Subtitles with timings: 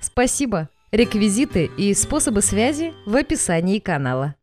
[0.00, 0.68] Спасибо.
[0.90, 4.34] Реквизиты и способы связи в описании канала.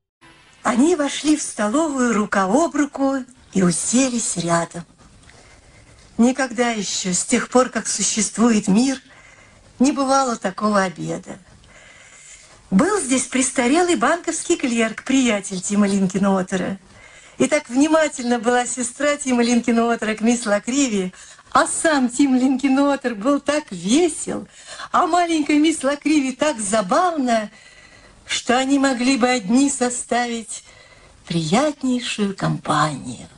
[0.61, 3.17] Они вошли в столовую рука об руку
[3.53, 4.83] и уселись рядом.
[6.17, 9.01] Никогда еще, с тех пор, как существует мир,
[9.79, 11.37] не бывало такого обеда.
[12.71, 16.77] Был здесь престарелый банковский клерк, приятель Тима Линкина-Отера.
[17.37, 21.13] И так внимательно была сестра Тима Линкина-Отера к мисс Лакриви,
[21.55, 24.45] а сам Тим Линкенотер был так весел,
[24.91, 27.49] а маленькая мисс Лакриви так забавна,
[28.25, 30.65] что они могли бы одни составить
[31.25, 33.29] приятнейшую компанию.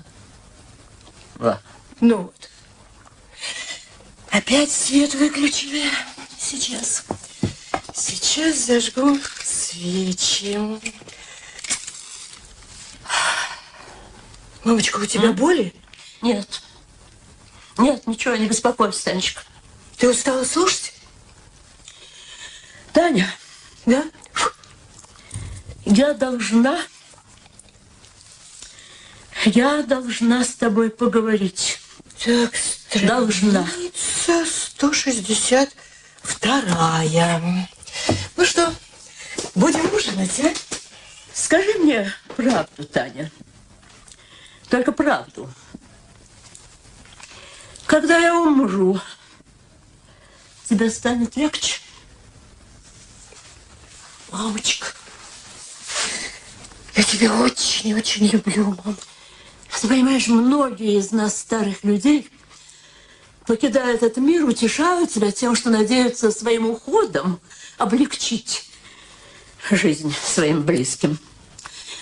[1.36, 1.62] Да.
[2.02, 2.50] Ну вот.
[4.32, 5.84] Опять свет выключили.
[6.40, 7.06] Сейчас.
[7.94, 10.58] Сейчас зажгу свечи.
[14.64, 15.72] Мамочка, у тебя боли?
[16.24, 16.64] Нет.
[17.78, 19.44] Нет, ничего, не беспокойся, Танечка.
[19.98, 20.94] Ты устала слушать?
[22.94, 23.32] Таня,
[23.86, 24.04] Да?
[25.86, 26.82] я должна...
[29.46, 31.80] Я должна с тобой поговорить.
[32.26, 32.52] Так,
[33.04, 33.68] Должна.
[33.68, 37.04] страница 162.
[38.36, 38.74] Ну что,
[39.54, 40.52] будем ужинать, а?
[41.34, 43.32] Скажи мне правду, Таня.
[44.70, 45.50] Только правду.
[47.88, 49.00] Когда я умру,
[50.70, 51.80] тебе станет легче?
[54.30, 54.88] Мамочка,
[56.96, 58.98] я тебя очень-очень люблю, мам.
[59.80, 62.30] Ты понимаешь, многие из нас, старых людей,
[63.46, 67.40] покидая этот мир, утешают себя тем, что надеются своим уходом
[67.78, 68.70] облегчить
[69.72, 71.18] жизнь своим близким.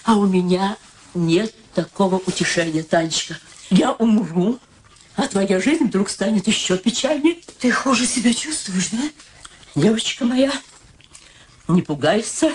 [0.03, 0.77] А у меня
[1.13, 3.37] нет такого утешения, Танечка.
[3.69, 4.59] Я умру,
[5.15, 7.37] а твоя жизнь вдруг станет еще печальнее.
[7.59, 9.09] Ты хуже себя чувствуешь, да?
[9.75, 10.51] Девочка моя,
[11.67, 12.51] не пугайся,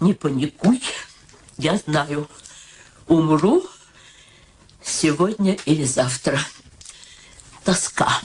[0.00, 0.82] не паникуй.
[1.56, 2.28] Я знаю,
[3.06, 3.64] умру
[4.82, 6.40] сегодня или завтра.
[7.62, 8.20] Тоска,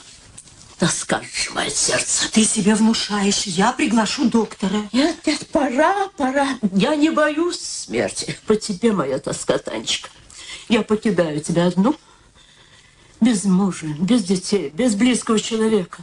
[0.78, 2.30] тоска сжимает сердце.
[2.30, 4.88] Ты себе внушаешь, я приглашу доктора.
[4.92, 6.58] Нет, нет, пора, пора.
[6.72, 8.36] Я не боюсь смерти.
[8.46, 10.10] По тебе моя тоска, Танечка.
[10.68, 11.96] Я покидаю тебя одну,
[13.20, 16.02] без мужа, без детей, без близкого человека.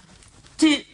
[0.57, 0.85] Ты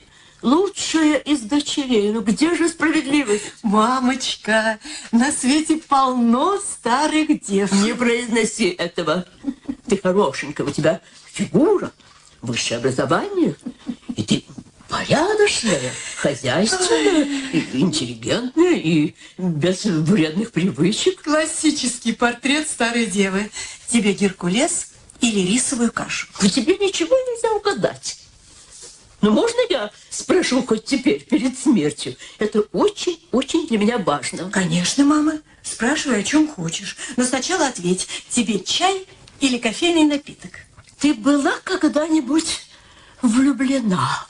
[0.41, 2.11] лучшая из дочерей.
[2.11, 3.44] Ну где же справедливость?
[3.63, 4.79] Мамочка,
[5.11, 7.72] на свете полно старых дев.
[7.72, 9.25] Не произноси этого.
[9.88, 11.91] Ты хорошенькая, у тебя фигура,
[12.41, 13.55] высшее образование,
[14.16, 14.44] и ты
[14.88, 21.23] порядочная, хозяйственная, и интеллигентная и без вредных привычек.
[21.23, 23.50] Классический портрет старой девы.
[23.88, 24.93] Тебе Геркулес
[25.23, 26.28] или рисовую кашу?
[26.38, 28.17] По тебе ничего нельзя угадать.
[29.22, 32.17] Но можно я спрошу хоть теперь, перед смертью?
[32.39, 34.51] Это очень-очень для меня важно.
[34.51, 35.39] Конечно, мама.
[35.61, 36.97] Спрашивай, о чем хочешь.
[37.16, 39.07] Но сначала ответь, тебе чай
[39.39, 40.51] или кофейный напиток?
[41.00, 42.59] Ты была когда-нибудь
[43.22, 44.28] влюблена?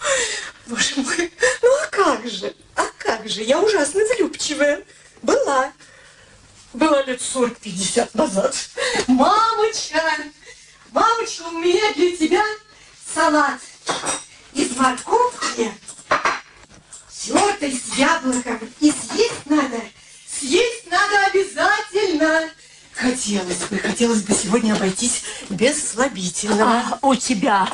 [0.67, 1.33] Боже мой,
[1.63, 2.53] ну а как же?
[2.75, 3.41] А как же?
[3.41, 4.83] Я ужасно влюбчивая.
[5.23, 5.73] Была.
[6.73, 8.55] Была лет 40-50 назад.
[9.07, 9.99] Мамочка!
[10.93, 12.43] Мамочка, у меня для тебя
[13.15, 13.59] салат
[14.53, 15.73] из морковки,
[17.09, 18.59] тертый с яблоком.
[18.79, 19.81] И съесть надо.
[20.29, 22.49] Съесть надо обязательно.
[22.93, 26.83] Хотелось бы, хотелось бы сегодня обойтись без слабительного.
[27.01, 27.67] А у тебя,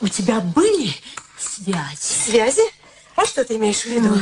[0.00, 0.94] у тебя были
[1.36, 1.98] связи?
[1.98, 2.62] Связи?
[3.16, 4.16] А что ты имеешь в виду?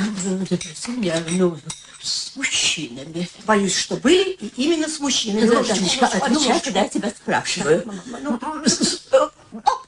[1.03, 1.59] Я, ну,
[2.01, 3.29] с мужчинами.
[3.45, 5.45] Боюсь, что были и именно с мужчинами.
[5.47, 7.83] Ну, Танечка, ложечку, одну отвечай, когда я тебя спрашиваю.
[8.23, 8.39] Ну,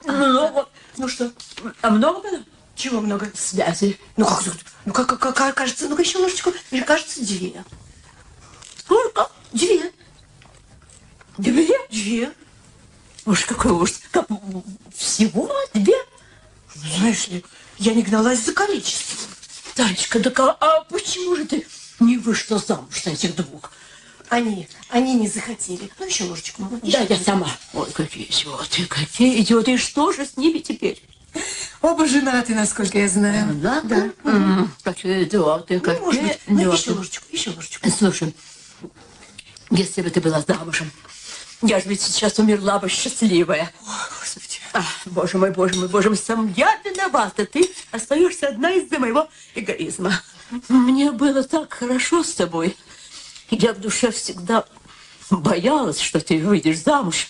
[0.04, 0.68] Много.
[0.96, 1.32] ну что,
[1.82, 2.44] А много было?
[2.74, 3.30] чего много?
[3.34, 3.98] Связи.
[4.16, 4.42] Ну как,
[4.86, 6.52] ну как, как, как кажется, ну-ка еще ложечку.
[6.70, 7.62] Мне кажется, две.
[8.78, 9.30] Сколько?
[9.52, 9.92] Две.
[11.36, 11.68] Две?
[11.90, 12.32] Две.
[13.26, 14.00] Уж какой ужас.
[14.10, 14.26] Как,
[14.96, 15.94] всего две?
[16.74, 17.44] Знаешь ли,
[17.78, 19.28] я не гналась за количеством.
[19.74, 21.66] Танечка, так а, а почему же ты
[22.00, 23.72] не вышла замуж на этих двух?
[24.28, 25.90] Они, они не захотели.
[25.98, 26.78] Ну, еще ложечку, мама.
[26.82, 27.24] Да, еще я ложечку.
[27.24, 27.50] сама.
[27.74, 29.72] Ой, какие идиоты, какие идиоты.
[29.74, 31.02] И что же с ними теперь?
[31.82, 33.54] Оба женаты, насколько я знаю.
[33.54, 33.80] Да?
[33.82, 34.10] Да.
[34.24, 37.88] М, Какие идиоты, Ну, какие может быть, ну, еще ложечку, еще ложечку.
[37.90, 38.34] Слушай,
[39.70, 40.90] если бы ты была замужем,
[41.62, 43.72] я же ведь сейчас умерла бы счастливая.
[43.86, 44.58] О, Господи.
[44.72, 47.44] Ах, боже мой, боже мой, боже мой, сам я виновата.
[47.46, 50.20] Ты остаешься одна из-за моего эгоизма.
[50.68, 52.76] Мне было так хорошо с тобой.
[53.50, 54.64] Я в душе всегда
[55.30, 57.28] боялась, что ты выйдешь замуж.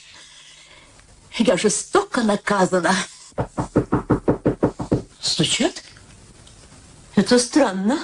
[1.36, 2.94] Я жестоко наказана.
[5.20, 5.82] Стучат?
[7.14, 7.98] Это странно.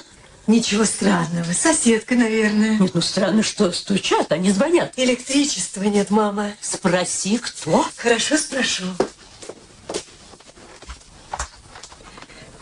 [0.47, 1.53] Ничего странного.
[1.53, 2.79] Соседка, наверное.
[2.79, 4.93] Нет, ну странно, что стучат, а не звонят.
[4.97, 6.53] Электричества нет, мама.
[6.61, 7.85] Спроси, кто?
[7.97, 8.85] Хорошо, спрошу.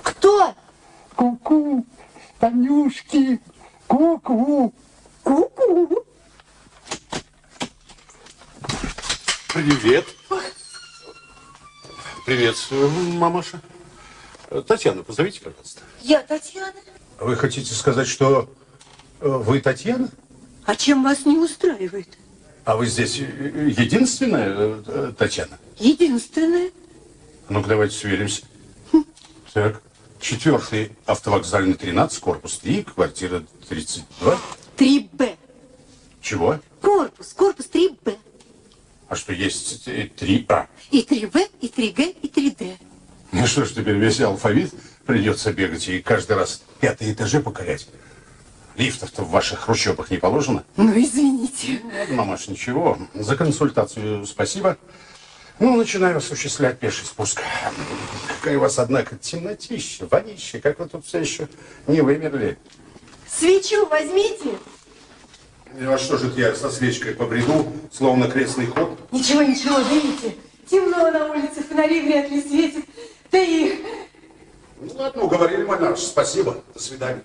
[0.03, 0.55] Кто?
[1.15, 1.85] Ку-ку,
[2.44, 3.41] Танюшки,
[3.87, 4.75] ку-ку.
[5.23, 6.05] Ку-ку.
[9.55, 10.05] Привет.
[12.26, 13.62] Приветствую, мамаша.
[14.67, 15.81] Татьяна, позовите, пожалуйста.
[16.02, 16.75] Я Татьяна.
[17.19, 18.50] Вы хотите сказать, что
[19.23, 20.11] э, вы Татьяна?
[20.67, 22.19] А чем вас не устраивает?
[22.67, 25.58] А вы здесь э, единственная э, Татьяна?
[25.79, 26.70] Единственное.
[27.49, 28.43] Ну-ка, давайте сверимся.
[29.55, 29.81] Так,
[30.25, 34.38] четвертый автовокзальный 13, корпус 3, квартира 32.
[34.79, 35.37] 3Б.
[36.23, 36.61] Чего?
[36.81, 38.17] Корпус, корпус 3Б.
[39.09, 40.67] А что, есть э, 3А?
[40.91, 42.76] И 3В, и 3Г, и 3Д.
[43.32, 44.73] Ну что ж, теперь весь алфавит
[45.05, 47.87] придется бегать и каждый раз пятые этажи покорять.
[48.77, 50.65] Лифтов-то в ваших хрущебах не положено?
[50.77, 51.82] Ну, извините.
[51.85, 52.99] Ладно, мамаш, ничего.
[53.12, 54.79] За консультацию спасибо.
[55.65, 57.41] Ну, начинаю осуществлять пеший спуск.
[58.29, 60.61] Какая у вас, однако, темнотища, вонища.
[60.61, 61.49] Как вы тут все еще
[61.87, 62.59] не вымерли?
[63.27, 64.59] Свечу возьмите.
[65.73, 68.91] Ну, а что же я со свечкой побреду, словно крестный ход?
[69.11, 70.37] Ничего, ничего, видите?
[70.71, 72.85] Темно на улице, фонари вряд ли светят.
[73.33, 73.83] Да и
[74.83, 75.99] Ну, ладно, уговорили, мамаш.
[76.01, 76.63] Спасибо.
[76.75, 77.23] До свидания.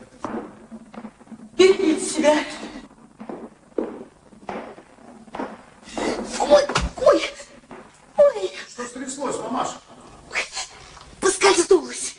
[1.58, 2.36] берегите себя.
[6.40, 6.64] Ой,
[7.06, 7.22] ой,
[8.20, 9.70] ой, Что стряслось, мамаш?
[11.20, 12.16] поскользнулась.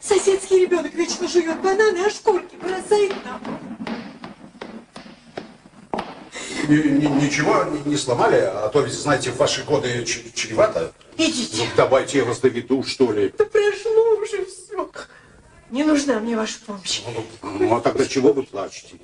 [0.00, 3.40] Соседский ребенок вечно жует бананы, а шкурки бросает нам.
[6.68, 10.92] Ни- ни- ничего не, сломали, а то ведь, знаете, в ваши годы чревато.
[11.16, 11.62] Идите.
[11.64, 13.32] Ну, давайте я вас доведу, что ли.
[13.38, 14.90] Да прошло уже все.
[15.70, 17.02] Не нужна мне ваша помощь.
[17.42, 18.96] Ну, а тогда чего вы плачете?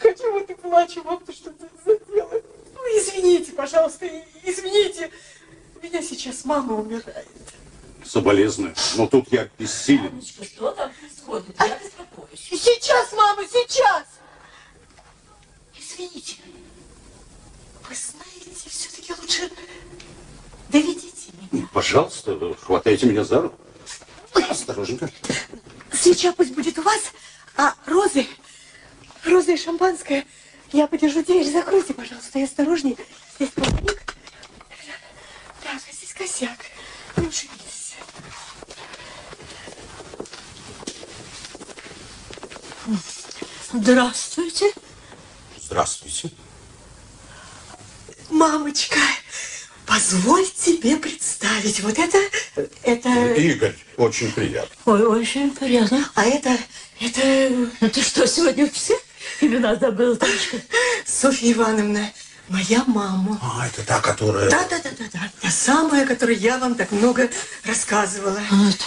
[0.00, 2.25] Хочу вот и плачу, вот ты что ты задела.
[2.86, 4.08] Ну, извините, пожалуйста,
[4.44, 5.10] извините.
[5.74, 7.26] У меня сейчас мама умирает.
[8.04, 8.74] Соболезную.
[8.96, 10.22] Но тут я бессилен.
[10.22, 11.56] Что там происходит?
[11.58, 12.62] Я беспокоюсь.
[12.62, 14.06] Сейчас, мама, сейчас!
[15.76, 16.36] Извините.
[17.88, 19.50] Вы знаете, все-таки лучше
[20.68, 21.66] доведите меня.
[21.72, 23.58] Пожалуйста, хватайте меня за руку.
[24.48, 25.10] Осторожненько.
[25.92, 27.00] Свеча пусть будет у вас,
[27.56, 28.28] а розы,
[29.24, 30.24] розы и шампанское,
[30.72, 32.96] я подержу дверь, закройте, пожалуйста, и осторожнее.
[33.36, 34.14] Здесь половник.
[35.62, 36.58] Так, а здесь косяк.
[37.16, 37.94] Не ушибитесь.
[43.72, 44.72] Здравствуйте.
[45.60, 46.30] Здравствуйте.
[48.30, 48.98] Мамочка,
[49.86, 51.80] позволь тебе представить.
[51.80, 52.18] Вот это,
[52.82, 54.74] это, Игорь, очень приятно.
[54.84, 56.08] Ой, очень приятно.
[56.14, 56.56] а это,
[57.00, 58.98] это Ну ты что, сегодня все
[59.40, 60.58] имена забыла, Танечка?
[61.06, 62.10] Софья Ивановна,
[62.48, 63.38] моя мама.
[63.42, 64.50] А, это та, которая...
[64.50, 65.30] Да, да, да, да, да.
[65.40, 67.28] Та самая, о которой я вам так много
[67.64, 68.40] рассказывала.
[68.50, 68.78] Вот.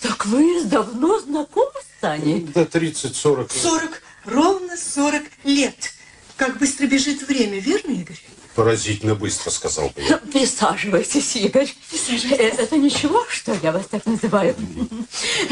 [0.00, 2.40] Так вы давно знакомы с Таней?
[2.40, 3.50] До 30-40.
[3.52, 5.92] 40, ровно 40 лет.
[6.36, 8.20] Как быстро бежит время, верно, Игорь?
[8.58, 10.16] Поразительно быстро, сказал бы я.
[10.32, 11.72] Присаживайтесь, Игорь.
[11.90, 12.58] Присаживайтесь.
[12.58, 14.56] Э, Это ничего, что я вас так называю?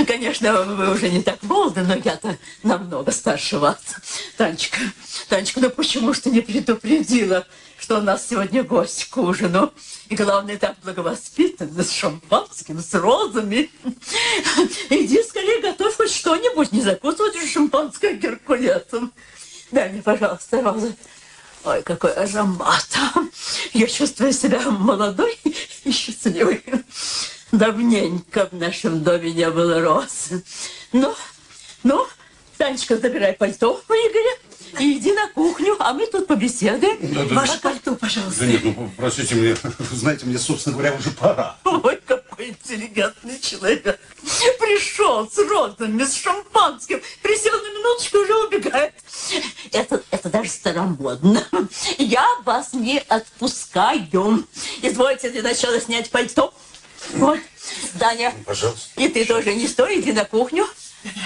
[0.08, 3.78] Конечно, вы уже не так молоды, но я-то намного старше вас.
[4.36, 4.80] Танечка,
[5.28, 7.46] Танечка, ну почему ж ты не предупредила,
[7.78, 9.72] что у нас сегодня гость к ужину?
[10.08, 13.70] И главное, так благовоспитанно, с шампанским, с розами.
[14.90, 19.12] Иди скорее готовь хоть что-нибудь, не закусывать же шампанское геркулесом.
[19.70, 20.96] Дай мне, пожалуйста, розы.
[21.66, 22.86] Ой, какой аромат.
[23.72, 25.36] Я чувствую себя молодой
[25.84, 26.62] и счастливой.
[27.50, 30.28] Давненько в нашем доме не было роз.
[30.92, 31.12] Ну,
[31.82, 32.06] ну,
[32.56, 34.38] Танечка, забирай пальто у Игоря
[34.78, 36.98] и иди на кухню, а мы тут побеседуем.
[37.34, 38.40] Ваше пальто, пожалуйста.
[38.40, 39.56] Да нет, ну, простите мне,
[39.92, 41.56] знаете, мне, собственно говоря, уже пора.
[41.64, 43.98] Ой, какой интеллигентный человек.
[44.58, 48.94] Пришел с розами, с шампанским, присел на минуточку уже убегает.
[49.72, 51.46] Это, это даже старомодно.
[51.98, 54.46] Я вас не отпускаю.
[54.82, 56.52] Извольте для начала снять пальто.
[57.14, 57.38] Вот.
[57.94, 58.32] Даня.
[58.44, 59.00] Пожалуйста.
[59.00, 60.66] И ты тоже не стой, иди на кухню.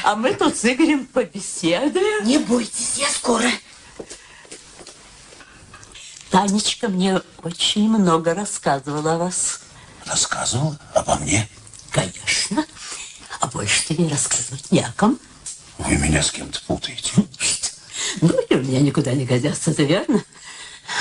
[0.04, 2.26] А мы тут с Игорем побеседуем.
[2.26, 3.50] Не бойтесь, я скоро.
[6.30, 9.60] Танечка мне очень много рассказывала о вас.
[10.06, 11.48] Рассказывал обо мне?
[11.90, 12.64] Конечно.
[13.40, 15.18] А больше ты ей рассказывать не о ком.
[15.78, 17.12] Вы меня с кем-то путаете.
[17.38, 17.70] Что?
[18.20, 20.22] Ноги у меня никуда не годятся, это верно?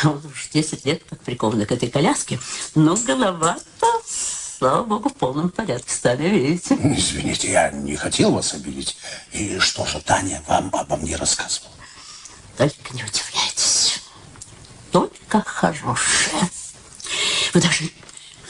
[0.04, 2.40] Он уж 10 лет как прикован к этой коляске.
[2.76, 4.02] Но голова-то,
[4.60, 6.76] слава богу, в полном порядке стали, видите.
[6.76, 8.98] Извините, я не хотел вас обидеть.
[9.32, 11.72] И что же Таня вам обо мне рассказывала?
[12.58, 14.02] Только не удивляйтесь.
[14.92, 16.50] Только хорошее.
[17.54, 17.90] Вы даже,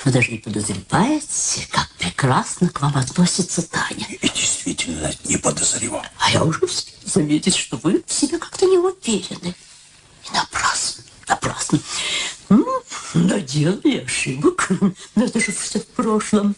[0.03, 4.07] вы даже не подозреваете, как прекрасно к вам относится Таня.
[4.09, 6.03] И действительно не подозревал.
[6.17, 6.61] А я уже
[7.05, 9.53] заметить, что вы в себе как-то не уверены.
[10.25, 11.79] И напрасно, напрасно.
[12.49, 12.65] Ну,
[13.13, 14.69] наделали ошибок,
[15.15, 16.55] но это же все в прошлом.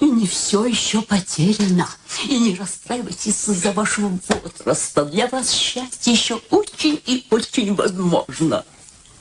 [0.00, 1.88] И не все еще потеряно.
[2.28, 5.04] И не расстраивайтесь из-за вашего возраста.
[5.04, 8.64] Для вас счастье еще очень и очень возможно.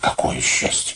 [0.02, 0.96] Какое счастье.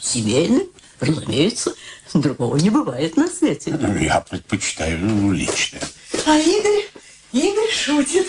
[0.00, 0.66] Семейное,
[1.00, 1.74] разумеется,
[2.14, 3.78] другого не бывает на свете.
[4.00, 5.82] Я предпочитаю личное.
[6.24, 6.88] А Игорь,
[7.32, 8.26] Игорь шутит.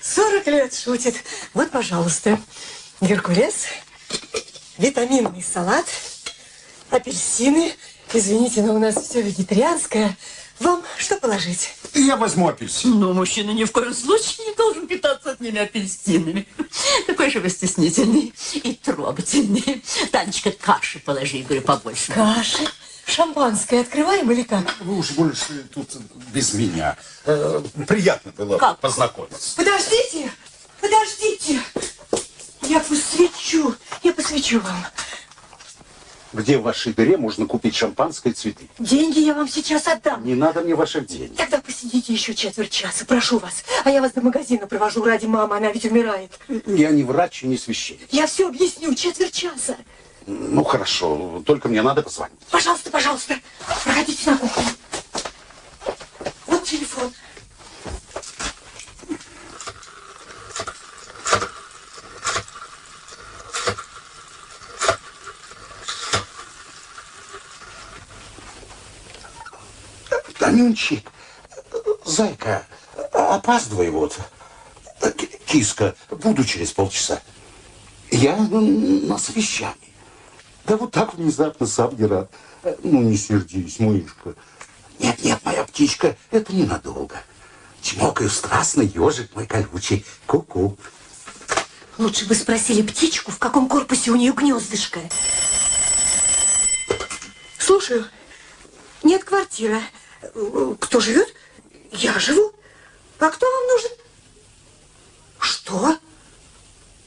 [0.00, 1.16] 40 лет шутит.
[1.52, 2.40] Вот, пожалуйста,
[3.00, 3.66] геркулес,
[4.78, 5.86] витаминный салат,
[6.90, 7.72] апельсины.
[8.12, 10.16] Извините, но у нас все вегетарианское.
[10.60, 11.70] Вам что положить?
[11.92, 12.98] Я возьму апельсин.
[12.98, 16.46] Но мужчина ни в коем случае не должен питаться одними апельсинами.
[17.06, 19.84] Какой же вы стеснительный и трогательный.
[20.12, 22.12] Танечка, каши положи, говорю, побольше.
[22.12, 22.66] Каши.
[23.06, 24.74] Шампанское открываем или как?
[24.80, 25.88] Вы уж больше тут
[26.32, 26.96] без меня.
[27.24, 28.80] Э, Приятно было Как?
[28.80, 29.54] познакомиться.
[29.56, 30.30] Подождите,
[30.80, 31.60] подождите.
[32.66, 34.84] Я посвечу, я посвечу вам.
[36.32, 38.68] Где в вашей дыре можно купить шампанское и цветы?
[38.78, 40.24] Деньги я вам сейчас отдам.
[40.24, 41.36] Не надо мне ваших денег.
[41.36, 43.64] Тогда посидите еще четверть часа, прошу вас.
[43.84, 46.32] А я вас до магазина провожу ради мамы, она ведь умирает.
[46.66, 48.08] Я не врач и не священник.
[48.10, 49.76] Я все объясню, четверть часа.
[50.26, 52.38] Ну, хорошо, только мне надо позвонить.
[52.50, 53.36] Пожалуйста, пожалуйста,
[53.84, 54.64] проходите на кухню.
[56.48, 57.12] Вот телефон.
[70.56, 71.12] Танюнчик,
[72.06, 72.66] зайка,
[73.12, 74.18] опаздывай вот.
[75.44, 77.20] Киска, буду через полчаса.
[78.10, 79.92] Я на совещании.
[80.64, 82.30] Да вот так внезапно сам не рад.
[82.82, 84.34] Ну, не сердись, мышка.
[84.98, 87.16] Нет, нет, моя птичка, это ненадолго.
[87.82, 90.06] Чмокаю страстно, ежик мой колючий.
[90.24, 90.78] Ку-ку.
[91.98, 95.00] Лучше бы спросили птичку, в каком корпусе у нее гнездышко.
[97.58, 98.06] Слушаю.
[99.02, 99.82] Нет квартиры.
[100.80, 101.32] Кто живет?
[101.92, 102.52] Я живу.
[103.18, 103.90] А кто вам нужен?
[105.38, 105.98] Что?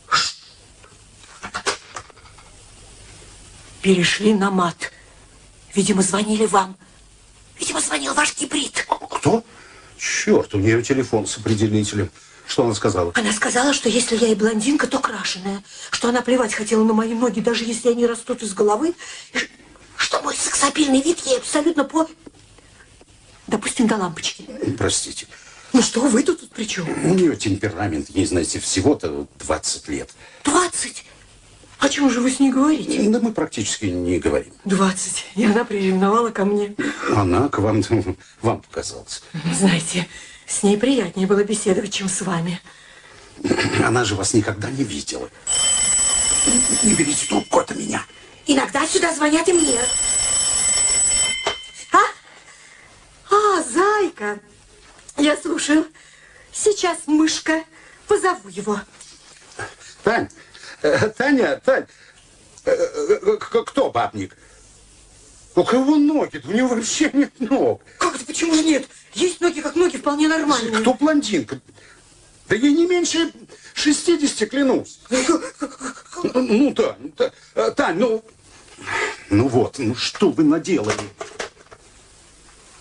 [0.10, 0.36] Ш-
[3.82, 4.92] Перешли на мат.
[5.75, 6.78] Видимо, звонили вам.
[7.60, 8.86] Видимо, звонил ваш гибрид.
[9.12, 9.44] Кто?
[9.98, 12.10] Черт, у нее телефон с определителем.
[12.48, 13.12] Что она сказала?
[13.16, 15.62] Она сказала, что если я и блондинка, то крашеная.
[15.92, 18.96] Что она плевать хотела на мои ноги, даже если они растут из головы.
[19.98, 22.08] Что мой сексапильный вид ей абсолютно по...
[23.50, 24.46] Допустим, до лампочки.
[24.77, 25.27] Простите.
[25.74, 26.88] Ну что вы тут, тут при чем?
[27.03, 30.12] У нее темперамент, ей, знаете, всего-то 20 лет.
[30.44, 31.06] Двадцать?
[31.79, 33.10] О чем же вы с ней говорите?
[33.10, 34.53] Да мы практически не говорим.
[34.65, 35.25] Двадцать.
[35.36, 36.75] И она приревновала ко мне.
[37.15, 37.82] Она к вам,
[38.41, 39.24] вам показалась.
[39.53, 40.08] Знаете,
[40.46, 42.60] с ней приятнее было беседовать, чем с вами.
[43.84, 45.29] Она же вас никогда не видела.
[46.84, 48.03] Не берите трубку, это меня.
[48.46, 49.79] Иногда сюда звонят и мне.
[51.94, 51.98] А?
[53.34, 53.63] А,
[54.20, 54.40] зайка.
[55.18, 55.86] Я слушаю.
[56.52, 57.64] Сейчас мышка.
[58.08, 58.80] Позову его.
[60.04, 60.30] Тань,
[60.82, 61.86] э, Таня, Тань,
[62.66, 64.36] э, э, кто бабник?
[65.56, 66.42] У кого ноги?
[66.46, 67.82] У него вообще нет ног.
[68.00, 68.26] Как это?
[68.26, 68.88] Почему же нет?
[69.14, 70.82] Есть ноги, как ноги, вполне нормальные.
[70.82, 71.60] Кто блондинка?
[72.48, 73.32] Да ей не меньше
[73.76, 75.02] 60, клянусь.
[76.34, 78.24] Ну, Тань, Та- э, Тань, ну...
[79.30, 80.98] Ну вот, ну что вы наделали?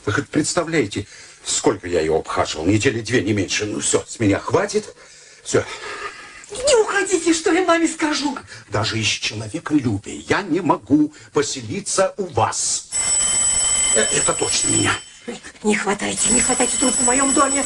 [0.08, 1.06] Вы хоть представляете,
[1.48, 2.66] сколько я ее обхаживал?
[2.66, 3.64] Недели две, не меньше.
[3.66, 4.94] Ну все, с меня хватит.
[5.42, 5.64] Все,
[6.50, 8.36] Не уходите, что я маме скажу.
[8.68, 12.90] даже из человеколюбия я не могу поселиться у вас.
[13.94, 14.92] Э, Это точно меня.
[15.62, 17.64] Не хватайте, не хватайте трубку в моем доме.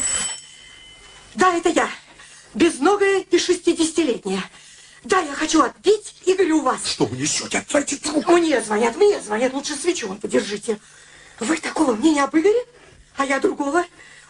[1.35, 1.89] Да, это я.
[2.53, 4.43] Безногая и шестидесятилетняя.
[5.03, 6.85] Да, я хочу отпить Игоря у вас.
[6.85, 7.57] Что вы несете?
[7.57, 8.33] Отдайте трубку.
[8.33, 9.53] Мне звонят, мне звонят.
[9.53, 10.77] Лучше свечу вам подержите.
[11.39, 12.59] Вы такого мнения об Игоре?
[13.17, 13.85] А я другого.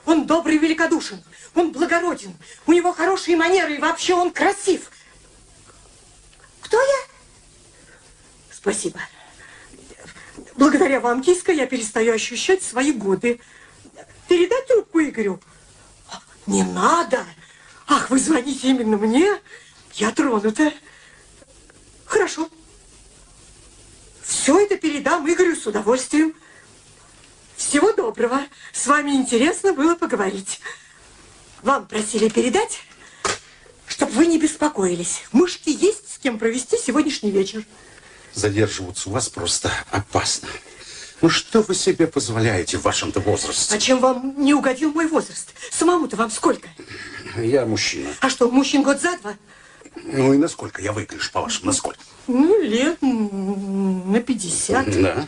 [0.06, 1.24] Он добрый великодушен.
[1.56, 2.36] Он благороден.
[2.66, 4.92] У него хорошие манеры и вообще он красив.
[6.62, 6.98] Кто я?
[8.52, 9.00] Спасибо.
[10.56, 13.40] Благодаря вам, киска, я перестаю ощущать свои годы.
[14.28, 15.40] Передать трубку Игорю?
[16.46, 17.26] Не надо.
[17.88, 19.40] Ах, вы звоните именно мне?
[19.94, 20.74] Я тронута.
[22.06, 22.50] Хорошо.
[24.22, 26.36] Все это передам Игорю с удовольствием.
[27.68, 28.42] Всего доброго.
[28.74, 30.60] С вами интересно было поговорить.
[31.64, 32.82] Вам просили передать,
[33.88, 35.24] чтобы вы не беспокоились.
[35.32, 37.64] Мышки есть с кем провести сегодняшний вечер.
[38.34, 40.50] Задерживаться у вас просто опасно.
[41.22, 43.74] Ну что вы себе позволяете в вашем-то возрасте?
[43.74, 45.54] А чем вам не угодил мой возраст?
[45.72, 46.68] Самому-то вам сколько?
[47.38, 48.10] Я мужчина.
[48.20, 49.36] А что, мужчин год за два?
[49.96, 52.00] Ну и насколько я выгляжу, по-вашему, насколько?
[52.28, 55.02] Ну, лет на 50.
[55.02, 55.28] Да.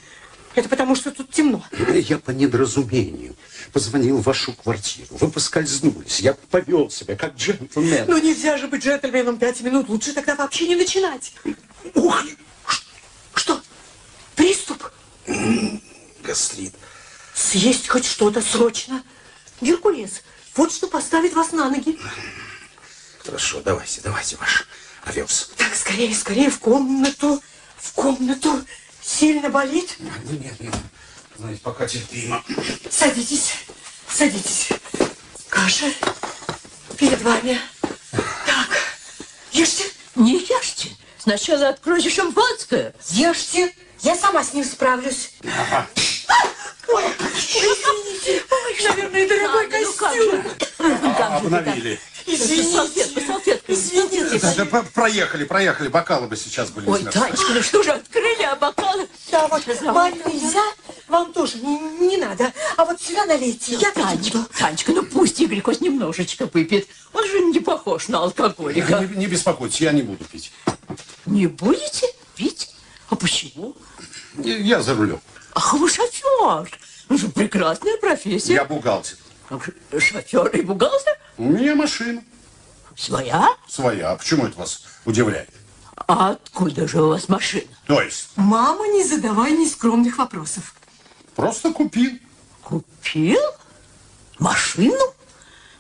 [0.56, 1.64] Это потому, что тут темно.
[1.94, 3.36] Я по недоразумению
[3.74, 5.08] позвонил в вашу квартиру.
[5.20, 6.22] Вы поскользнулись.
[6.22, 8.06] Я повел себя как джентльмен.
[8.08, 9.90] Ну, нельзя же быть джентльменом пять минут.
[9.90, 11.34] Лучше тогда вообще не начинать.
[11.94, 12.24] Ух,
[13.34, 13.62] Что?
[14.36, 14.92] Приступ?
[16.24, 16.74] гастрит.
[17.34, 19.04] Съесть хоть что-то срочно.
[19.62, 20.22] Геркулес,
[20.56, 22.00] вот что поставит вас на ноги.
[23.20, 24.66] Хорошо, давайте, давайте ваш
[25.04, 25.52] овес.
[25.58, 27.42] Так, скорее, скорее в комнату.
[27.78, 28.62] В комнату.
[29.06, 29.96] Сильно болит?
[30.00, 30.74] Ну, нет, нет.
[31.38, 32.44] Знаете, пока терпимо.
[32.90, 33.54] Садитесь,
[34.10, 34.70] садитесь.
[35.48, 35.86] Каша
[36.98, 37.60] перед вами.
[38.12, 38.70] Так,
[39.52, 39.84] ешьте,
[40.16, 40.90] Не ешьте.
[41.20, 42.96] Сначала откройте шампанское.
[43.10, 43.74] ешьте.
[44.02, 45.32] Я сама с ним справлюсь.
[46.88, 47.04] Ой,
[47.36, 48.44] извините.
[48.50, 50.44] Ой, наверное, дорогой ну костюм.
[50.80, 52.00] Ну, как же вы Обновили.
[52.26, 52.72] Извините.
[52.72, 53.72] Салфетку, салфетку.
[53.72, 54.40] Извините.
[54.40, 55.88] Да, да, проехали, проехали.
[55.90, 56.88] Бокалы бы сейчас были.
[56.90, 57.04] Ой.
[57.04, 59.08] Танечка, ну что же, открыли, а бокалы?
[59.32, 59.92] Да, вот Завтра.
[59.92, 60.64] вам нельзя,
[61.08, 62.52] вам тоже не, не надо.
[62.78, 64.50] А вот сюда налейте, я Танечка, буду.
[64.58, 66.88] Танечка, ну пусть Игорь хоть немножечко выпьет.
[67.14, 69.00] Он же не похож на алкоголика.
[69.00, 70.52] Не, не беспокойтесь, я не буду пить.
[71.26, 72.72] Не будете пить?
[73.10, 73.76] А почему?
[74.38, 75.22] Я за рулем.
[75.54, 76.70] Ах, вы шофер.
[77.10, 78.54] Ну же, прекрасная профессия.
[78.54, 79.18] Я бухгалтер.
[79.50, 81.18] Ах, Шофер и бухгалтер?
[81.38, 82.24] У меня машина
[82.98, 83.50] Своя?
[83.70, 84.12] своя.
[84.12, 85.50] А почему это вас удивляет?
[85.96, 87.68] А откуда же у вас машина?
[87.88, 90.76] То есть, Мама, не задавай нескромных вопросов.
[91.36, 92.12] просто купил.
[92.64, 93.40] Купил?
[94.40, 95.00] Машину?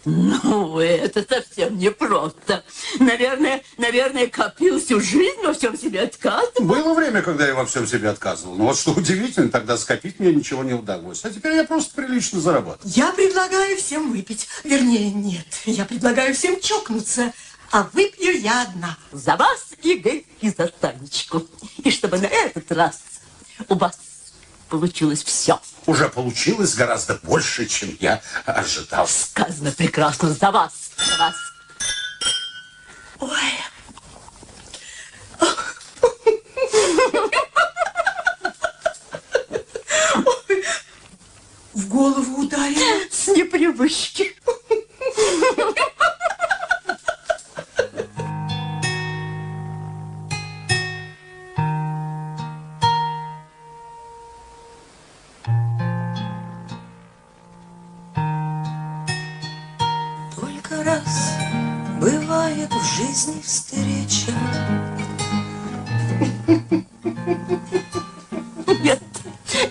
[0.05, 2.63] Ну, это совсем непросто.
[2.99, 6.63] Наверное, наверное, копил всю жизнь, во всем себе отказывал.
[6.67, 8.55] Было время, когда я во всем себе отказывал.
[8.55, 11.25] Но вот что удивительно, тогда скопить мне ничего не удалось.
[11.25, 12.93] А теперь я просто прилично зарабатываю.
[12.95, 14.47] Я предлагаю всем выпить.
[14.63, 17.33] Вернее, нет, я предлагаю всем чокнуться.
[17.71, 18.97] А выпью я одна.
[19.11, 21.45] За вас, Игорь, и за Танечку.
[21.77, 23.01] И чтобы на этот раз
[23.67, 23.97] у вас
[24.69, 25.59] получилось все.
[25.85, 29.07] Уже получилось гораздо больше, чем я ожидал.
[29.07, 30.73] Сказано прекрасно за вас.
[30.97, 31.35] За вас.
[33.19, 33.29] Ой,
[41.73, 43.01] в голову ударило.
[43.11, 44.35] С непривычки.
[62.65, 64.31] Бывает в жизни встреча.
[68.81, 69.01] Нет,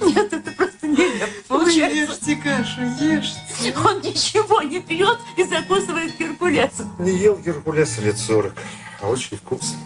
[0.01, 1.97] нет, это просто нелепо получается.
[1.97, 3.75] Ешьте кашу, ешьте.
[3.85, 6.95] Он ничего не пьет и закусывает геркулесом.
[6.99, 8.53] Не ел Геркулеса лет 40.
[9.01, 9.79] А очень вкусно.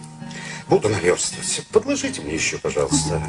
[0.67, 1.65] Буду наверстывать.
[1.71, 3.21] Подложите мне еще, пожалуйста.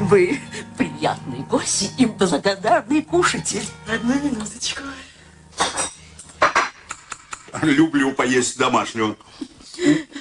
[0.00, 0.40] Вы
[0.76, 3.66] приятный гость и благодарный кушатель.
[3.86, 4.82] Одну минуточку.
[7.62, 9.16] Люблю поесть домашнего.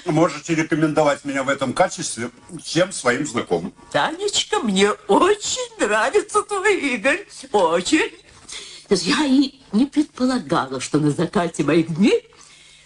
[0.06, 2.30] Можете рекомендовать меня в этом качестве
[2.64, 3.74] всем своим знакомым.
[3.92, 7.28] Танечка, мне очень нравится твой Игорь.
[7.52, 8.12] Очень.
[8.90, 12.24] Я и не предполагала, что на закате моих дней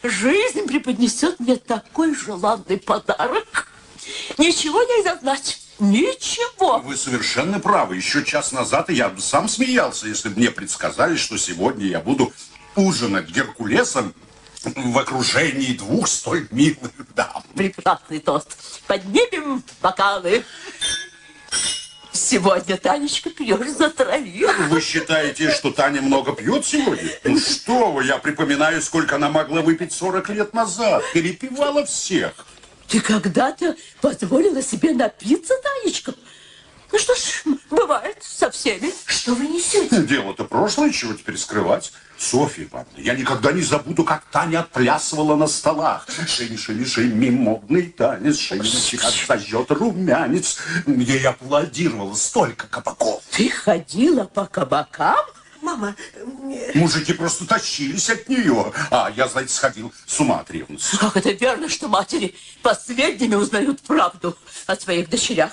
[0.01, 3.67] жизнь преподнесет мне такой желанный подарок.
[4.37, 5.59] Ничего нельзя знать.
[5.79, 6.79] Ничего.
[6.79, 7.97] Вы совершенно правы.
[7.97, 12.31] Еще час назад я бы сам смеялся, если бы мне предсказали, что сегодня я буду
[12.75, 14.13] ужинать Геркулесом
[14.63, 17.43] в окружении двух столь милых дам.
[17.55, 18.57] Прекрасный тост.
[18.87, 20.43] Поднимем бокалы.
[22.11, 24.69] Сегодня, Танечка, пьешь за троих.
[24.69, 27.09] Вы считаете, что Таня много пьет сегодня?
[27.23, 31.03] Ну что вы, я припоминаю, сколько она могла выпить 40 лет назад.
[31.13, 32.33] Перепивала всех.
[32.87, 36.13] Ты когда-то позволила себе напиться, Танечка?
[36.91, 38.91] Ну что ж, бывает со всеми.
[39.05, 40.01] Что вы несете?
[40.03, 41.93] Дело-то прошлое, чего теперь скрывать?
[42.17, 46.05] Софья Ивановна, я никогда не забуду, как Таня отплясывала на столах.
[46.27, 50.59] Шими, шими, шими, модный танец, как зажжет румянец.
[50.85, 53.23] Ей аплодировало столько кабаков.
[53.31, 55.25] Ты ходила по кабакам?
[55.61, 55.95] Мама,
[56.73, 58.73] Мужики просто тащились от нее.
[58.89, 60.97] А я, знаете, сходил с ума от ревности.
[60.97, 65.51] Как это верно, что матери последними узнают правду о своих дочерях.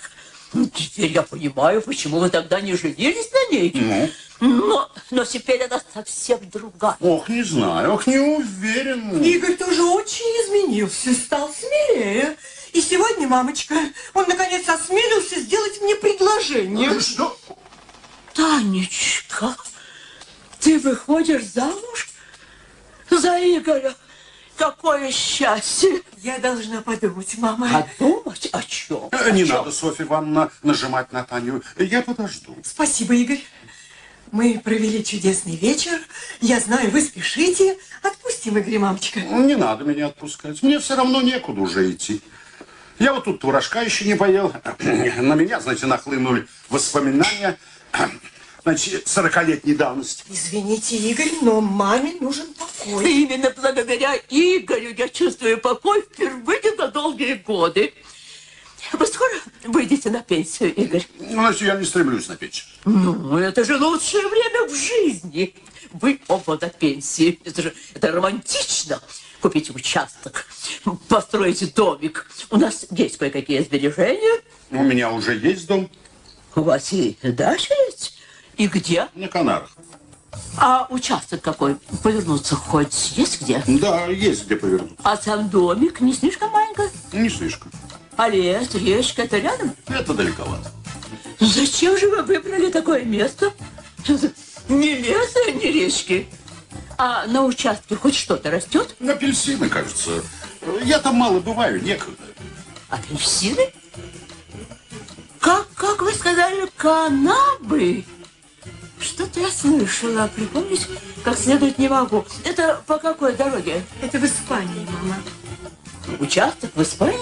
[0.52, 3.72] Ну, Теперь я понимаю, почему вы тогда не женились на ней.
[3.74, 4.10] Ну?
[4.40, 6.96] Но, но теперь она совсем другая.
[7.00, 9.20] Ох, не знаю, ох, не уверен.
[9.22, 12.36] Игорь тоже очень изменился, стал смелее.
[12.72, 13.74] И сегодня, мамочка,
[14.14, 17.00] он наконец осмелился сделать мне предложение.
[17.00, 17.36] Что?
[18.32, 19.56] Танечка,
[20.60, 22.08] ты выходишь замуж
[23.10, 23.94] за Игоря?
[24.58, 26.02] Какое счастье!
[26.18, 27.86] Я должна подумать, мама.
[27.98, 29.08] Подумать о чем?
[29.12, 31.62] Э, Не надо, Софья Ивановна, нажимать на Таню.
[31.78, 32.56] Я подожду.
[32.64, 33.40] Спасибо, Игорь.
[34.32, 36.00] Мы провели чудесный вечер.
[36.40, 37.78] Я знаю, вы спешите.
[38.02, 39.20] Отпустим Игоря, мамочка.
[39.20, 40.60] Не надо меня отпускать.
[40.62, 42.20] Мне все равно некуда уже идти.
[42.98, 44.52] Я вот тут творожка еще не поел.
[44.80, 47.56] На меня, знаете, нахлынули воспоминания,
[48.68, 50.24] значит, сорокалетней давности.
[50.28, 53.10] Извините, Игорь, но маме нужен покой.
[53.10, 57.94] Именно благодаря Игорю я чувствую покой впервые за долгие годы.
[58.92, 59.30] Вы скоро
[59.64, 61.06] выйдете на пенсию, Игорь?
[61.18, 62.66] Значит, я не стремлюсь на печь.
[62.84, 65.54] Ну, это же лучшее время в жизни.
[65.92, 67.40] Вы оба на пенсии.
[67.44, 69.00] Это же это романтично.
[69.40, 70.46] Купите участок,
[71.08, 72.26] построите домик.
[72.50, 74.42] У нас есть кое-какие сбережения.
[74.70, 75.88] У меня уже есть дом
[76.56, 78.17] У вас и дача есть?
[78.58, 79.08] И где?
[79.14, 79.70] на Канарах.
[80.56, 81.76] А участок какой?
[82.02, 83.62] Повернуться хоть есть где?
[83.66, 84.98] Да, есть где повернуть.
[85.04, 86.90] А сам домик не слишком маленький?
[87.12, 87.70] Не слишком.
[88.16, 89.74] А лес, речка, это рядом?
[89.86, 90.72] Это далековато.
[91.38, 93.52] Зачем же вы выбрали такое место?
[94.68, 96.28] Ни леса, ни речки.
[96.98, 98.96] А на участке хоть что-то растет?
[99.00, 100.22] Апельсины, кажется.
[100.82, 102.24] Я там мало бываю, некогда.
[102.88, 103.72] Апельсины?
[105.38, 108.04] Как, как вы сказали, канабы?
[109.00, 110.86] Что-то я слышала, припомнить
[111.22, 112.24] как следует не могу.
[112.44, 113.84] Это по какой дороге?
[114.02, 115.16] Это в Испании, мама.
[116.18, 117.18] Участок в Испании?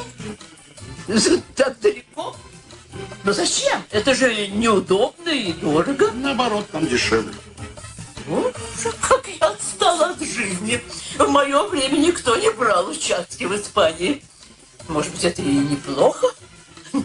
[1.54, 2.36] Так далеко?
[3.24, 3.82] Но зачем?
[3.90, 6.12] Это же неудобно и дорого.
[6.12, 7.32] Наоборот, там дешевле.
[8.26, 8.52] Боже,
[9.00, 10.82] как я отстала от жизни.
[11.18, 14.22] В мое время никто не брал участки в Испании.
[14.88, 16.28] Может быть, это и неплохо?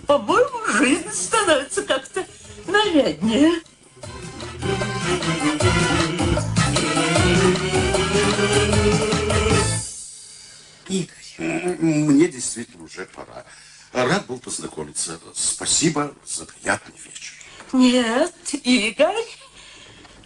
[0.07, 2.25] По-моему, жизнь становится как-то
[2.67, 3.62] наряднее.
[10.88, 13.45] Игорь, Мне действительно уже пора.
[13.93, 15.19] Рад был познакомиться.
[15.34, 17.34] Спасибо за приятный вечер.
[17.74, 19.26] Нет, Игорь,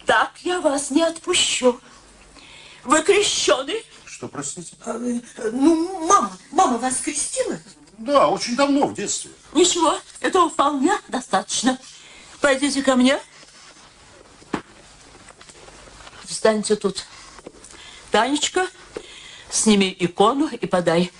[0.06, 1.80] так я вас не отпущу.
[2.84, 3.86] Вы крещеный?
[4.06, 4.76] Что, простите?
[4.86, 4.98] а,
[5.52, 7.60] ну, мама, мама вас крестила?
[7.98, 9.32] Да, очень давно, в детстве.
[9.54, 11.80] Ничего, этого вполне достаточно.
[12.42, 13.20] Пойдите ко мне.
[16.46, 17.08] Встаньте тут.
[18.12, 18.68] Танечка,
[19.50, 21.12] сними икону и подай.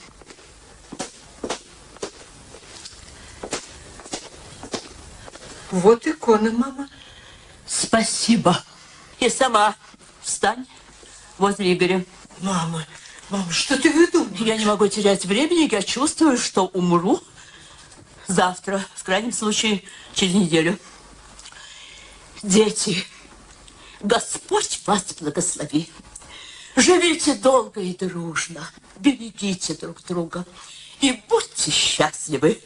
[5.72, 6.90] Вот икона, мама.
[7.66, 8.64] Спасибо.
[9.20, 9.76] И сама
[10.22, 10.68] встань
[11.40, 12.06] возле Игоря.
[12.42, 12.86] Мама,
[13.32, 14.30] мама, что ты выдумала?
[14.38, 17.20] Я не могу терять времени, я чувствую, что умру
[18.28, 19.82] завтра, в крайнем случае,
[20.14, 20.78] через неделю.
[22.44, 23.08] Дети,
[24.06, 25.90] Господь вас благослови.
[26.76, 30.46] Живите долго и дружно, берегите друг друга
[31.02, 32.62] и будьте счастливы.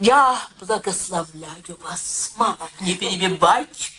[0.00, 2.68] Я благословляю вас, мама.
[2.80, 3.92] Не перебивайте.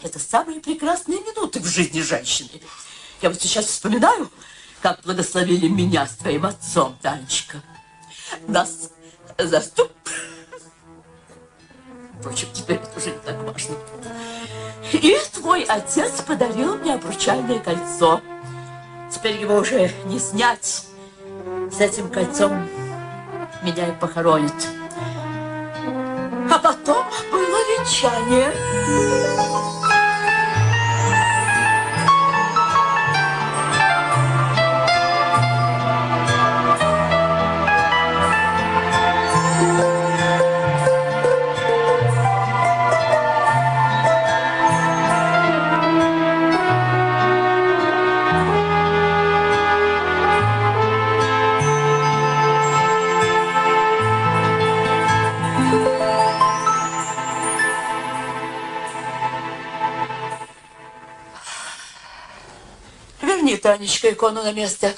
[0.00, 2.62] Это самые прекрасные минуты в жизни женщины.
[3.20, 4.30] Я вот сейчас вспоминаю,
[4.80, 7.62] как благословили меня с твоим отцом, Танечка.
[8.46, 8.90] Нас
[9.36, 9.92] заступ.
[12.20, 13.76] Впрочем, теперь это уже не так важно.
[14.92, 18.20] И твой отец подарил мне обручальное кольцо.
[19.10, 20.84] Теперь его уже не снять.
[21.70, 22.68] С этим кольцом
[23.62, 24.54] меня и похоронят.
[26.50, 29.77] А потом было венчание.
[63.68, 64.96] Танечка, икону на место.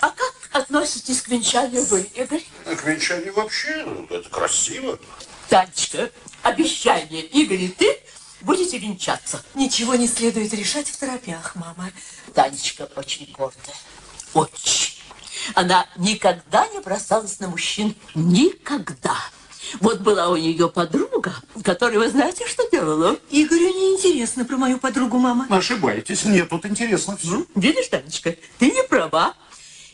[0.00, 2.42] А как относитесь к венчанию вы, Игорь?
[2.64, 4.98] К венчанию вообще, ну, это красиво.
[5.48, 6.10] Танечка,
[6.42, 8.00] обещание, Игорь и ты
[8.40, 9.40] будете венчаться.
[9.54, 11.92] Ничего не следует решать в торопях, мама.
[12.34, 13.76] Танечка очень гордая.
[14.34, 15.00] Очень.
[15.54, 17.94] Она никогда не бросалась на мужчин.
[18.16, 19.16] Никогда.
[19.80, 23.18] Вот была у нее подруга, которая, вы знаете, что делала?
[23.30, 25.46] Игорю не интересно про мою подругу, мама.
[25.50, 27.30] Ошибаетесь, нет, тут интересно все.
[27.30, 29.34] Ну, видишь, Танечка, ты не права.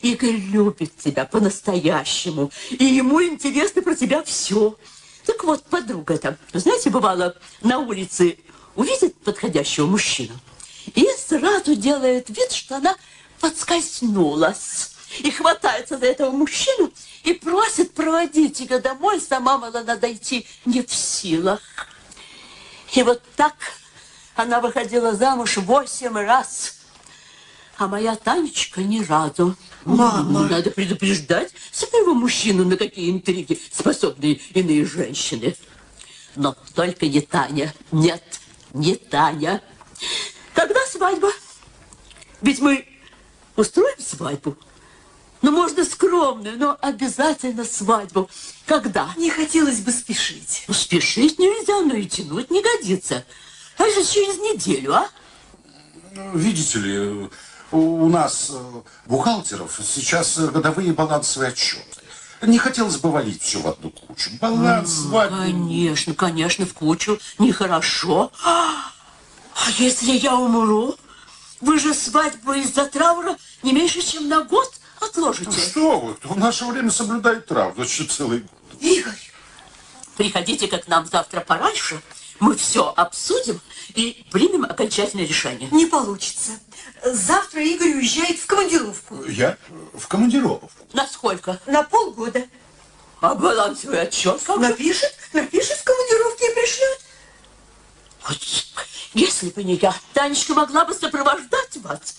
[0.01, 4.77] Игорь любит тебя по-настоящему, и ему интересно про тебя все.
[5.25, 8.37] Так вот, подруга там, знаете, бывало, на улице
[8.75, 10.33] увидит подходящего мужчину
[10.93, 12.97] и сразу делает вид, что она
[13.39, 16.91] подскользнулась и хватается за этого мужчину
[17.23, 21.61] и просит проводить ее домой, сама надо дойти не в силах.
[22.93, 23.55] И вот так
[24.35, 26.79] она выходила замуж восемь раз,
[27.77, 29.55] а моя Танечка ни разу.
[29.83, 30.47] Мама.
[30.47, 35.55] Надо предупреждать своего мужчину, на какие интриги способны иные женщины.
[36.35, 37.73] Но только не Таня.
[37.91, 38.23] Нет,
[38.73, 39.61] не Таня.
[40.53, 41.31] Когда свадьба?
[42.41, 42.87] Ведь мы
[43.55, 44.57] устроим свадьбу.
[45.43, 48.29] Ну, можно скромную, но обязательно свадьбу.
[48.65, 49.09] Когда?
[49.17, 50.63] Не хотелось бы спешить.
[50.69, 53.25] Ну, спешить нельзя, но и тянуть не годится.
[53.77, 55.09] А же через неделю, а?
[56.33, 57.29] Видите ли,
[57.71, 61.83] у нас э, бухгалтеров сейчас годовые балансовые отчеты.
[62.41, 64.29] Не хотелось бы валить все в одну кучу.
[64.39, 65.39] Баланс, свадьба.
[65.39, 67.19] Конечно, конечно, в кучу.
[67.37, 68.31] Нехорошо.
[68.45, 68.91] А
[69.77, 70.95] если я умру?
[71.59, 74.71] Вы же свадьбу из-за траура не меньше, чем на год
[75.03, 75.51] отложите.
[75.51, 78.81] Что вы, в наше время соблюдают травму, значит, целый год.
[78.81, 79.13] Игорь,
[80.17, 82.01] Приходите-ка к нам завтра пораньше.
[82.39, 83.61] Мы все обсудим
[83.95, 85.69] и примем окончательное решение.
[85.71, 86.51] не получится.
[87.05, 89.23] Завтра Игорь уезжает в командировку.
[89.25, 89.57] Я
[89.93, 90.69] в командировку.
[90.93, 91.59] Насколько?
[91.65, 92.45] На полгода.
[93.21, 94.57] А балансовый отчет как?
[94.57, 96.99] Напишет, напишет в командировке и пришлет.
[98.27, 98.37] Вот,
[99.13, 102.17] если бы не я, Танечка могла бы сопровождать вас.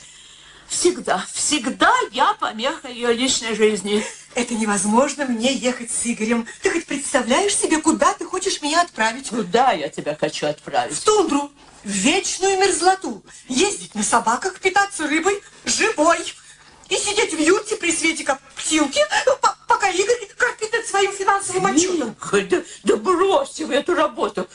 [0.68, 4.04] Всегда, всегда я помеха ее личной жизни.
[4.34, 6.46] Это невозможно мне ехать с Игорем.
[6.62, 9.28] Ты хоть представляешь себе, куда ты хочешь меня отправить?
[9.28, 11.04] Куда я тебя хочу В отправить?
[11.04, 11.52] тундру,
[11.84, 13.22] в вечную мерзлоту.
[13.48, 16.18] Ездить на собаках, питаться рыбой, живой.
[16.88, 19.00] И сидеть в юрте при свете коптилки,
[19.40, 22.08] по- пока Игорь корпит над своим финансовым отчетом.
[22.08, 24.46] Милка, да, да бросьте вы эту работу.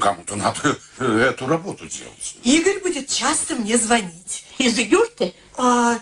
[0.00, 2.36] Кому-то надо эту работу делать.
[2.42, 4.44] Игорь будет часто мне звонить.
[4.58, 5.34] Из юрты?
[5.56, 5.98] А,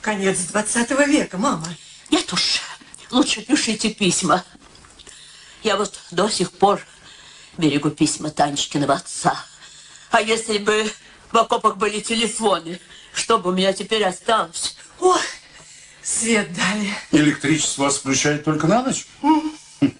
[0.00, 1.68] конец 20 века, мама.
[2.10, 2.60] Нет уж,
[3.10, 4.44] лучше пишите письма.
[5.62, 6.80] Я вот до сих пор
[7.56, 9.36] берегу письма Танечкиного отца.
[10.10, 10.90] А если бы
[11.30, 12.80] в окопах были телефоны,
[13.14, 14.76] что бы у меня теперь осталось?
[14.98, 15.20] Ой,
[16.02, 16.92] свет дали.
[17.12, 19.06] Электричество вас включает только на ночь?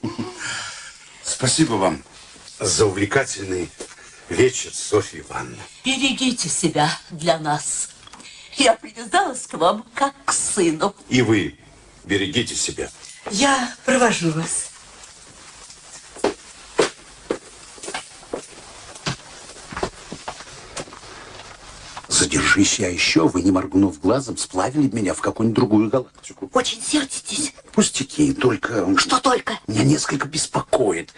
[1.22, 2.02] Спасибо вам
[2.64, 3.68] за увлекательный
[4.28, 5.62] вечер, Софья Ивановна.
[5.84, 7.90] Берегите себя для нас.
[8.56, 10.94] Я привязалась к вам как к сыну.
[11.08, 11.58] И вы
[12.04, 12.90] берегите себя.
[13.30, 14.71] Я провожу вас.
[22.32, 26.48] Задержись я еще, вы, не моргнув глазом, сплавили меня в какую-нибудь другую галактику.
[26.54, 27.52] Очень сердитесь.
[27.74, 28.96] Пустяки, только...
[28.96, 29.58] Что только?
[29.66, 31.12] Меня несколько беспокоит,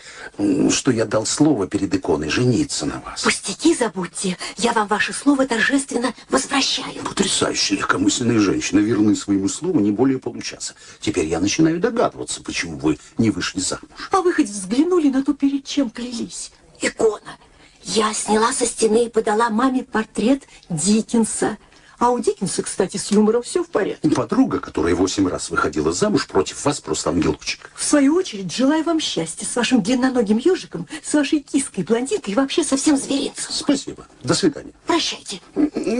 [0.71, 3.23] что я дал слово перед иконой жениться на вас.
[3.23, 4.37] Пустяки забудьте.
[4.57, 7.05] Я вам ваше слово торжественно возвращаю.
[7.05, 10.75] Потрясающе легкомысленные женщины, верны своему слову не более получаса.
[11.01, 14.09] Теперь я начинаю догадываться, почему вы не вышли замуж.
[14.11, 16.51] А вы хоть взглянули на то, перед чем клялись?
[16.81, 17.39] Икона.
[17.87, 21.59] Я сняла со стены и подала маме портрет Диккенса.
[21.99, 24.11] А у Диккенса, кстати, с юмором все в порядке.
[24.11, 27.71] Подруга, которая восемь раз выходила замуж, против вас просто ангелочек.
[27.75, 32.37] В свою очередь, желаю вам счастья с вашим длинноногим ежиком, с вашей киской, блондинкой и
[32.37, 33.51] вообще со всем зверинцем.
[33.51, 34.07] Спасибо.
[34.23, 34.73] До свидания.
[34.87, 35.41] Прощайте.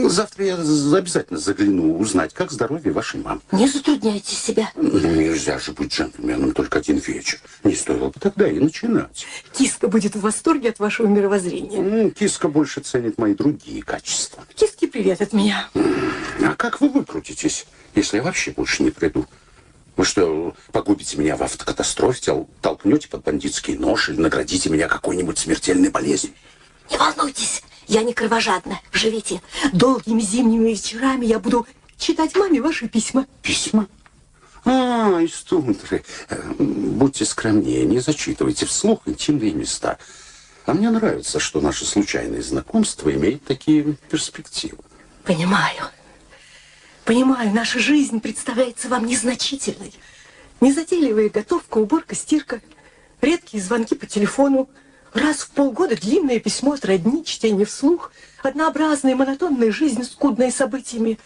[0.07, 3.41] Завтра я обязательно загляну узнать, как здоровье вашей мамы.
[3.51, 4.71] Не затрудняйте себя.
[4.75, 7.39] Нельзя же быть джентльменом только один вечер.
[7.63, 9.25] Не стоило бы тогда и начинать.
[9.53, 12.09] Киска будет в восторге от вашего мировоззрения.
[12.11, 14.43] Киска больше ценит мои другие качества.
[14.55, 15.69] Киске привет от меня.
[16.43, 19.25] А как вы выкрутитесь, если я вообще больше не приду?
[19.95, 25.37] Вы что, погубите меня в автокатастрофе, тол- толкнете под бандитский нож или наградите меня какой-нибудь
[25.37, 26.33] смертельной болезнью?
[26.91, 28.79] Не волнуйтесь, я не кровожадна.
[28.91, 29.41] Живите.
[29.71, 31.65] Долгими зимними вечерами я буду
[31.97, 33.25] читать маме ваши письма.
[33.41, 33.87] Письма?
[34.65, 36.03] А, из тундры.
[36.29, 39.97] Э, Будьте скромнее, не зачитывайте вслух интимные места.
[40.65, 44.79] А мне нравится, что наше случайное знакомство имеет такие перспективы.
[45.25, 45.89] Понимаю.
[47.03, 49.91] Понимаю, наша жизнь представляется вам незначительной.
[50.61, 52.61] Незатейливая готовка, уборка, стирка,
[53.21, 54.69] редкие звонки по телефону,
[55.13, 58.11] раз в полгода длинное письмо от родни, чтение вслух,
[58.43, 61.17] однообразная монотонная жизнь, скудная событиями.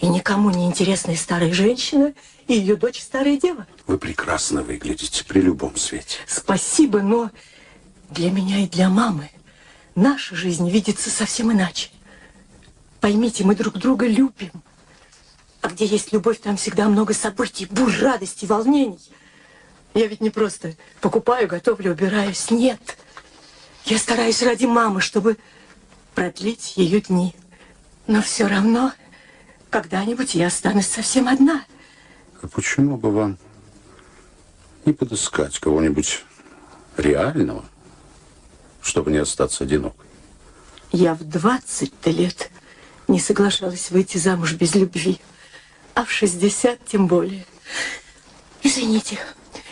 [0.00, 2.14] И никому не интересная старая женщина
[2.46, 3.66] и ее дочь старая дева.
[3.88, 6.18] Вы прекрасно выглядите при любом свете.
[6.28, 7.32] Спасибо, но
[8.10, 9.28] для меня и для мамы
[9.96, 11.90] наша жизнь видится совсем иначе.
[13.00, 14.50] Поймите, мы друг друга любим.
[15.60, 19.00] А где есть любовь, там всегда много событий, бурь, радости, волнений.
[19.94, 22.50] Я ведь не просто покупаю, готовлю, убираюсь.
[22.50, 22.80] Нет.
[23.84, 25.38] Я стараюсь ради мамы, чтобы
[26.14, 27.34] продлить ее дни.
[28.06, 28.92] Но все равно
[29.70, 31.64] когда-нибудь я останусь совсем одна.
[32.40, 33.38] А почему бы вам
[34.84, 36.24] не подыскать кого-нибудь
[36.96, 37.64] реального,
[38.80, 40.06] чтобы не остаться одинокой?
[40.92, 42.50] Я в 20 лет
[43.08, 45.18] не соглашалась выйти замуж без любви.
[45.94, 47.44] А в 60 тем более.
[48.62, 49.18] Извините.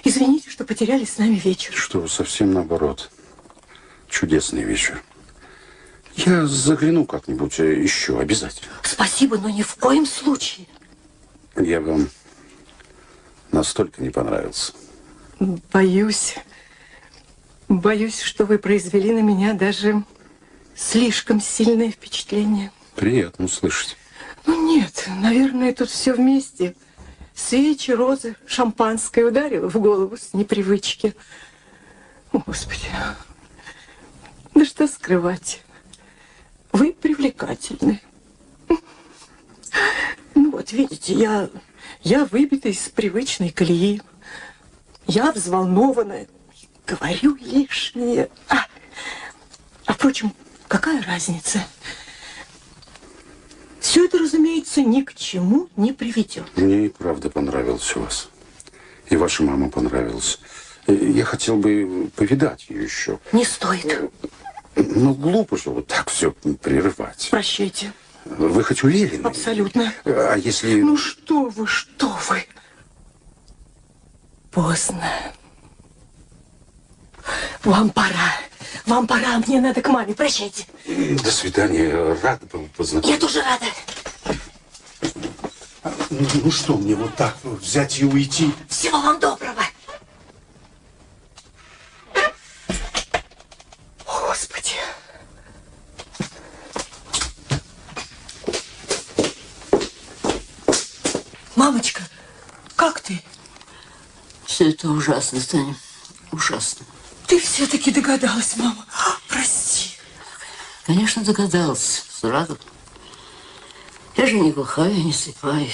[0.03, 1.73] Извините, что потеряли с нами вечер.
[1.75, 3.11] Что совсем наоборот.
[4.09, 5.03] Чудесный вечер.
[6.15, 8.73] Я загляну как-нибудь э, еще, обязательно.
[8.83, 10.67] Спасибо, но ни в коем случае.
[11.57, 12.09] Я вам
[13.53, 14.73] настолько не понравился.
[15.39, 16.37] Боюсь,
[17.69, 20.03] боюсь, что вы произвели на меня даже
[20.75, 22.73] слишком сильное впечатление.
[22.97, 23.97] Приятно услышать.
[24.47, 26.75] Ну нет, наверное, тут все вместе.
[27.35, 31.15] Свечи, розы, шампанское ударило в голову с непривычки.
[32.33, 32.89] О, Господи,
[34.55, 35.63] да что скрывать.
[36.73, 38.01] Вы привлекательны.
[40.35, 41.51] Ну вот, видите, я,
[42.03, 44.01] я выбита из привычной колеи.
[45.07, 46.29] Я взволнованная,
[46.87, 48.31] говорю лишнее.
[48.49, 48.67] А,
[49.85, 50.33] а впрочем,
[50.67, 51.67] какая разница?
[53.87, 56.45] Все это, разумеется, ни к чему не приведет.
[56.57, 58.29] Мне и правда понравилось у вас.
[59.11, 60.41] И ваша мама понравилась.
[60.89, 63.21] Я хотел бы повидать ее еще.
[63.31, 64.11] Не стоит.
[64.75, 67.29] Но глупо же вот так все прерывать.
[67.31, 67.93] Прощайте.
[68.25, 69.25] Вы хоть уверены?
[69.25, 69.93] Абсолютно.
[70.05, 70.81] А если...
[70.81, 72.45] Ну что вы, что вы?
[74.51, 75.09] Поздно.
[77.65, 78.35] Вам пора.
[78.87, 80.15] Вам пора, мне надо к маме.
[80.15, 80.67] Прощайте.
[80.87, 82.17] До свидания.
[82.23, 83.13] Рад был познакомиться.
[83.13, 83.67] Я тоже рада.
[86.11, 88.55] Ну, ну что, мне вот так взять и уйти?
[88.69, 89.63] Всего вам доброго.
[94.07, 94.75] О, Господи.
[101.57, 102.03] Мамочка,
[102.77, 103.21] как ты?
[104.45, 105.75] Все это ужасно, Таня.
[106.31, 106.87] Ужасно.
[107.27, 108.87] Ты все-таки догадалась, мама.
[109.29, 109.91] Прости.
[110.85, 112.03] Конечно, догадался.
[112.09, 112.59] Сразу.
[114.17, 115.69] Я же не глухая, не слепая.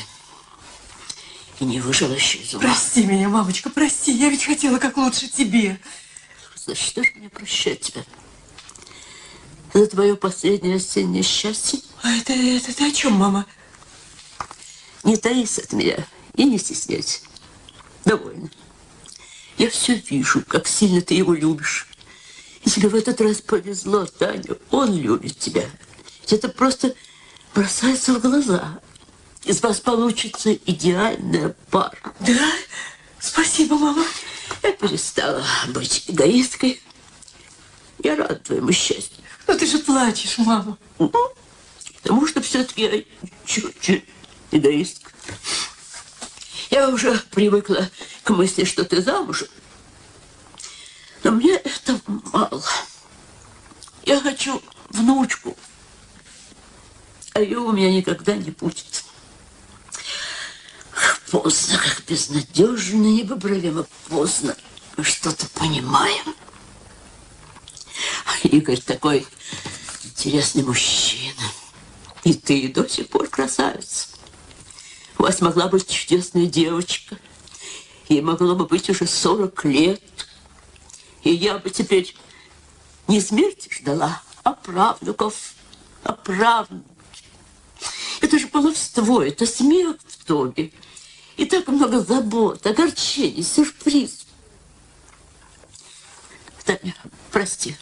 [1.60, 2.64] И не выжила еще из ума.
[2.64, 4.12] Прости меня, мамочка, прости.
[4.12, 5.78] Я ведь хотела как лучше тебе.
[6.56, 8.04] За что же мне прощать тебя?
[9.74, 11.80] За твое последнее осеннее счастье?
[12.02, 13.46] А это, это ты о чем, мама?
[15.04, 17.20] Не таись от меня и не стесняйся.
[18.04, 18.50] Довольно.
[19.62, 21.86] Я все вижу, как сильно ты его любишь.
[22.64, 24.56] И тебе в этот раз повезло, Таня.
[24.72, 25.64] Он любит тебя.
[26.28, 26.96] Это просто
[27.54, 28.80] бросается в глаза.
[29.44, 31.96] Из вас получится идеальная пара.
[32.18, 32.52] Да?
[33.20, 34.04] Спасибо, мама.
[34.64, 36.82] Я перестала быть эгоисткой.
[38.02, 39.22] Я рада твоему счастью.
[39.46, 40.76] Ну ты же плачешь, мама.
[40.98, 43.04] Потому что все-таки я
[43.46, 44.06] чуть-чуть
[44.50, 45.12] эгоистка.
[46.72, 47.90] Я уже привыкла
[48.24, 49.46] к мысли, что ты замужем.
[51.22, 52.00] Но мне это
[52.32, 52.64] мало.
[54.04, 55.54] Я хочу внучку.
[57.34, 59.04] А ее у меня никогда не будет.
[61.30, 64.56] Поздно, как безнадежно, непоправимо поздно.
[64.96, 66.34] Мы что-то понимаем.
[68.24, 69.26] А Игорь такой
[70.04, 71.42] интересный мужчина.
[72.24, 74.11] И ты до сих пор красавица.
[75.22, 77.16] У вас могла быть чудесная девочка.
[78.08, 80.02] Ей могло бы быть уже 40 лет.
[81.22, 82.16] И я бы теперь
[83.06, 85.54] не смерти ждала, а правнуков,
[86.02, 86.82] а правнуков.
[88.20, 90.72] Это же баловство, это смех в доме.
[91.36, 94.26] И так много забот, огорчений, сюрприз.
[96.64, 96.96] Таня,
[97.30, 97.76] прости.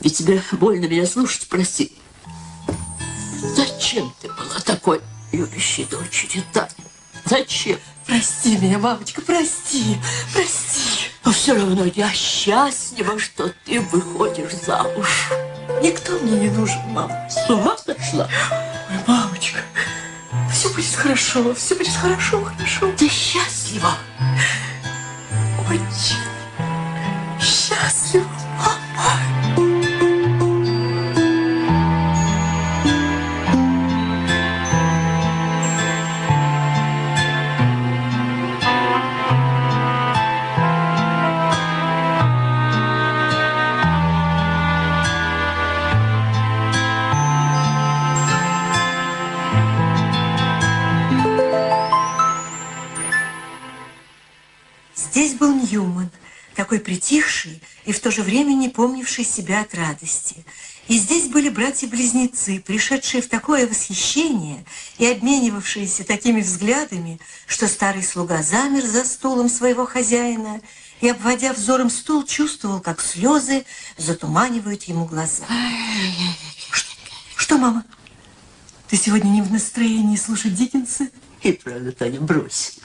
[0.00, 1.94] Ведь тебе больно меня слушать, прости.
[3.54, 5.02] Зачем ты была такой
[5.32, 6.68] любящей дочерью, Таня?
[7.24, 7.78] Зачем?
[8.06, 9.98] Прости меня, мамочка, прости,
[10.32, 11.10] прости.
[11.24, 15.28] Но все равно я счастлива, что ты выходишь замуж.
[15.82, 17.28] Никто мне не нужен, мама.
[17.30, 18.28] С ума сошла?
[18.90, 19.60] Ой, мамочка,
[21.00, 22.92] хорошо, все будет хорошо, хорошо.
[22.96, 23.94] Ты счастлива?
[25.68, 26.16] Очень
[27.40, 28.26] счастлива.
[29.00, 29.39] Здесь
[56.60, 60.44] такой притихший и в то же время не помнивший себя от радости.
[60.88, 64.66] И здесь были братья-близнецы, пришедшие в такое восхищение
[64.98, 70.60] и обменивавшиеся такими взглядами, что старый слуга замер за стулом своего хозяина
[71.00, 73.64] и, обводя взором стул, чувствовал, как слезы
[73.96, 75.46] затуманивают ему глаза.
[76.72, 76.90] Что,
[77.36, 77.86] что, мама?
[78.88, 81.08] Ты сегодня не в настроении слушать Диккенса?
[81.40, 82.80] И правда, Таня, брось.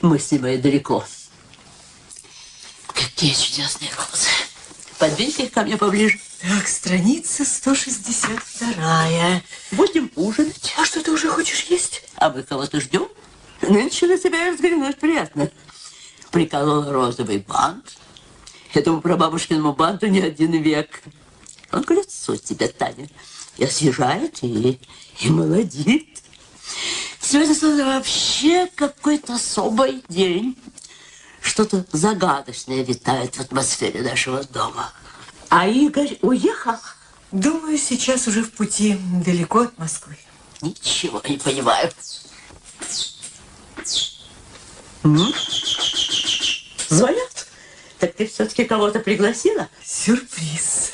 [0.00, 1.04] Мы с ним далеко.
[3.00, 4.28] Какие чудесные розы.
[4.98, 6.20] Подвиньте их ко мне поближе.
[6.42, 9.42] Так, страница 162.
[9.72, 10.74] Будем ужинать.
[10.76, 12.02] А что ты уже хочешь есть?
[12.16, 13.08] А мы кого-то ждем?
[13.62, 15.50] Нынче на тебя взглянуть приятно.
[16.30, 17.96] Приколола розовый бант.
[18.74, 21.02] Этому прабабушкиному банту не один век.
[21.72, 23.08] Он к лицу тебе, Таня.
[23.56, 24.78] И освежает, и,
[25.20, 26.06] и молодит.
[27.20, 30.56] Сегодня словно вообще какой-то особый день.
[31.50, 34.92] Что-то загадочное витает в атмосфере нашего дома.
[35.48, 36.76] А Игорь уехал?
[37.32, 40.16] Думаю, сейчас уже в пути, далеко от Москвы.
[40.62, 41.90] Ничего не понимаю.
[45.02, 45.34] М?
[46.88, 47.48] Звонят?
[47.98, 49.68] Так ты все-таки кого-то пригласила?
[49.84, 50.92] Сюрприз.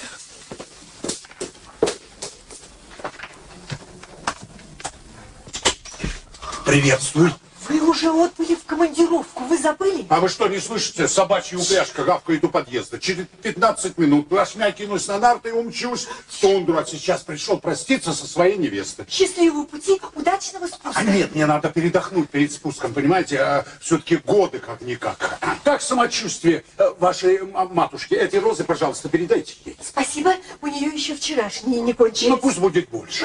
[6.64, 7.34] Приветствую.
[7.68, 10.06] Вы уже отбыли в командировку, вы забыли?
[10.08, 11.08] А вы что, не слышите?
[11.08, 12.98] Собачья упряжка гавкает у подъезда.
[12.98, 16.78] Через 15 минут плашмя кинусь на нарты и умчусь в тундру.
[16.78, 19.06] А сейчас пришел проститься со своей невестой.
[19.08, 21.00] Счастливого пути, удачного спуска.
[21.00, 23.38] А нет, мне надо передохнуть перед спуском, понимаете?
[23.40, 25.38] А все-таки годы как-никак.
[25.64, 28.14] Как самочувствие э, вашей матушки?
[28.14, 29.76] Эти розы, пожалуйста, передайте ей.
[29.82, 32.30] Спасибо, у нее еще вчерашние не кончились.
[32.30, 33.24] Ну, пусть будет больше.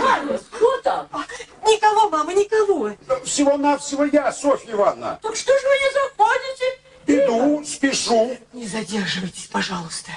[0.51, 1.07] Кто там?
[1.11, 1.23] А,
[1.67, 2.91] Никого, мама, никого.
[3.23, 5.19] Всего-навсего я, Софья Ивановна.
[5.21, 7.25] Так что же вы не заходите?
[7.25, 8.37] Иду, спешу.
[8.53, 10.11] Не задерживайтесь, пожалуйста.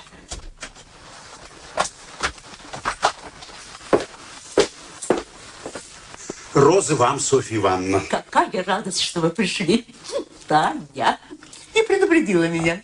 [6.54, 8.00] Розы вам, Софья Ивановна.
[8.08, 9.86] Какая радость, что вы пришли.
[10.46, 11.18] Таня
[11.74, 12.80] не предупредила меня.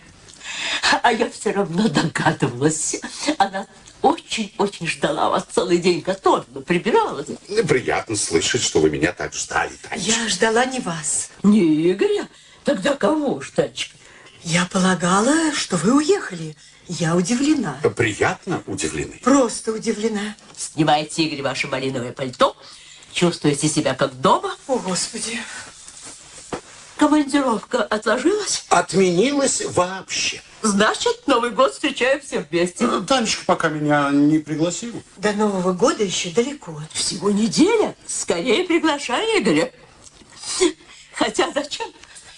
[1.03, 3.01] А я все равно догадывалась.
[3.39, 3.67] Она
[4.03, 7.25] очень-очень ждала вас целый день, готовила, прибирала.
[7.69, 10.11] Приятно слышать, что вы меня так ждали, Танечка.
[10.11, 11.31] Я ждала не вас.
[11.43, 12.29] Не Игоря?
[12.65, 13.97] Тогда кого ж, Танечка?
[14.43, 16.57] Я полагала, что вы уехали.
[16.89, 17.79] Я удивлена.
[17.97, 19.21] Приятно удивлены.
[19.23, 20.35] Просто удивлена.
[20.57, 22.57] Снимайте, Игорь, ваше малиновое пальто.
[23.13, 24.57] Чувствуете себя как дома?
[24.67, 25.39] О, Господи.
[26.97, 28.65] Командировка отложилась?
[28.69, 30.43] Отменилось вообще.
[30.63, 32.87] Значит, Новый год встречаем все вместе.
[33.03, 35.01] Танечка пока меня не пригласила.
[35.17, 36.81] До Нового года еще далеко.
[36.93, 37.97] Всего неделя.
[38.07, 39.73] Скорее приглашай Игоря.
[41.15, 41.89] Хотя зачем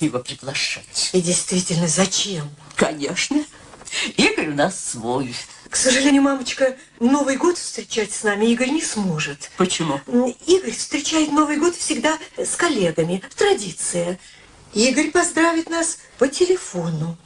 [0.01, 1.11] его приглашать?
[1.12, 2.49] И действительно, зачем?
[2.77, 3.45] Конечно.
[4.16, 5.35] Игорь у нас свой.
[5.68, 9.51] К сожалению, мамочка, Новый год встречать с нами Игорь не сможет.
[9.57, 10.01] Почему?
[10.47, 13.23] Игорь встречает Новый год всегда с коллегами.
[13.37, 14.18] Традиция.
[14.75, 17.16] Игорь поздравит нас по телефону.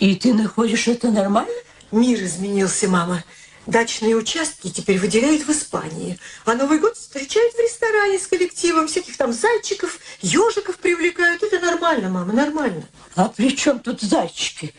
[0.00, 1.52] И ты находишь это нормально?
[1.92, 3.22] Мир изменился, мама.
[3.66, 6.18] Дачные участки теперь выделяют в Испании.
[6.46, 8.88] А Новый год встречают в ресторане с коллективом.
[8.88, 11.42] Всяких там зайчиков, ежиков привлекают.
[11.42, 12.84] Это нормально, мама, нормально.
[13.14, 14.74] А при чем тут зайчики?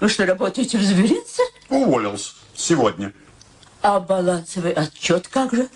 [0.00, 1.42] Вы что, работаете в зверинце?
[1.68, 3.12] Уволился сегодня.
[3.82, 5.68] А балансовый отчет как же?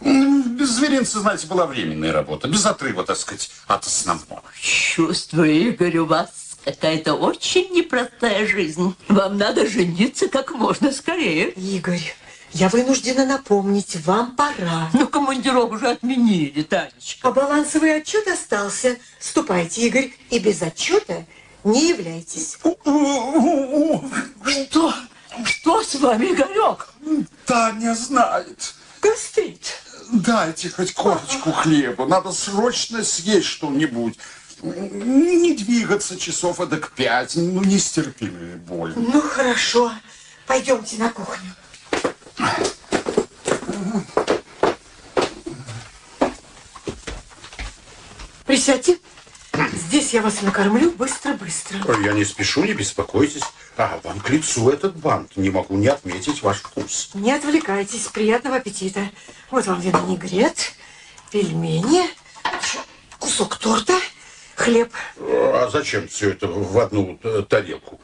[0.00, 2.48] Без зверинца, знаете, была временная работа.
[2.48, 4.42] Без отрыва, так сказать, от основного.
[4.58, 8.94] Чувствую, Игорь, у вас какая-то очень непростая жизнь.
[9.08, 11.50] Вам надо жениться как можно скорее.
[11.50, 12.14] Игорь,
[12.52, 14.90] я вынуждена напомнить, вам пора.
[14.92, 17.28] Ну, командировку уже отменили, Танечка.
[17.28, 18.96] А балансовый отчет остался.
[19.18, 21.24] Ступайте, Игорь, и без отчета
[21.64, 22.58] не являйтесь.
[24.44, 24.94] Что?
[25.44, 26.88] Что с вами, Игорек?
[27.46, 28.74] Таня знает.
[29.00, 29.82] Гастрит.
[30.12, 32.04] Дайте хоть корочку хлеба.
[32.06, 34.18] Надо срочно съесть что-нибудь.
[34.62, 37.34] Не двигаться часов эдак пять.
[37.34, 38.92] Ну, нестерпимая боль.
[38.96, 39.92] Ну, хорошо.
[40.46, 41.50] Пойдемте на кухню.
[48.46, 48.98] Присядьте.
[49.72, 51.78] Здесь я вас накормлю быстро-быстро.
[52.00, 53.42] Я не спешу, не беспокойтесь.
[53.76, 55.36] А, вам к лицу этот бант.
[55.36, 57.10] Не могу не отметить ваш вкус.
[57.14, 58.06] Не отвлекайтесь.
[58.06, 59.10] Приятного аппетита.
[59.50, 60.72] Вот вам винегрет,
[61.30, 62.08] пельмени,
[63.18, 63.98] кусок торта,
[64.62, 64.92] хлеб.
[65.18, 68.00] А зачем все это в одну э, тарелку?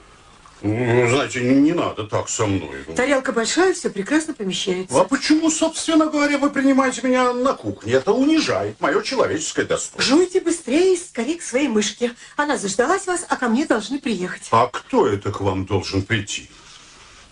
[0.61, 2.85] Ну, Знаете, не, не надо так со мной.
[2.97, 5.01] Тарелка большая, все прекрасно помещается.
[5.01, 7.93] А почему, собственно говоря, вы принимаете меня на кухне?
[7.93, 10.03] Это унижает мое человеческое достоинство.
[10.03, 12.13] Жуйте быстрее и скорее к своей мышке.
[12.37, 14.49] Она заждалась вас, а ко мне должны приехать.
[14.51, 16.51] А кто это к вам должен прийти?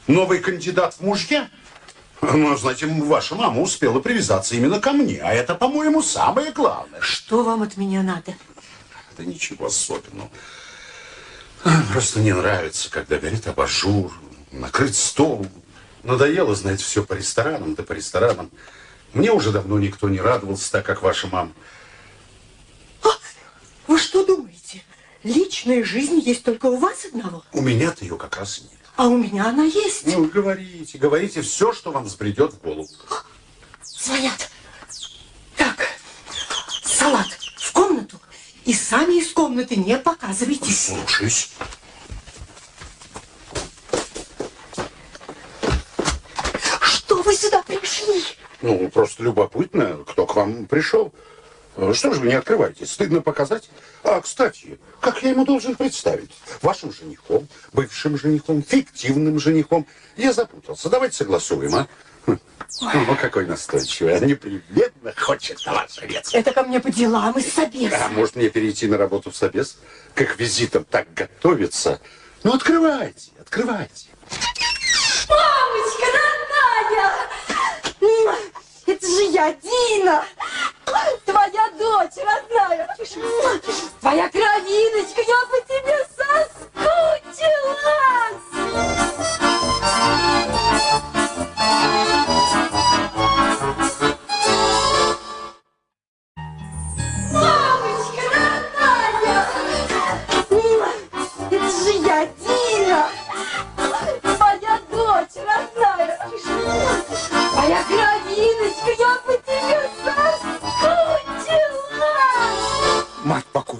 [0.06, 1.48] Новый кандидат в мужья?
[2.22, 7.00] Ну, знаете, ваша мама успела привязаться именно ко мне, а это, по-моему, самое главное.
[7.00, 8.34] Что вам от меня надо?
[9.16, 10.30] Да ничего особенного.
[11.92, 14.12] Просто не нравится, когда горит абажур,
[14.52, 15.46] накрыт стол.
[16.02, 18.50] Надоело, знаете, все по ресторанам, да по ресторанам.
[19.12, 21.52] Мне уже давно никто не радовался так, как ваша мама.
[23.02, 23.08] А,
[23.86, 24.82] вы что думаете?
[25.22, 27.42] Личная жизнь есть только у вас одного?
[27.52, 28.70] У меня-то ее как раз нет.
[28.96, 30.06] А у меня она есть.
[30.06, 32.88] Ну, говорите, говорите все, что вам взбредет в голову.
[33.82, 34.50] Звонят.
[35.56, 35.86] Так,
[36.84, 38.20] салат в комнату.
[38.66, 40.86] И сами из комнаты не показывайтесь.
[40.86, 41.50] Слушаюсь.
[46.82, 48.22] Что вы сюда пришли?
[48.62, 51.12] Ну, просто любопытно, кто к вам пришел.
[51.76, 52.86] Э, Что же вы не открываете?
[52.86, 53.70] Стыдно показать?
[54.02, 56.32] А, кстати, как я ему должен представить?
[56.60, 59.86] Вашим женихом, бывшим женихом, фиктивным женихом?
[60.16, 60.88] Я запутался.
[60.90, 61.86] Давайте согласуем, а?
[62.26, 64.16] Ну, какой настойчивый.
[64.16, 66.36] А непременно хочет на вас жениться.
[66.36, 68.04] Это ко мне по делам из собеса.
[68.04, 69.78] А может мне перейти на работу в собес?
[70.14, 72.00] Как визитом так готовиться?
[72.42, 74.08] Ну, открывайте, открывайте.
[75.28, 77.12] Мамочка родная!
[78.86, 80.24] Это же я, Дина!
[81.24, 82.96] Твоя дочь родная!
[84.00, 88.45] Твоя кровиночка, я по тебе соскучилась!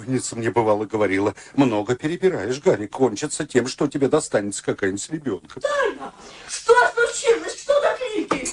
[0.07, 5.61] Покойница мне бывало говорила, много перебираешь, Гарри, кончится тем, что тебе достанется какая-нибудь с ребенком.
[6.47, 7.61] Что случилось?
[7.61, 8.47] Что за крики?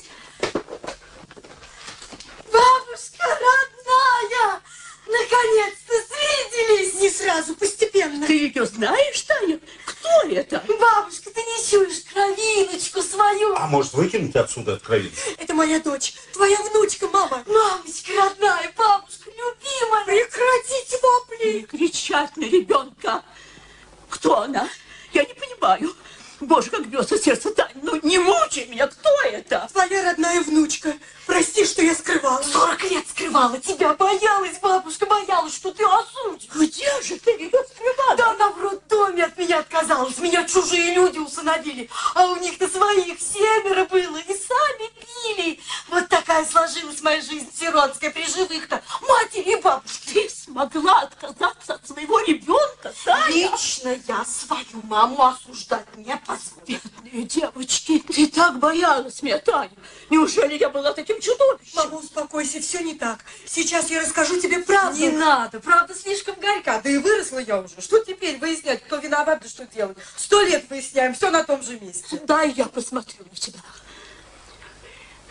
[2.53, 4.61] Бабушка родная!
[5.07, 7.01] Наконец-то свиделись!
[7.01, 8.27] Не сразу, постепенно.
[8.27, 9.61] Ты ее знаешь, Таня?
[10.05, 10.63] Кто это?
[10.69, 13.55] Бабушка, ты не чуешь кровиночку свою?
[13.57, 15.15] А может выкинуть отсюда откровенно?
[15.39, 17.43] Это моя дочь, твоя внучка, мама.
[17.47, 20.05] Мамочка родная, бабушка любимая!
[20.05, 21.53] Прекратите вопли.
[21.53, 23.23] Не кричать на ребенка.
[24.11, 24.69] Кто она?
[25.15, 25.95] Я не понимаю.
[26.41, 27.71] Боже, как бьется сердце, Таня.
[27.83, 28.89] Ну, не мучай меня.
[28.89, 29.67] Кто это?
[29.73, 30.93] Твоя родная внучка.
[31.27, 32.43] Прости, что я скрывала.
[32.43, 36.49] Сорок лет скрывала тебя, боялась, бабушка, боялась, что ты осудишь.
[36.55, 38.17] Где же ты ее скрывала?
[38.17, 43.19] Да она в роддоме от меня отказалась, меня чужие люди усыновили, а у них-то своих
[43.21, 44.91] семеро было, и сами
[45.35, 45.61] пили.
[45.89, 50.13] Вот такая сложилась моя жизнь сиротская при живых-то, матери и бабушке.
[50.13, 53.27] Ты смогла отказаться от своего ребенка, Таня?
[53.29, 56.65] Лично я свою маму осуждать не позволю.
[56.67, 59.73] Бедные девочки, ты так боялась меня, Таня.
[60.11, 61.77] Неужели я была таким чудовищем?
[61.77, 63.19] Мама, успокойся, все не так.
[63.47, 64.99] Сейчас я расскажу тебе правду.
[64.99, 66.81] Не надо, правда слишком горька.
[66.81, 67.81] Да и выросла я уже.
[67.81, 69.97] Что теперь выяснять, кто виноват, да что делать?
[70.17, 72.21] Сто лет выясняем, все на том же месте.
[72.25, 73.61] Дай я посмотрю на тебя.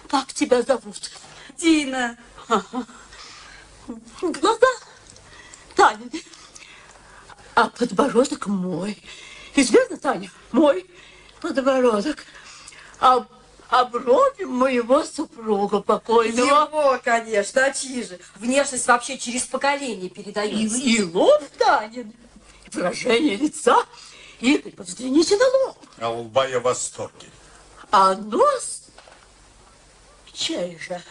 [0.10, 1.12] Как тебя зовут?
[1.58, 2.18] Дина.
[4.22, 4.68] Глаза
[5.76, 6.10] Таня.
[7.56, 9.02] А подбородок мой.
[9.56, 10.32] Известно, Таня?
[10.52, 10.90] Мой
[11.42, 12.26] подбородок.
[13.00, 13.26] А,
[13.74, 16.46] а брови моего супруга покойного.
[16.46, 18.20] Его, конечно, а чьи же?
[18.36, 20.78] Внешность вообще через поколение И, передается.
[20.78, 22.14] и лоб Танин.
[22.72, 23.84] И выражение лица.
[24.42, 25.78] И взгляните на лоб.
[25.98, 27.28] А лба я в восторге.
[27.90, 28.84] А нос
[30.34, 31.02] чей же?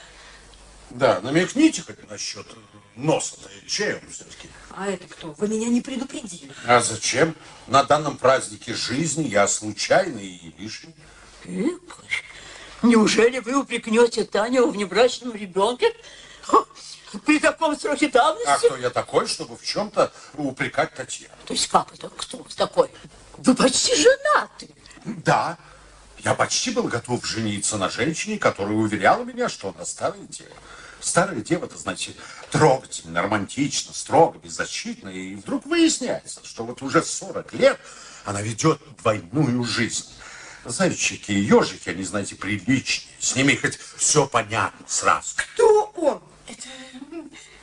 [0.90, 2.46] Да, намекните хоть насчет
[2.94, 3.48] носа-то.
[3.66, 4.48] Чей он все-таки?
[4.70, 5.32] А это кто?
[5.32, 6.52] Вы меня не предупредили.
[6.66, 7.34] А зачем?
[7.66, 10.94] На данном празднике жизни я случайный и лишний.
[11.44, 12.22] Игорь,
[12.82, 15.92] неужели вы упрекнете Таню в внебрачном ребенке?
[17.26, 18.66] При таком сроке А давности?
[18.66, 21.34] кто я такой, чтобы в чем-то упрекать Татьяну?
[21.44, 22.08] То есть как это?
[22.08, 22.90] Кто такой?
[23.36, 24.70] Вы почти женаты.
[25.04, 25.58] Да,
[26.20, 30.54] я почти был готов жениться на женщине, которая уверяла меня, что она старое тело.
[31.00, 32.16] Старая дева-то, значит,
[32.50, 35.08] трогательно, романтично, строго, беззащитно.
[35.10, 37.78] И вдруг выясняется, что вот уже 40 лет
[38.24, 40.06] она ведет двойную жизнь.
[40.64, 43.14] Зайчики и ежики, они, знаете, приличные.
[43.18, 45.34] С ними хоть все понятно сразу.
[45.36, 46.22] Кто он?
[46.46, 46.68] Это...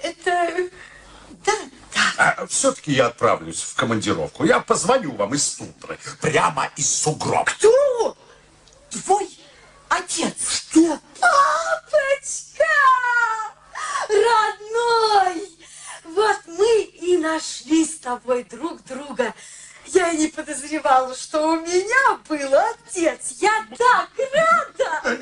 [0.01, 0.69] Это...
[1.45, 1.53] Да,
[1.93, 2.13] да.
[2.17, 4.43] А все-таки я отправлюсь в командировку.
[4.43, 7.45] Я позвоню вам из Тундры, прямо из сугроба.
[7.45, 7.71] Кто
[8.03, 8.15] он?
[8.89, 9.29] Твой
[9.87, 10.35] отец.
[10.69, 10.99] Что?
[11.19, 12.65] Папочка!
[14.09, 15.49] Родной!
[16.03, 19.33] Вот мы и нашли с тобой друг друга.
[19.93, 23.35] Я и не подозревала, что у меня был отец.
[23.39, 25.17] Я так рада!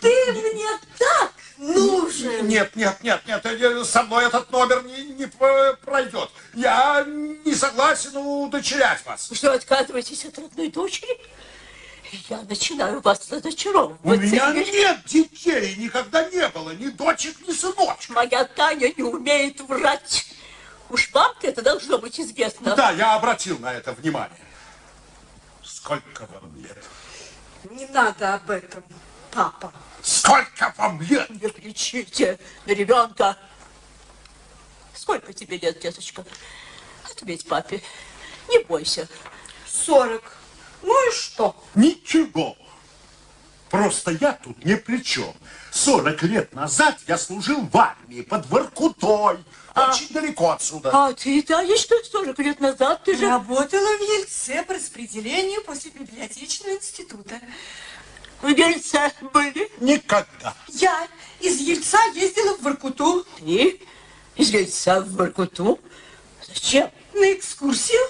[0.00, 0.66] Ты мне
[0.98, 2.48] так нужен!
[2.48, 6.30] Нет, нет, нет, нет, э, со мной этот номер не, не пройдет.
[6.54, 9.30] Я не согласен удочерять вас.
[9.32, 11.18] Что, отказываетесь от родной дочери?
[12.28, 14.00] Я начинаю вас разочаровывать.
[14.02, 18.10] У меня нет детей, никогда не было, ни дочек, ни сыночек.
[18.10, 20.26] Моя Таня не умеет врать.
[20.90, 22.74] Уж вам-то это должно быть известно.
[22.74, 24.44] Да, я обратил на это внимание.
[25.62, 26.84] Сколько вам лет?
[27.70, 28.82] Не надо об этом,
[29.30, 29.72] папа.
[30.02, 31.30] Сколько вам лет?
[31.30, 33.36] Не кричите на ребенка.
[34.92, 36.24] Сколько тебе лет, деточка?
[37.04, 37.80] Ответь папе.
[38.48, 39.08] Не бойся.
[39.66, 40.36] Сорок.
[40.82, 41.62] Ну и что?
[41.76, 42.56] Ничего.
[43.68, 45.32] Просто я тут ни при чем.
[45.70, 49.44] 40 лет назад я служил в армии под Воркутой.
[49.74, 50.90] Очень далеко отсюда.
[50.92, 53.28] А ты, Танечка, 40 лет назад ты же...
[53.28, 57.40] Работала в Ельце по распределению после библиотечного института.
[58.42, 59.70] В Ельце были?
[59.80, 60.54] Никогда.
[60.68, 61.06] Я
[61.40, 63.80] из Ельца ездила в Воркуту Ты
[64.36, 65.78] из Ельца в Воркуту?
[66.46, 66.90] Зачем?
[67.20, 68.00] на экскурсию.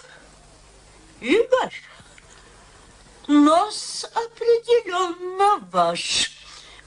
[1.20, 1.74] Игорь,
[3.26, 6.32] нос определенно ваш.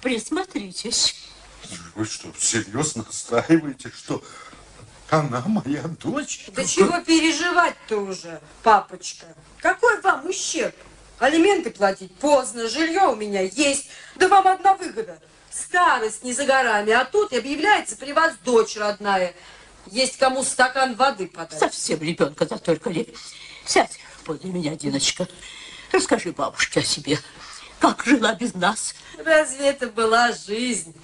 [0.02, 1.16] Присмотритесь.
[1.96, 4.24] Вы что, серьезно настаиваете, что
[5.20, 6.46] она моя дочь?
[6.54, 9.28] Да чего переживать-то уже, папочка?
[9.62, 10.76] Какой вам ущерб?
[11.20, 13.90] Алименты платить поздно, жилье у меня есть.
[14.16, 15.20] Да вам одна выгода.
[15.52, 19.34] Старость не за горами, а тут объявляется при вас дочь родная.
[19.88, 21.60] Есть кому стакан воды подать.
[21.60, 23.14] Совсем ребенка затолкали.
[23.66, 25.28] Сядь подле меня, Диночка.
[25.92, 27.20] Расскажи бабушке о себе.
[27.80, 28.96] Как жила без нас?
[29.24, 30.96] Разве это была жизнь?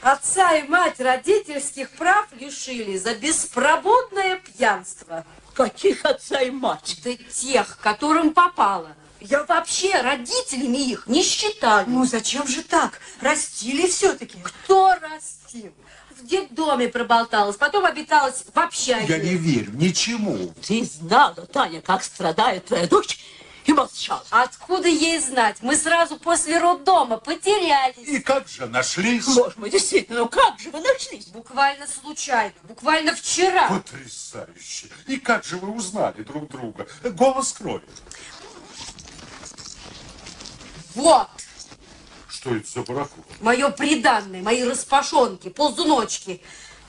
[0.00, 5.24] Отца и мать родительских прав лишили за беспробудное пьянство.
[5.54, 7.00] Каких отца и мать?
[7.04, 8.94] Да тех, которым попало.
[9.20, 11.84] Я вообще родителями их не считаю.
[11.88, 13.00] Ну зачем же так?
[13.20, 14.38] Растили все-таки.
[14.40, 15.72] Кто растил?
[16.10, 19.06] В детдоме проболталась, потом обиталась в общаге.
[19.08, 20.52] Я не верю ничему.
[20.66, 23.18] Ты знала, Таня, как страдает твоя дочь,
[23.68, 24.24] и молчала.
[24.30, 25.58] Откуда ей знать?
[25.60, 28.08] Мы сразу после роддома потерялись.
[28.08, 29.26] И как же нашлись?
[29.26, 31.26] Боже мой, действительно, ну как же вы нашлись?
[31.26, 33.68] Буквально случайно, буквально вчера.
[33.68, 34.86] Потрясающе.
[35.06, 36.86] И как же вы узнали друг друга?
[37.04, 37.84] Голос крови.
[40.94, 41.28] Вот,
[42.30, 43.22] Что это за барахло?
[43.40, 46.42] мое приданное, мои распашонки, ползуночки.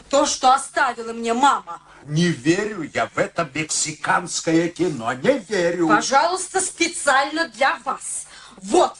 [0.10, 1.82] То, что оставила мне мама.
[2.06, 5.14] Не верю я в это мексиканское кино.
[5.14, 5.88] Не верю.
[5.88, 8.26] Пожалуйста, специально для вас.
[8.58, 8.98] Вот,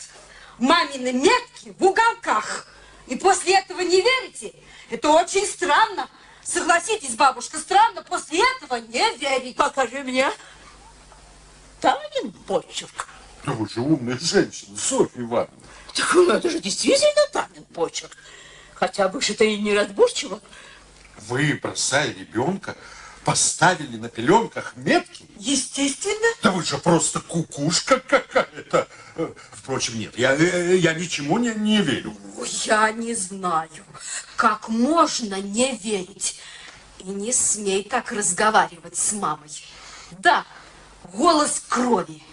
[0.60, 2.68] мамины метки в уголках.
[3.08, 4.54] И после этого не верите?
[4.90, 6.08] Это очень странно.
[6.44, 9.56] Согласитесь, бабушка, странно после этого не верить.
[9.56, 10.30] Покажи мне.
[11.82, 13.08] Танин почерк.
[13.46, 15.54] Да вы же умная женщина, Софья Ивановна.
[15.96, 18.16] Так ну, это же действительно Танин почерк.
[18.76, 20.40] Хотя вышито и неразборчиво.
[21.28, 22.76] Вы, бросая ребенка,
[23.26, 25.26] поставили на пеленках метки?
[25.38, 26.28] Естественно.
[26.42, 28.88] Да вы же просто кукушка какая-то.
[29.16, 32.16] Э, Впрочем, нет, я, э, я ничему не, не верю.
[32.64, 33.70] Я не знаю,
[34.36, 36.40] как можно не верить.
[37.00, 39.50] И не смей так разговаривать с мамой.
[40.12, 40.46] Да,
[41.14, 42.24] голос крови.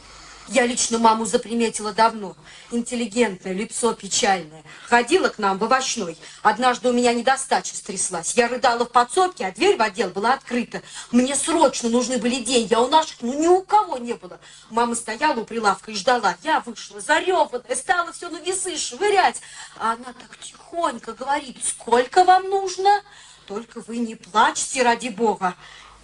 [0.49, 2.37] Я лично маму заприметила давно.
[2.71, 4.63] Интеллигентное, лицо печальное.
[4.89, 6.17] Ходила к нам в овощной.
[6.43, 8.35] Однажды у меня недостача стряслась.
[8.35, 10.83] Я рыдала в подсобке, а дверь в отдел была открыта.
[11.11, 14.39] Мне срочно нужны были деньги, а у наших ну ни у кого не было.
[14.71, 16.37] Мама стояла у прилавка и ждала.
[16.45, 19.41] Я вышла зареванная, стала все на весы швырять.
[19.79, 23.03] А она так тихонько говорит, сколько вам нужно?
[23.47, 25.55] Только вы не плачьте, ради бога.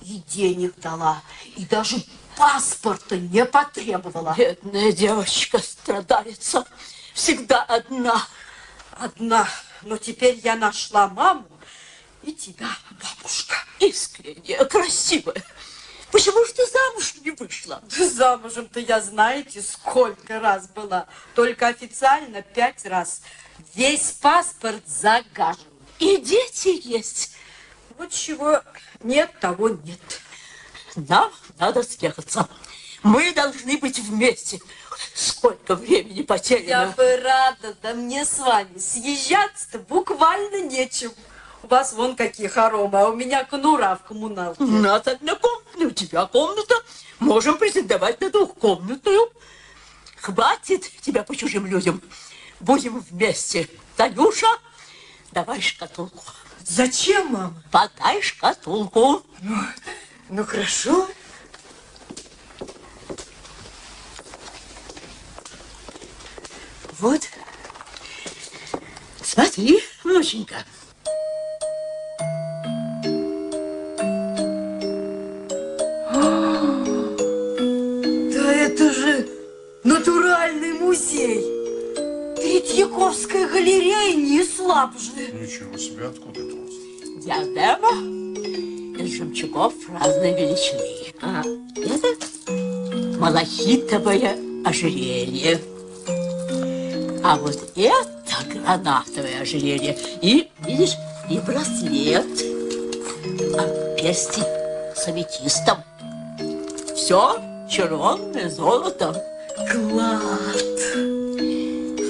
[0.01, 1.23] И денег дала,
[1.57, 2.03] и даже
[2.37, 4.35] паспорта не потребовала.
[4.37, 6.67] Бедная девочка страдается.
[7.15, 8.27] Всегда одна.
[8.93, 9.49] Одна,
[9.83, 11.47] но теперь я нашла маму
[12.23, 13.57] и тебя, бабушка.
[13.81, 15.43] Искренняя, красивая.
[16.11, 17.83] Почему же ты замуж не вышла?
[17.97, 21.07] Да Замужем-то я знаете, сколько раз была.
[21.35, 23.23] Только официально пять раз.
[23.75, 25.63] Весь паспорт загажен.
[25.99, 27.33] и дети есть.
[27.97, 28.61] Вот чего
[29.03, 30.21] нет, того нет.
[30.97, 32.49] Нам надо съехаться.
[33.03, 34.61] Мы должны быть вместе.
[35.15, 36.93] Сколько времени Я потеряно.
[36.93, 41.13] бы рада, да мне с вами съезжаться-то буквально нечем.
[41.65, 44.63] У вас вон какие хоромы, а у меня конура в коммуналке.
[44.63, 46.75] У нас однокомнатная, у тебя комната.
[47.19, 49.31] Можем претендовать на двухкомнатную.
[50.21, 52.01] Хватит тебя по чужим людям.
[52.61, 53.69] Будем вместе.
[53.97, 54.47] Танюша,
[55.33, 56.23] давай шкатулку.
[56.65, 57.63] Зачем, мама?
[57.73, 59.23] Подай шкатулку.
[60.29, 61.09] Ну, хорошо.
[67.03, 67.23] Вот.
[69.25, 70.55] Смотри, внученька.
[78.33, 79.29] Да это же
[79.83, 81.41] натуральный музей.
[82.37, 85.11] Третьяковская галерея не слабже.
[85.33, 86.57] Ничего себе, откуда это?
[87.21, 87.91] Диадема
[89.03, 91.13] из жемчугов разной величины.
[91.21, 91.43] А
[91.77, 95.61] это малахитовое ожерелье.
[97.25, 98.03] А вот это
[98.53, 99.97] гранатовое ожерелье.
[100.21, 100.97] И, видишь,
[101.31, 102.27] и браслет.
[103.57, 104.43] А перстень
[104.97, 105.79] с аметистом.
[106.97, 107.37] Все
[107.71, 109.15] червонное золото.
[109.71, 110.21] Клад.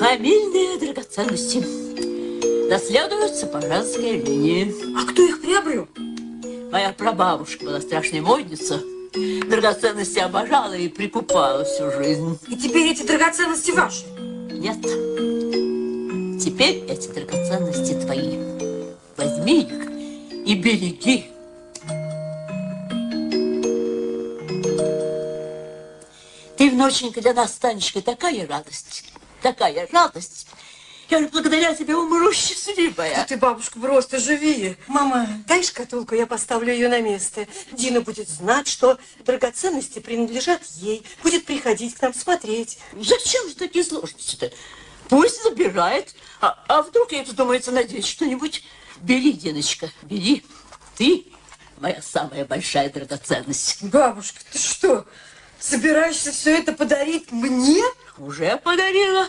[0.01, 1.63] Фамильные драгоценности.
[2.71, 4.75] Наследуются по женской линии.
[4.99, 5.89] А кто их приобрел?
[6.73, 8.81] Моя прабабушка была страшная модница.
[9.15, 12.39] Драгоценности обожала и прикупала всю жизнь.
[12.49, 14.05] И теперь эти драгоценности ваши.
[14.63, 14.81] Нет.
[16.41, 18.39] Теперь эти драгоценности твои.
[19.17, 21.29] Возьми их и береги.
[26.57, 29.13] Ты, внученька, для нас, Танечка, такая радость.
[29.43, 30.47] Такая радость.
[31.13, 33.27] Я же благодаря тебе умру счастливая.
[33.29, 34.79] Ты, бабушка, просто живи.
[34.87, 37.47] Мама, дай шкатулку, я поставлю ее на место.
[37.73, 41.05] Дина будет знать, что драгоценности принадлежат ей.
[41.23, 42.79] Будет приходить к нам смотреть.
[42.95, 44.53] Зачем же такие сложности-то?
[45.11, 46.15] Пусть забирает.
[46.41, 48.65] А, а вдруг ей вздумается надеть что-нибудь?
[49.03, 50.43] Бери, Диночка, бери.
[50.97, 51.27] Ты
[51.77, 53.83] моя самая большая драгоценность.
[53.83, 55.05] Бабушка, ты что,
[55.59, 57.83] собираешься все это подарить мне?
[58.17, 59.29] Уже подарила.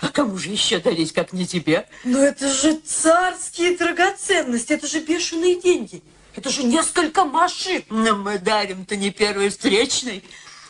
[0.00, 1.86] А кому же еще дарить, как не тебе?
[2.04, 6.02] Но это же царские драгоценности, это же бешеные деньги.
[6.34, 7.84] Это же несколько машин.
[7.90, 10.24] Но мы дарим-то не первой встречной,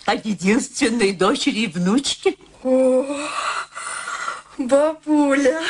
[0.05, 2.37] а единственной дочери и внучке.
[2.63, 3.05] О,
[4.59, 5.63] бабуля,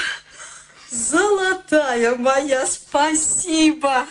[0.90, 4.06] золотая моя, спасибо.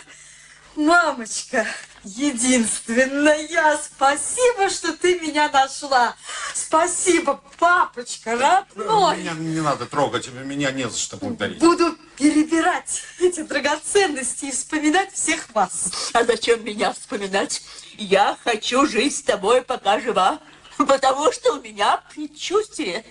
[0.74, 1.66] Мамочка,
[2.04, 6.14] единственная, спасибо, что ты меня нашла.
[6.54, 9.18] Спасибо, папочка, родной.
[9.18, 11.58] Меня не надо трогать, меня не за что благодарить.
[11.58, 16.10] Буду перебирать эти драгоценности и вспоминать всех вас.
[16.12, 17.62] А зачем меня вспоминать?
[17.96, 20.38] Я хочу жить с тобой, пока жива.
[20.76, 23.04] Потому что у меня предчувствие,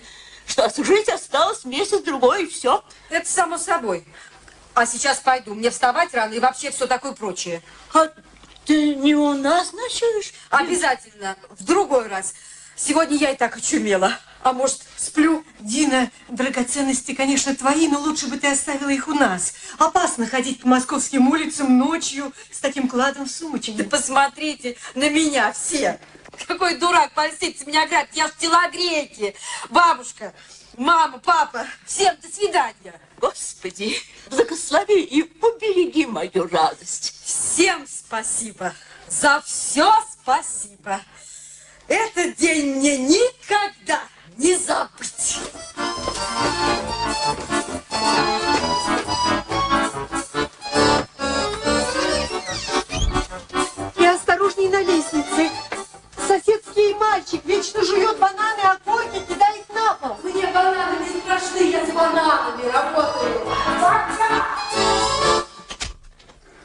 [0.46, 2.84] что жить осталось месяц-другой, и все.
[3.08, 4.06] Это само собой.
[4.74, 5.54] А сейчас пойду.
[5.54, 7.62] Мне вставать рано и вообще все такое прочее.
[7.92, 8.08] А
[8.64, 10.32] ты не у нас ночуешь?
[10.50, 11.36] Обязательно.
[11.50, 12.34] В другой раз.
[12.76, 14.18] Сегодня я и так очумела.
[14.42, 15.44] А может, сплю?
[15.60, 19.54] Дина, драгоценности, конечно, твои, но лучше бы ты оставила их у нас.
[19.78, 23.72] Опасно ходить по московским улицам ночью с таким кладом в сумочке.
[23.72, 25.98] Да посмотрите на меня все.
[26.46, 28.10] Какой дурак польстится меня грабит.
[28.14, 29.34] Я в телогрейке.
[29.70, 30.34] Бабушка,
[30.76, 33.00] мама, папа, всем до свидания.
[33.18, 33.96] Господи,
[34.30, 37.14] благослови и убереги мою радость.
[37.24, 38.74] Всем спасибо.
[39.08, 41.00] За все спасибо.
[41.88, 44.02] Этот день мне никогда
[44.36, 45.38] не забыть.
[53.96, 55.13] И осторожней на лестнице.
[57.24, 60.14] Мальчик вечно жует бананы, а корки кидает на пол.
[60.22, 63.40] Мне бананы не страшны, я с бананами работаю.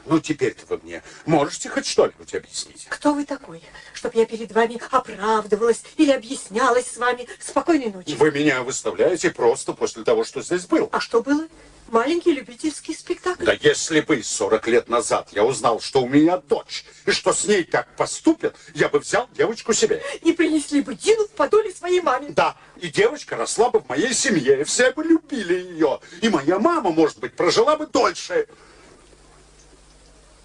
[0.06, 2.88] Ну, теперь-то вы мне можете хоть что-нибудь объяснить?
[2.90, 7.26] Кто вы такой, чтоб я перед вами оправдывалась или объяснялась с вами?
[7.40, 8.16] Спокойной ночи.
[8.16, 10.90] Вы меня выставляете просто после того, что здесь был.
[10.92, 11.48] А что было?
[11.92, 13.46] Маленький любительский спектакль.
[13.46, 17.46] Да если бы 40 лет назад я узнал, что у меня дочь, и что с
[17.46, 20.02] ней так поступят, я бы взял девочку себе.
[20.22, 22.30] И принесли бы Дину в подоле своей маме.
[22.30, 26.00] Да, и девочка росла бы в моей семье, и все бы любили ее.
[26.22, 28.48] И моя мама, может быть, прожила бы дольше.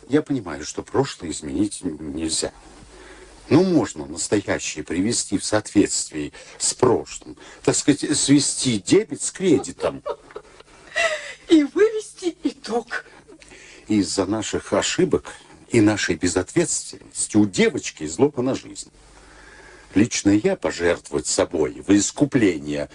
[0.09, 2.53] Я понимаю, что прошлое изменить нельзя.
[3.51, 7.36] Но можно настоящее привести в соответствии с прошлым.
[7.62, 10.03] Так сказать, свести дебет с кредитом.
[11.49, 13.05] И вывести итог.
[13.88, 15.32] Из-за наших ошибок
[15.68, 18.90] и нашей безответственности у девочки изломана жизнь.
[19.95, 22.88] Лично я пожертвовать собой в искупление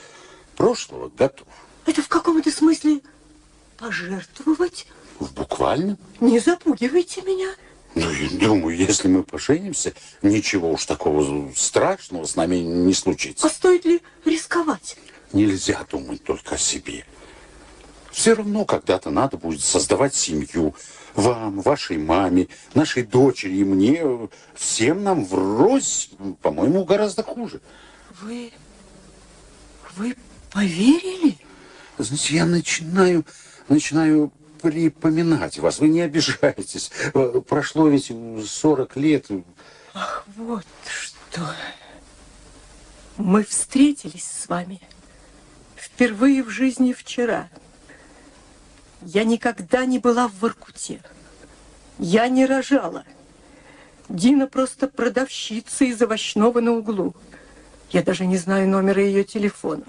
[0.55, 1.47] прошлого готов.
[1.85, 3.01] Это в каком-то смысле
[3.77, 4.87] пожертвовать?
[5.19, 5.97] В буквально.
[6.19, 7.49] Не запугивайте меня.
[7.95, 13.47] Ну, и думаю, если мы поженимся, ничего уж такого страшного с нами не случится.
[13.47, 14.97] А стоит ли рисковать?
[15.33, 17.05] Нельзя думать только о себе.
[18.11, 20.75] Все равно когда-то надо будет создавать семью.
[21.15, 24.03] Вам, вашей маме, нашей дочери и мне,
[24.53, 27.61] всем нам врозь, по-моему, гораздо хуже.
[28.21, 28.51] Вы...
[29.95, 30.15] вы
[30.51, 31.37] поверили?
[31.97, 33.25] Знаете, я начинаю,
[33.67, 34.31] начинаю
[34.61, 35.79] припоминать вас.
[35.79, 36.91] Вы не обижайтесь.
[37.47, 38.11] Прошло ведь
[38.45, 39.27] 40 лет.
[39.93, 41.53] Ах, вот что.
[43.17, 44.79] Мы встретились с вами
[45.75, 47.49] впервые в жизни вчера.
[49.01, 51.01] Я никогда не была в Воркуте.
[51.97, 53.03] Я не рожала.
[54.09, 57.15] Дина просто продавщица из овощного на углу.
[57.91, 59.83] Я даже не знаю номера ее телефона.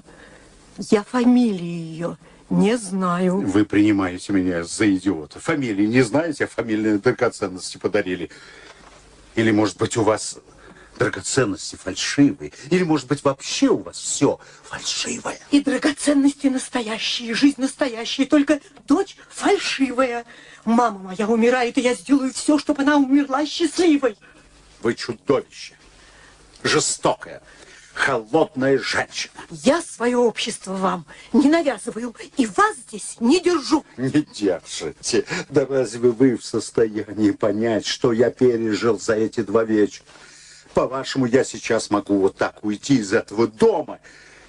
[0.78, 2.16] Я фамилии ее
[2.50, 3.40] не знаю.
[3.40, 5.40] Вы принимаете меня за идиота.
[5.40, 8.30] Фамилии не знаете, а фамильные драгоценности подарили.
[9.36, 10.38] Или, может быть, у вас
[11.01, 12.53] драгоценности фальшивые.
[12.68, 15.38] Или, может быть, вообще у вас все фальшивое.
[15.51, 20.26] И драгоценности настоящие, жизнь настоящая, только дочь фальшивая.
[20.66, 24.18] Мама моя умирает, и я сделаю все, чтобы она умерла счастливой.
[24.82, 25.74] Вы чудовище.
[26.62, 27.40] Жестокое.
[27.94, 29.32] Холодная женщина.
[29.51, 33.86] Я свое общество вам не навязываю, и вас здесь не держу.
[33.96, 35.24] Не держите.
[35.48, 40.05] Да разве вы в состоянии понять, что я пережил за эти два вечера?
[40.74, 43.98] По-вашему, я сейчас могу вот так уйти из этого дома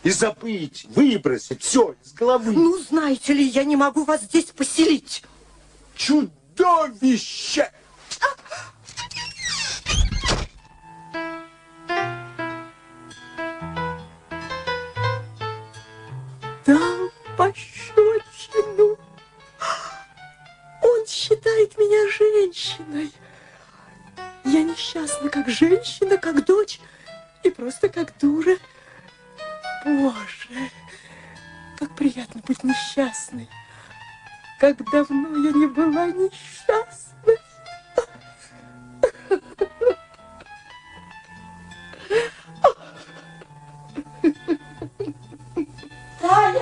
[0.04, 2.52] и забыть, выбросить все из головы?
[2.52, 5.24] Ну, знаете ли, я не могу вас здесь поселить.
[5.96, 7.72] Чудовище!
[16.66, 18.98] Дам пощечину.
[20.84, 23.12] Он считает меня женщиной.
[24.52, 26.82] Я несчастна как женщина, как дочь
[27.42, 28.58] и просто как дура.
[29.86, 30.70] Боже,
[31.80, 33.48] как приятно быть несчастной.
[34.60, 37.38] Как давно я не была несчастной.
[46.20, 46.61] Таня,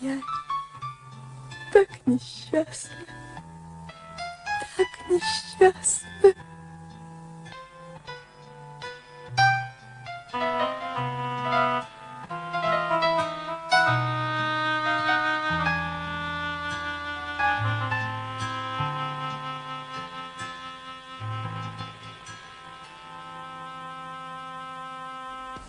[0.00, 0.20] я
[1.72, 2.90] так несчастна,
[4.76, 6.34] так несчастна.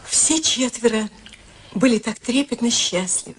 [0.05, 1.09] Все четверо
[1.73, 3.37] были так трепетно счастливы,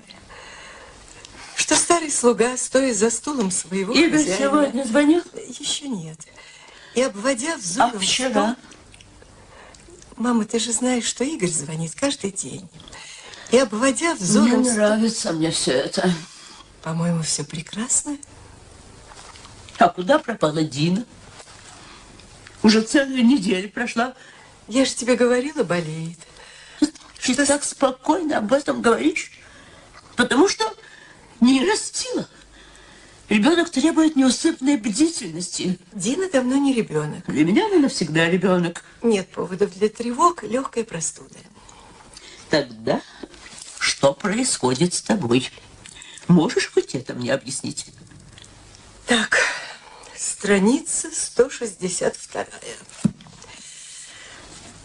[2.10, 5.22] старый слуга, стоя за стулом своего Игорь хозяина, сегодня звонил?
[5.34, 6.18] Еще нет.
[6.94, 8.30] И обводя взором А вчера?
[8.30, 8.56] стол-
[10.16, 12.68] Мама, ты же знаешь, что Игорь звонит каждый день.
[13.52, 16.12] И обводя взором стол- нравится мне все это.
[16.82, 18.18] По-моему, все прекрасно.
[19.78, 21.04] А куда пропала Дина?
[22.62, 24.14] Уже целую неделю прошла.
[24.68, 26.18] Я же тебе говорила, болеет.
[27.22, 29.30] Ты так спокойно об этом говоришь,
[30.16, 30.74] потому что
[31.40, 32.28] не растила.
[33.28, 35.78] Ребенок требует неусыпной бдительности.
[35.92, 37.24] Дина давно не ребенок.
[37.26, 38.84] Для меня она навсегда ребенок.
[39.02, 41.38] Нет поводов для тревог, легкая простуда.
[42.48, 43.00] Тогда
[43.78, 45.50] что происходит с тобой?
[46.26, 47.86] Можешь хоть это мне объяснить?
[49.06, 49.38] Так,
[50.16, 52.46] страница 162.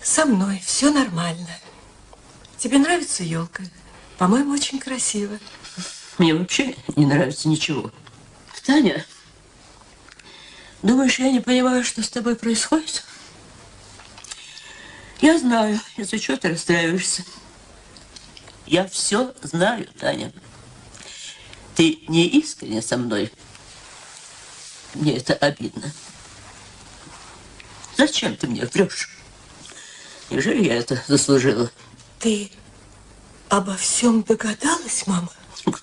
[0.03, 1.49] Со мной все нормально.
[2.57, 3.63] Тебе нравится елка?
[4.17, 5.39] По-моему, очень красиво.
[6.17, 7.91] Мне вообще не нравится ничего.
[8.65, 9.05] Таня,
[10.81, 13.03] думаешь, я не понимаю, что с тобой происходит?
[15.21, 17.23] Я знаю, из-за чего ты расстраиваешься.
[18.65, 20.33] Я все знаю, Таня.
[21.75, 23.31] Ты не искренне со мной.
[24.95, 25.91] Мне это обидно.
[27.97, 29.09] Зачем ты мне врешь?
[30.29, 31.69] Неужели я это заслужила?
[32.19, 32.49] Ты
[33.49, 35.29] обо всем догадалась, мама?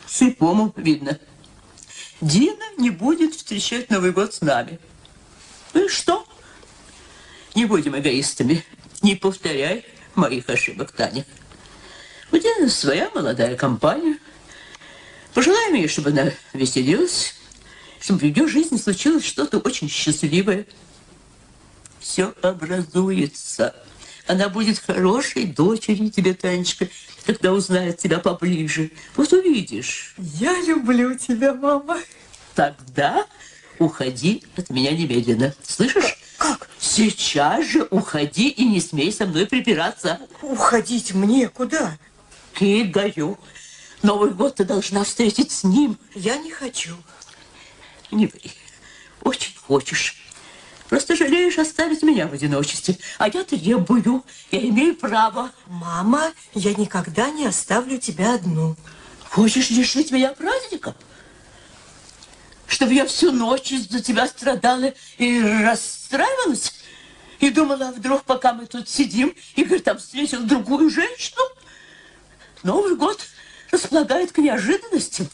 [0.07, 1.19] Слепому видно.
[2.21, 4.79] Дина не будет встречать Новый год с нами.
[5.75, 6.27] Ну и что?
[7.55, 8.65] Не будем эгоистами.
[9.03, 11.25] Не повторяй моих ошибок, Таня.
[12.31, 14.19] У тебя своя молодая компания.
[15.35, 17.35] Пожелаем ей, чтобы она веселилась,
[18.01, 20.67] чтобы в ее жизни случилось что-то очень счастливое.
[21.99, 23.75] Все образуется.
[24.33, 26.89] Она будет хорошей дочерью тебе, Танечка,
[27.27, 28.91] когда узнает тебя поближе.
[29.15, 30.15] Вот увидишь.
[30.17, 31.99] Я люблю тебя, мама.
[32.55, 33.27] Тогда
[33.79, 35.55] уходи от меня немедленно.
[35.63, 36.17] Слышишь?
[36.39, 36.71] Как?
[36.79, 40.19] Сейчас же уходи и не смей со мной припираться.
[40.41, 41.99] Уходить мне куда?
[42.55, 43.39] К Игорю.
[44.03, 45.99] Новый год ты должна встретить с ним.
[46.15, 46.97] Я не хочу.
[48.11, 48.51] Не ври.
[49.21, 50.22] Очень хочешь.
[50.93, 52.99] Просто жалеешь оставить меня в одиночестве.
[53.17, 54.23] А я требую.
[54.51, 55.51] Я имею право.
[55.67, 58.77] Мама, я никогда не оставлю тебя одну.
[59.31, 60.95] Хочешь лишить меня праздника?
[62.67, 66.75] Чтобы я всю ночь из-за тебя страдала и расстраивалась?
[67.41, 71.41] И думала, а вдруг, пока мы тут сидим, Игорь там встретил другую женщину?
[72.65, 73.19] Новый год
[73.71, 75.27] располагает к неожиданностям.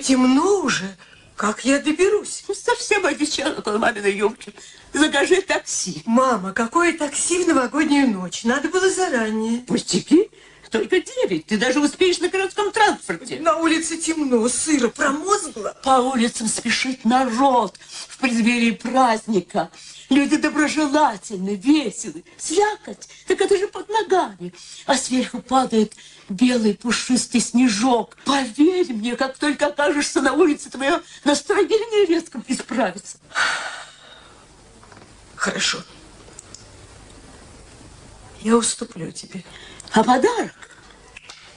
[0.00, 0.94] Темно уже.
[1.36, 2.44] Как я доберусь?
[2.54, 4.52] Совсем обещала около маминой юбки.
[4.92, 6.02] Закажи такси.
[6.04, 8.44] Мама, какое такси в новогоднюю ночь?
[8.44, 9.60] Надо было заранее.
[9.60, 10.30] Пустяки?
[10.72, 11.44] Только девять.
[11.46, 13.38] Ты даже успеешь на городском транспорте.
[13.40, 15.76] На улице темно, сыро, промозгло.
[15.84, 17.76] По улицам спешит народ
[18.08, 19.70] в преддверии праздника.
[20.08, 22.24] Люди доброжелательны, веселы.
[22.38, 24.54] Слякоть, так это же под ногами.
[24.86, 25.92] А сверху падает
[26.30, 28.16] белый пушистый снежок.
[28.24, 33.18] Поверь мне, как только окажешься на улице, твое настроение резко исправится.
[35.36, 35.82] Хорошо.
[38.40, 39.44] Я уступлю тебе.
[39.92, 40.52] А подарок?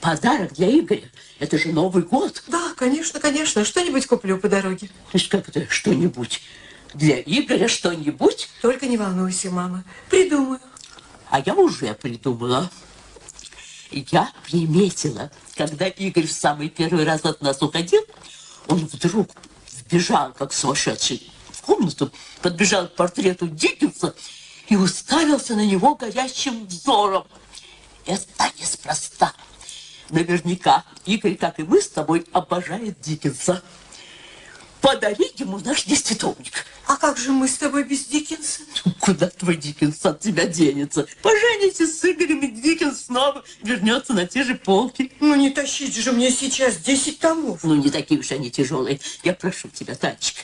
[0.00, 1.10] Подарок для Игоря.
[1.38, 2.42] Это же Новый год.
[2.48, 3.64] Да, конечно, конечно.
[3.64, 4.88] Что-нибудь куплю по дороге.
[4.88, 6.42] То есть как это что-нибудь?
[6.94, 8.48] Для Игоря что-нибудь?
[8.60, 9.84] Только не волнуйся, мама.
[10.10, 10.60] Придумаю.
[11.30, 12.70] А я уже придумала.
[13.90, 18.02] Я приметила, когда Игорь в самый первый раз от нас уходил,
[18.66, 19.30] он вдруг
[19.72, 22.10] вбежал, как сумасшедший, в комнату,
[22.42, 24.14] подбежал к портрету Диккенса
[24.68, 27.26] и уставился на него горящим взором.
[28.06, 29.32] Это неспроста.
[30.10, 33.62] Наверняка Игорь, как и мы с тобой, обожает Диккенса.
[34.80, 36.64] Подари ему наш десятитомник.
[36.86, 38.62] А как же мы с тобой без Диккенса?
[39.00, 41.08] Куда твой Диккенс от тебя денется?
[41.22, 45.10] Поженитесь с Игорем, и Диккенс снова вернется на те же полки.
[45.18, 47.64] Ну, не тащить же мне сейчас 10 томов.
[47.64, 49.00] Ну, не такие уж они тяжелые.
[49.24, 50.42] Я прошу тебя, Танечка,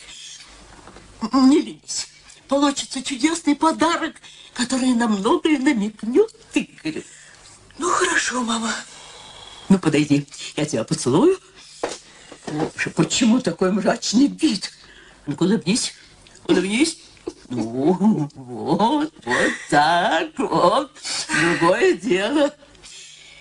[1.33, 2.09] не ленись.
[2.49, 4.17] Получится чудесный подарок,
[4.55, 7.03] который на многое намекнет Игорю.
[7.79, 8.75] Ну, хорошо, мама.
[9.69, 11.39] Ну, подойди, я тебя поцелую.
[12.47, 14.71] Боже, почему такой мрачный вид?
[15.27, 15.95] Ну-ка, улыбнись,
[16.47, 16.99] улыбнись.
[17.49, 20.93] Ну, вот, вот так, вот.
[21.41, 22.55] Другое дело.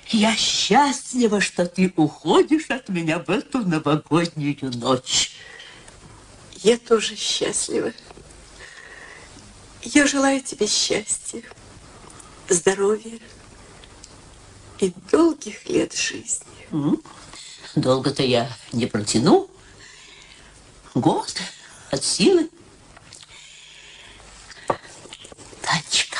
[0.07, 5.31] Я счастлива, что ты уходишь от меня в эту новогоднюю ночь.
[6.57, 7.91] Я тоже счастлива.
[9.83, 11.41] Я желаю тебе счастья,
[12.49, 13.19] здоровья
[14.81, 16.47] и долгих лет жизни.
[17.75, 19.49] Долго-то я не протяну.
[20.93, 21.33] Год
[21.91, 22.49] от силы.
[25.61, 26.17] Танечка,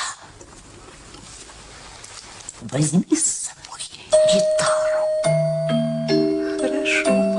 [2.62, 3.82] возьми с собой
[4.32, 5.04] гитару.
[6.58, 7.31] Хорошо,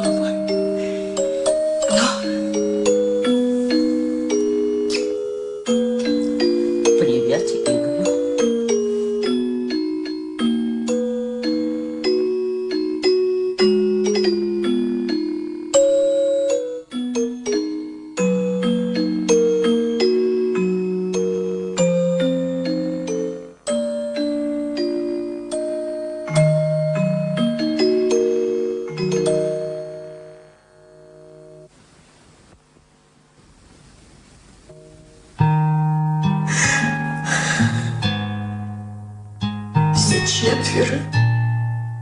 [40.74, 41.00] четверо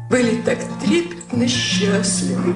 [0.09, 2.55] были так трепетно счастливы.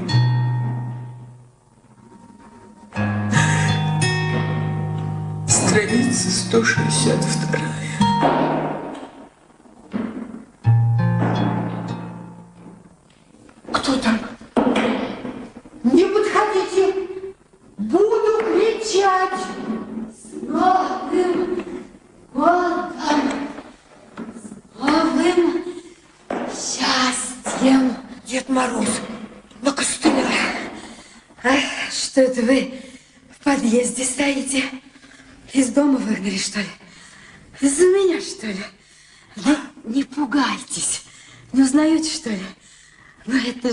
[5.47, 7.64] Страница 162.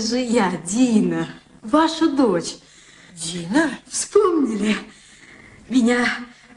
[0.03, 1.27] Же я, Дина,
[1.61, 2.55] ваша дочь.
[3.15, 3.71] Дина?
[3.87, 4.75] Вспомнили?
[5.69, 6.07] Меня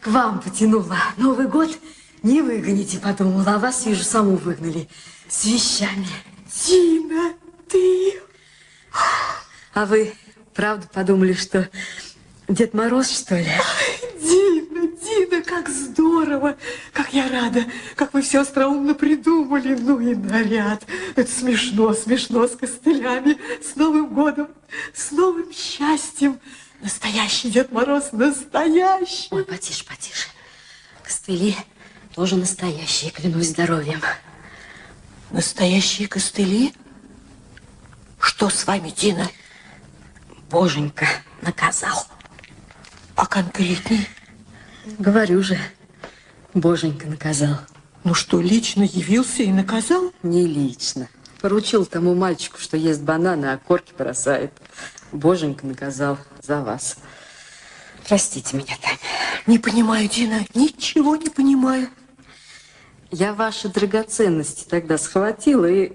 [0.00, 0.98] к вам потянуло.
[1.16, 1.78] Новый год
[2.22, 3.44] не выгоните, подумала.
[3.54, 4.88] А вас, вижу, саму выгнали.
[5.28, 6.06] С вещами.
[6.66, 7.32] Дина,
[7.68, 8.20] ты...
[9.74, 10.14] А вы
[10.54, 11.68] правда подумали, что
[12.48, 13.50] Дед Мороз, что ли?
[14.20, 14.55] Дина,
[15.16, 16.56] Дина, как здорово!
[16.92, 17.64] Как я рада,
[17.94, 19.74] как вы все остроумно придумали.
[19.74, 20.84] Ну и наряд.
[21.14, 24.48] Это смешно, смешно, с костылями, с Новым годом,
[24.94, 26.38] с новым счастьем.
[26.82, 29.28] Настоящий Дед Мороз, настоящий.
[29.30, 30.28] Ой, потише, потише.
[31.02, 31.56] Костыли
[32.14, 34.02] тоже настоящие, клянусь здоровьем.
[35.30, 36.74] Настоящие костыли?
[38.20, 39.28] Что с вами, Дина?
[40.50, 41.06] Боженька
[41.40, 42.06] наказал.
[43.14, 44.06] А конкретней?
[44.98, 45.58] Говорю же,
[46.54, 47.56] Боженька наказал.
[48.04, 50.12] Ну что, лично явился и наказал?
[50.22, 51.08] Не лично.
[51.40, 54.52] Поручил тому мальчику, что ест бананы, а корки бросает.
[55.10, 56.98] Боженька наказал за вас.
[58.06, 58.98] Простите меня, Таня.
[59.46, 61.88] Не понимаю, Дина, ничего не понимаю.
[63.10, 65.94] Я ваши драгоценности тогда схватила и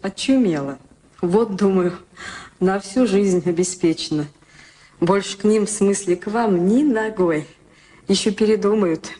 [0.00, 0.78] очумела.
[1.20, 1.98] Вот, думаю,
[2.60, 4.26] на всю жизнь обеспечена.
[5.00, 7.48] Больше к ним, в смысле к вам, ни ногой.
[8.08, 9.10] Еще передумают.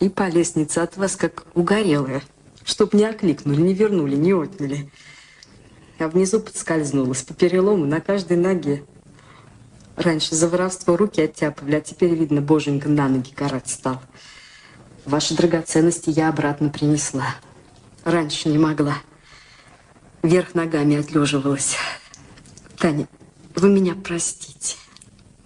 [0.00, 2.22] И по лестнице от вас, как угорелая.
[2.62, 4.90] Чтоб не окликнули, не вернули, не отняли.
[5.98, 8.84] А внизу подскользнулась по перелому на каждой ноге.
[9.96, 14.00] Раньше за воровство руки оттяпывали, а теперь, видно, боженька на ноги карать стал.
[15.06, 17.34] Ваши драгоценности я обратно принесла.
[18.04, 18.98] Раньше не могла.
[20.22, 21.76] Вверх ногами отлеживалась.
[22.76, 23.08] Таня,
[23.56, 24.76] вы меня простите.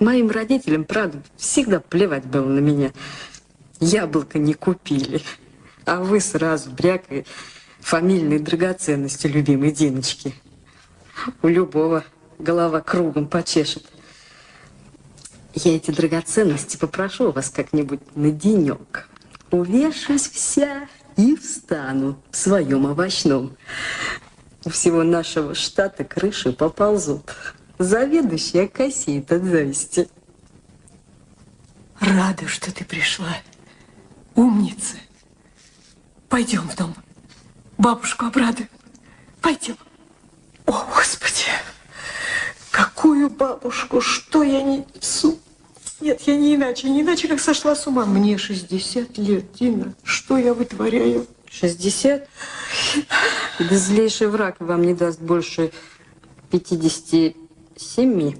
[0.03, 2.91] Моим родителям, правда, всегда плевать было на меня.
[3.79, 5.23] Яблоко не купили.
[5.85, 7.25] А вы сразу брякой
[7.79, 10.35] фамильной драгоценности любимой Диночки.
[11.41, 12.05] У любого
[12.41, 13.85] голова кругом почешет.
[15.55, 19.09] Я эти драгоценности попрошу вас как-нибудь на денек.
[19.53, 23.57] Увешусь вся и встану в своем овощном.
[24.65, 27.31] У всего нашего штата крыши поползут.
[27.83, 30.09] Заведующая косеет от зависти.
[31.99, 33.37] Рада, что ты пришла.
[34.37, 34.97] Умница.
[36.28, 36.95] Пойдем в дом.
[37.78, 38.68] Бабушку обрадуем.
[39.41, 39.76] Пойдем.
[40.66, 41.51] О, Господи!
[42.70, 44.01] Какую бабушку?
[44.01, 45.41] Что я не несу?
[46.01, 48.07] Нет, я не иначе, не иначе, как сошла с ума.
[48.07, 49.93] Мне 60 лет, Дина.
[50.05, 51.26] Что я вытворяю?
[51.51, 52.28] 60?
[53.59, 55.72] Да злейший враг вам не даст больше
[57.83, 58.37] 57.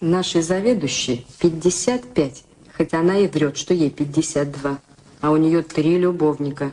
[0.00, 2.44] Нашей заведующей 55.
[2.72, 4.78] Хотя она и врет, что ей 52.
[5.20, 6.72] А у нее три любовника.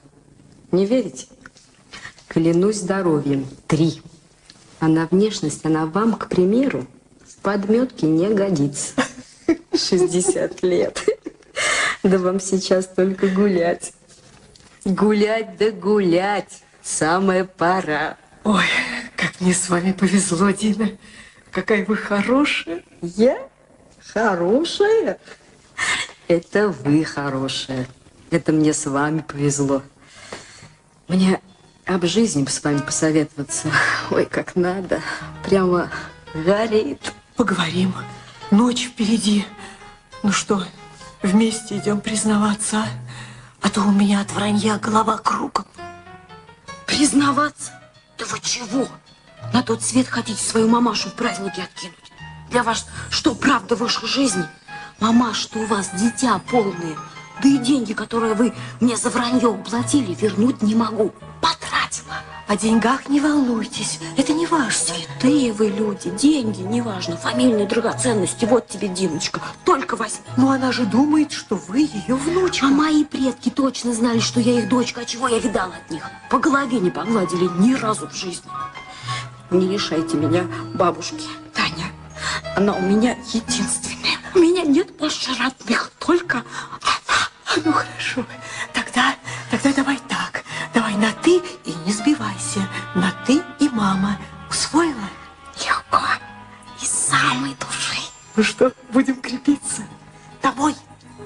[0.71, 1.27] Не верите?
[2.27, 3.47] Клянусь здоровьем.
[3.67, 4.01] Три.
[4.79, 6.85] А на внешность она вам, к примеру,
[7.25, 8.93] в подметке не годится.
[9.73, 11.05] 60 лет.
[12.03, 13.93] Да вам сейчас только гулять.
[14.85, 16.63] Гулять да гулять.
[16.83, 18.17] Самая пора.
[18.43, 18.65] Ой,
[19.15, 20.91] как мне с вами повезло, Дина.
[21.57, 22.83] Какая вы хорошая.
[23.01, 23.49] Я
[24.13, 25.17] хорошая?
[26.27, 27.87] Это вы хорошая.
[28.29, 29.81] Это мне с вами повезло.
[31.07, 31.41] Мне
[31.87, 33.71] об жизни бы с вами посоветоваться.
[34.11, 35.01] Ой, как надо.
[35.43, 35.89] Прямо
[36.35, 37.11] горит.
[37.35, 37.91] Поговорим.
[38.51, 39.43] Ночь впереди.
[40.21, 40.63] Ну что,
[41.23, 42.87] вместе идем признаваться, а?
[43.63, 45.65] А то у меня от вранья голова кругом.
[46.85, 47.71] Признаваться?
[48.19, 48.87] Да вы чего?
[49.53, 51.95] На тот свет хотите свою мамашу в празднике откинуть?
[52.49, 54.45] Для вас что, правда выше жизни?
[54.99, 56.97] Мамаш, что у вас дитя полное.
[57.41, 61.13] Да и деньги, которые вы мне за вранье уплатили, вернуть не могу.
[61.41, 62.15] Потратила.
[62.47, 64.71] О деньгах не волнуйтесь, это не важно.
[64.71, 70.23] Святые вы люди, деньги, неважно, фамильные драгоценности, вот тебе, Диночка, только возьми.
[70.37, 72.67] Но она же думает, что вы ее внучка.
[72.67, 76.03] А мои предки точно знали, что я их дочка, а чего я видала от них.
[76.29, 78.49] По голове не погладили ни разу в жизни.
[79.49, 81.91] Не лишайте меня бабушки, Таня.
[82.55, 84.17] Она у меня единственная.
[84.33, 86.43] У меня нет больше родных, только
[86.81, 87.61] она.
[87.65, 88.25] Ну, хорошо.
[88.73, 89.15] Тогда,
[89.49, 90.43] тогда давай так.
[90.73, 92.67] Давай на «ты» и не сбивайся.
[92.93, 94.17] На «ты» и «мама».
[94.49, 95.09] Усвоила?
[95.65, 96.01] Легко.
[96.81, 97.99] Из самой души.
[98.35, 99.83] Ну что, будем крепиться?
[100.41, 100.75] Домой.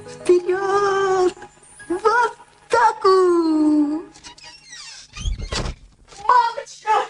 [0.08, 1.36] Вперед!
[1.90, 4.04] В атаку!
[6.26, 7.10] Мамочка,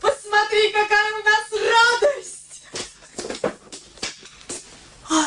[0.00, 2.62] посмотри, какая у нас радость!
[5.10, 5.26] А,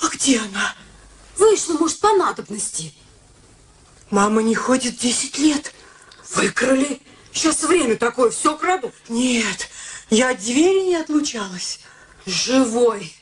[0.00, 0.74] а где она?
[1.36, 2.94] Вышла, может, по надобности.
[4.10, 5.72] Мама не ходит 10 лет.
[6.34, 7.00] Выкрали?
[7.32, 8.94] Сейчас время такое, все крадут.
[9.08, 9.68] Нет,
[10.08, 11.80] я от двери не отлучалась.
[12.24, 13.14] Живой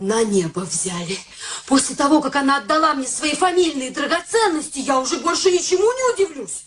[0.00, 1.18] на небо взяли.
[1.66, 6.64] После того, как она отдала мне свои фамильные драгоценности, я уже больше ничему не удивлюсь.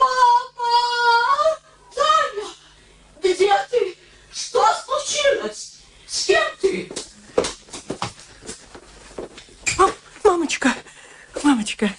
[0.00, 1.58] Мама!
[1.94, 2.48] Таня!
[3.22, 3.96] Где ты?
[4.32, 5.78] Что случилось?
[6.08, 6.90] С кем ты?
[9.78, 9.90] А,
[10.24, 10.74] мамочка,
[11.42, 11.90] мамочка,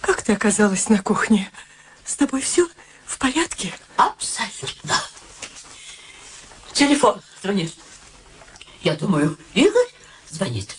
[0.00, 1.48] как ты оказалась на кухне?
[2.04, 2.68] С тобой все
[3.06, 3.72] в порядке?
[3.96, 5.00] Абсолютно.
[6.72, 7.72] Телефон звонит.
[8.82, 9.86] Я думаю, Игорь
[10.28, 10.76] звонит.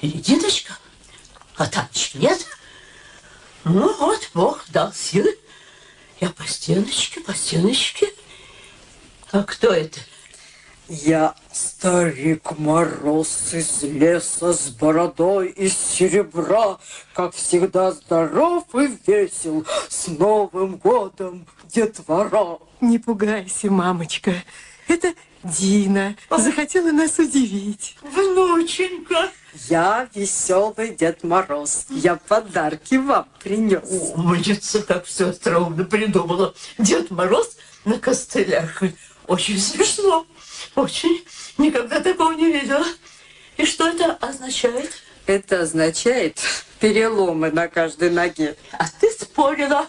[0.00, 0.78] Или Диночка.
[1.58, 2.46] А Танечки нет.
[3.64, 5.38] Ну вот, Бог дал силы.
[6.18, 8.14] Я по стеночке, по стеночке.
[9.30, 10.00] А кто это?
[10.88, 16.78] Я старик Мороз из леса с бородой из серебра,
[17.12, 19.64] как всегда здоров и весел.
[19.88, 21.44] С Новым годом,
[21.74, 22.58] детвора!
[22.80, 24.32] Не пугайся, мамочка.
[24.86, 27.96] Это Дина захотела нас удивить.
[28.02, 29.30] Внученька.
[29.68, 31.86] Я веселый Дед Мороз.
[31.90, 34.12] Я подарки вам принес.
[34.14, 36.54] Умница, как все остроумно придумала.
[36.78, 38.82] Дед Мороз на костылях.
[39.26, 40.26] Очень смешно.
[40.76, 41.24] Очень.
[41.58, 42.86] Никогда такого не видела.
[43.56, 44.92] И что это означает?
[45.26, 46.38] Это означает
[46.78, 48.56] переломы на каждой ноге.
[48.72, 49.88] А ты спорила.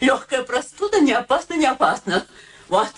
[0.00, 2.26] Легкая простуда не опасно, не опасно.
[2.68, 2.92] Вот.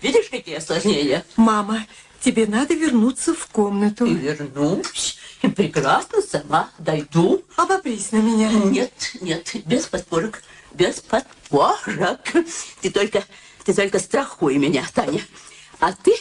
[0.00, 1.24] Видишь, какие осложнения?
[1.36, 1.86] Мама,
[2.20, 4.06] тебе надо вернуться в комнату.
[4.06, 5.18] И вернусь.
[5.42, 7.44] И прекрасно сама дойду.
[7.56, 8.50] Обопрись на меня.
[8.50, 10.42] Нет, нет, без подпорок.
[10.72, 12.20] Без подпорок.
[12.80, 13.22] Ты только,
[13.64, 15.20] ты только страхуй меня, Таня.
[15.80, 16.14] А ты,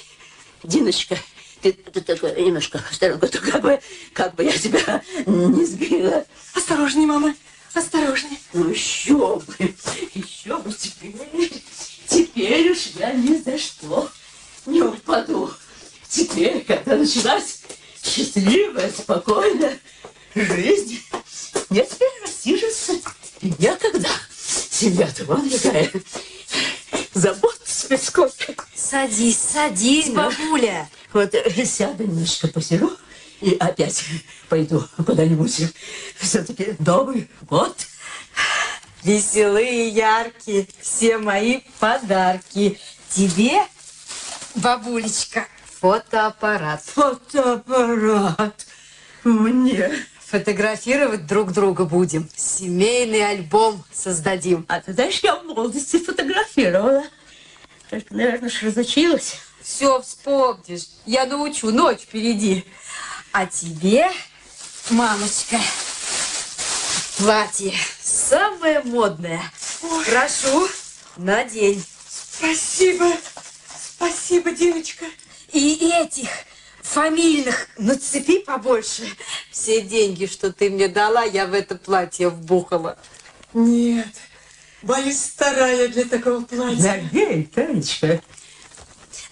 [0.64, 1.18] Диночка,
[1.62, 3.80] ты, ты такая немножко в сторонку, то как бы,
[4.14, 6.26] как бы я тебя не сбила.
[6.54, 7.36] Осторожней, мама,
[7.74, 8.40] осторожней.
[8.54, 9.76] Ну еще бы,
[10.14, 11.64] еще бы теперь,
[12.08, 14.10] теперь уж я ни за что
[14.66, 15.52] не упаду.
[16.08, 17.62] Теперь, когда началась
[18.04, 19.80] счастливая, спокойная
[20.36, 21.02] жизнь,
[21.70, 22.94] мне теперь рассиживаться
[23.42, 24.10] некогда.
[24.72, 25.92] Семья-то вон какая.
[27.18, 28.64] Забот себе сколько.
[28.76, 30.88] Садись, садись, бабуля.
[31.14, 32.96] Вот э, сяду немножко посижу
[33.42, 34.04] и опять
[34.50, 35.74] пойду куда-нибудь.
[36.20, 37.76] Все-таки Новый год.
[39.04, 42.80] Веселые, яркие, все мои подарки.
[43.10, 43.64] Тебе,
[44.54, 45.48] бабулечка,
[45.80, 46.84] фотоаппарат.
[46.84, 48.68] Фотоаппарат.
[49.24, 49.92] Мне.
[50.30, 52.30] Фотографировать друг друга будем.
[52.36, 54.66] Семейный альбом создадим.
[54.68, 57.06] А ты знаешь, я в молодости фотографировала.
[57.90, 59.36] Только, наверное, ж разучилась.
[59.62, 60.88] Все вспомнишь.
[61.06, 62.66] Я научу, ночь впереди.
[63.32, 64.10] А тебе,
[64.90, 65.62] мамочка,
[67.18, 69.42] платье самое модное.
[69.80, 70.68] Прошу,
[71.16, 71.82] надень.
[72.10, 73.14] Спасибо,
[73.96, 75.06] спасибо, Диночка.
[75.54, 76.30] И этих
[76.88, 79.04] фамильных нацепи побольше.
[79.52, 82.98] Все деньги, что ты мне дала, я в это платье вбухала.
[83.54, 84.08] Нет,
[84.82, 87.04] боюсь, старая для такого платья.
[87.04, 88.22] Надень, Танечка.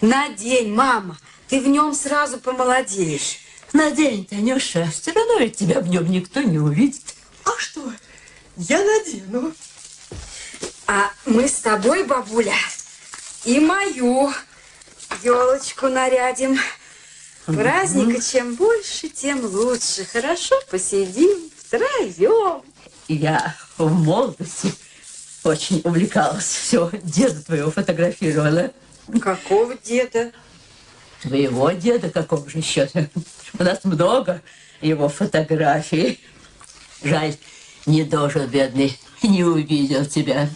[0.00, 1.18] Надень, мама.
[1.48, 3.38] Ты в нем сразу помолодеешь.
[3.72, 4.90] Надень, Танюша.
[4.90, 7.14] Все равно ведь тебя в нем никто не увидит.
[7.44, 7.92] А что?
[8.56, 9.52] Я надену.
[10.86, 12.54] А мы с тобой, бабуля,
[13.44, 14.32] и мою
[15.22, 16.58] елочку нарядим.
[17.46, 20.04] Праздника чем больше, тем лучше.
[20.04, 22.62] Хорошо посидим втроем.
[23.08, 24.74] Я в молодости
[25.44, 26.44] очень увлекалась.
[26.44, 28.72] Все, деда твоего фотографировала.
[29.20, 30.32] Какого деда?
[31.22, 32.88] Твоего деда какого же еще?
[33.58, 34.42] У нас много
[34.80, 36.20] его фотографий.
[37.02, 37.36] Жаль,
[37.86, 40.50] не дожил, бедный, не увидел тебя.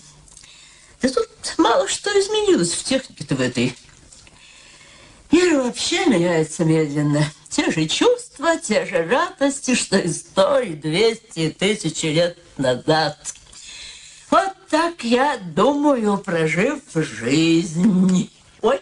[1.00, 3.76] Да тут мало что изменилось в технике-то в этой.
[5.30, 7.24] Мир вообще меняется медленно.
[7.48, 13.16] Те же чувства, те же радости, что и сто, и двести, и тысячи лет назад.
[14.30, 18.30] Вот так я думаю, прожив жизнь.
[18.62, 18.80] Ой,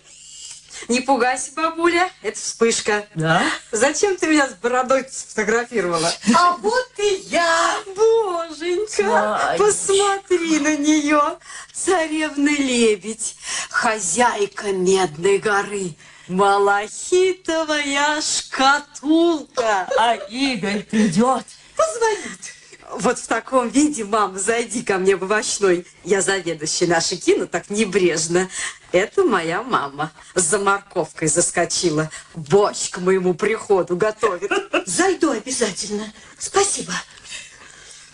[0.88, 3.06] Не пугайся, бабуля, это вспышка.
[3.14, 3.42] да?
[3.72, 6.12] Зачем ты меня с бородой сфотографировала?
[6.34, 7.76] А вот и я.
[7.96, 9.56] Боженька, Танечка.
[9.58, 11.38] посмотри на нее.
[11.72, 13.36] Царевна-лебедь,
[13.70, 15.94] хозяйка Медной горы,
[16.28, 19.88] малахитовая шкатулка.
[19.98, 21.44] А Игорь придет.
[21.76, 22.54] Позвонит.
[22.90, 25.86] Вот в таком виде, мам, зайди ко мне в овощной.
[26.04, 28.48] Я заведующий нашей кино так небрежно.
[28.92, 30.10] Это моя мама.
[30.34, 32.10] За морковкой заскочила.
[32.34, 34.50] Борщ к моему приходу готовит.
[34.86, 36.12] Зайду обязательно.
[36.38, 36.92] Спасибо.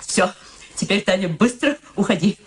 [0.00, 0.32] Все,
[0.74, 2.38] Теперь, Таня, быстро уходи.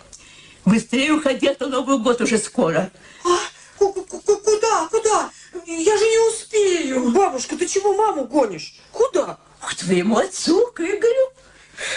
[0.64, 2.90] Быстрее уходи, а то Новый год уже скоро.
[3.24, 3.38] А,
[3.78, 5.30] куда, куда?
[5.68, 7.10] Я же не успею.
[7.10, 8.74] Бабушка, ты чего маму гонишь?
[8.90, 9.38] Куда?
[9.60, 11.28] К твоему отцу, к Игорю.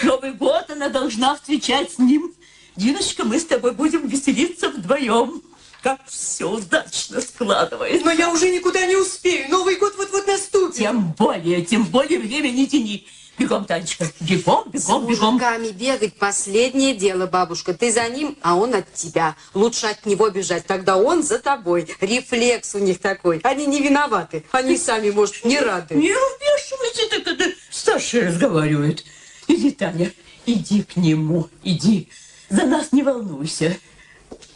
[0.02, 2.34] Новый год она должна встречать с ним.
[2.76, 5.42] Диночка, мы с тобой будем веселиться вдвоем.
[5.82, 8.04] Как все удачно складывается.
[8.04, 9.50] Но я уже никуда не успею.
[9.50, 10.76] Новый год вот-вот наступит.
[10.76, 13.06] Тем более, тем более время не тяни.
[13.42, 15.34] Бегом, Танечка, бегом, бегом, С бегом.
[15.34, 17.74] мужиками бегать последнее дело, бабушка.
[17.74, 19.34] Ты за ним, а он от тебя.
[19.52, 21.88] Лучше от него бежать, тогда он за тобой.
[22.00, 23.40] Рефлекс у них такой.
[23.42, 24.44] Они не виноваты.
[24.52, 25.96] Они сами, может, не рады.
[25.96, 29.04] Не вмешивайся, так это старшие разговаривают.
[29.48, 30.12] Иди, Таня,
[30.46, 32.08] иди к нему, иди.
[32.48, 33.76] За нас не волнуйся.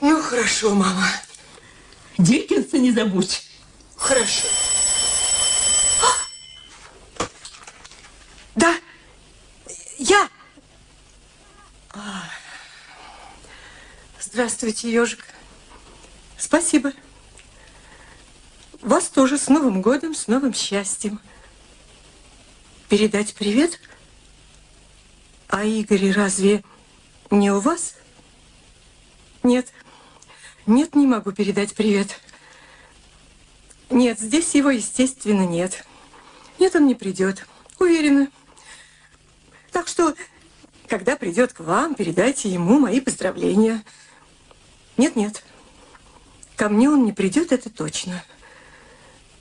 [0.00, 1.08] Ну, хорошо, мама.
[2.18, 3.42] Диккенса не забудь.
[3.96, 4.46] Хорошо.
[8.56, 8.74] Да,
[9.98, 10.28] я.
[11.90, 12.24] А.
[14.18, 15.24] Здравствуйте, ежик.
[16.38, 16.92] Спасибо.
[18.80, 21.20] Вас тоже с Новым годом, с новым счастьем.
[22.88, 23.78] Передать привет?
[25.48, 26.64] А Игорь разве
[27.30, 27.94] не у вас?
[29.42, 29.70] Нет.
[30.66, 32.20] Нет, не могу передать привет.
[33.90, 35.84] Нет, здесь его, естественно, нет.
[36.58, 37.46] Нет, он не придет.
[37.78, 38.28] Уверена.
[39.76, 40.14] Так что,
[40.88, 43.84] когда придет к вам, передайте ему мои поздравления.
[44.96, 45.44] Нет-нет.
[46.56, 48.24] Ко мне он не придет, это точно.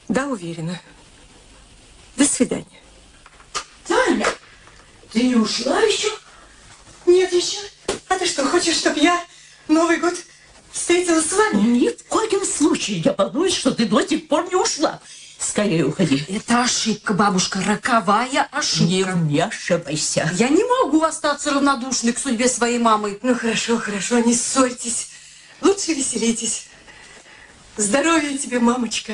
[0.10, 0.82] Да, уверена.
[2.18, 2.82] До свидания.
[3.88, 4.28] Таня,
[5.14, 6.10] ты не ушла еще?
[7.06, 7.60] Нет еще.
[8.10, 9.18] А ты что, хочешь, чтобы я
[9.70, 10.16] Новый год
[10.70, 11.62] встретила с вами?
[11.62, 12.98] Ни в коем случае.
[12.98, 14.99] Я волнуюсь, что ты до сих пор не ушла.
[15.38, 16.24] Скорее уходи.
[16.28, 18.84] Это ошибка, бабушка, роковая ошибка.
[18.84, 20.30] Не вмешивайся.
[20.36, 23.20] Я не могу остаться равнодушной к судьбе своей мамы.
[23.22, 25.10] Ну, хорошо, хорошо, не ссорьтесь.
[25.62, 26.68] Лучше веселитесь.
[27.78, 29.14] Здоровья тебе, мамочка.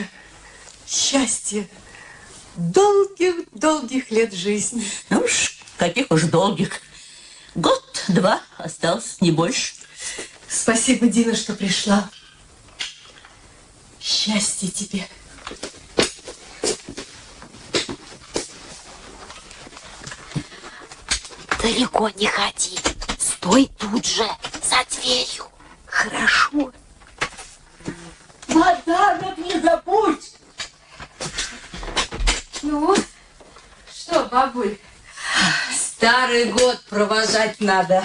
[0.87, 1.67] Счастья.
[2.55, 4.85] Долгих-долгих лет жизни.
[5.09, 6.81] Ну уж, каких уж долгих.
[7.55, 9.73] Год-два остался, не больше.
[10.47, 12.09] Спасибо, Дина, что пришла.
[13.99, 15.07] Счастья тебе.
[21.61, 22.79] Далеко не ходи.
[23.19, 24.27] Стой тут же,
[24.63, 25.45] за дверью.
[25.85, 26.71] Хорошо.
[28.47, 30.33] Подарок не забудь!
[32.63, 32.95] Ну,
[33.93, 34.77] что, бабуль,
[35.75, 38.03] старый год провожать надо.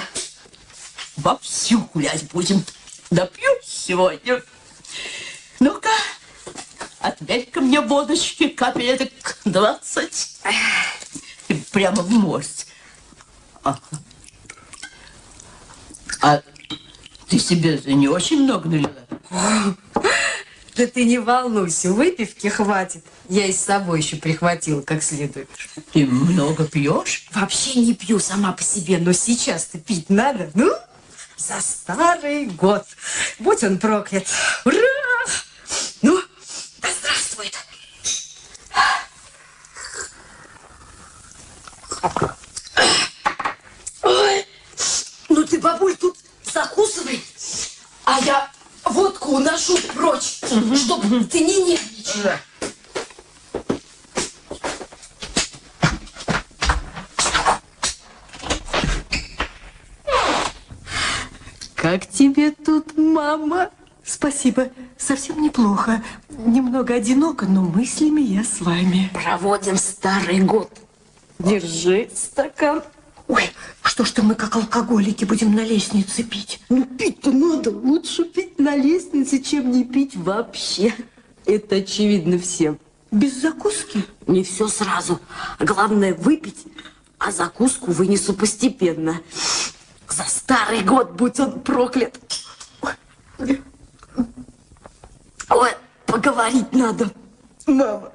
[1.17, 2.63] Вовсю гулять будем.
[3.11, 4.43] Допьем сегодня.
[5.61, 5.91] Ну-ка,
[7.01, 10.41] ответь-ка мне водочки капелек двадцать.
[11.49, 12.67] И Прямо в мость.
[16.23, 16.43] А
[17.29, 18.93] ты себе не очень много налила?
[20.77, 23.03] Да ты не волнуйся, выпивки хватит.
[23.31, 25.49] Я и с собой еще прихватила как следует.
[25.93, 27.27] Ты много пьешь?
[27.33, 30.51] Вообще не пью сама по себе, но сейчас-то пить надо.
[30.53, 30.71] Ну,
[31.39, 32.85] за старый год.
[33.39, 34.27] Будь он проклят.
[34.67, 34.77] Ура!
[36.03, 36.21] Ну,
[36.83, 37.55] да здравствует.
[44.03, 44.47] Ой,
[45.31, 46.17] ну ты, бабуль, тут
[46.97, 47.23] закусывай,
[48.05, 48.51] а я
[48.85, 50.41] водку уношу прочь,
[50.77, 52.39] чтобы ты не нервничала.
[61.75, 63.71] Как тебе тут, мама?
[64.05, 64.71] Спасибо.
[64.99, 66.03] Совсем неплохо.
[66.29, 69.11] Немного одиноко, но мыслями я с вами.
[69.13, 70.71] Проводим старый год.
[71.39, 72.83] Держи стакан.
[73.29, 73.43] Ой,
[73.83, 76.61] что ж-то мы как алкоголики будем на лестнице пить?
[76.69, 77.71] Ну, пить-то надо.
[77.71, 80.95] Лучше пить на лестнице, чем не пить вообще.
[81.45, 82.79] Это очевидно всем.
[83.11, 84.05] Без закуски?
[84.27, 85.21] Не все сразу.
[85.59, 86.67] Главное выпить,
[87.19, 89.21] а закуску вынесу постепенно.
[90.09, 92.19] За старый год, будь он проклят.
[95.49, 95.71] Ой,
[96.07, 97.11] поговорить надо.
[97.67, 98.13] Мама,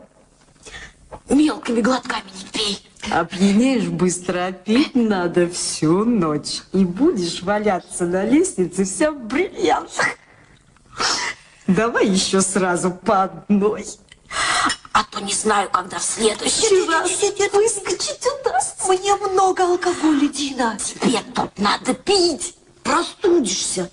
[1.29, 2.87] Мелкими глотками не пей.
[3.11, 6.61] опьянеешь быстро, а пить надо всю ночь.
[6.73, 10.17] И будешь валяться на лестнице вся в бриллиантах.
[11.67, 13.85] Давай еще сразу по одной.
[14.93, 17.09] А то не знаю, когда в следующий раз
[17.53, 18.87] выскочить удастся.
[18.87, 20.77] Мне много алкоголя, Дина.
[20.77, 22.55] Тебе тут надо пить.
[22.83, 23.89] Простудишься.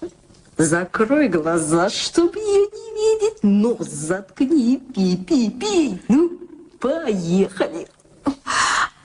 [0.57, 3.43] Закрой глаза, чтобы ее не видеть.
[3.45, 6.03] Нос заткни и пей, пей, пей.
[6.09, 6.33] Ну,
[6.81, 7.89] поехали.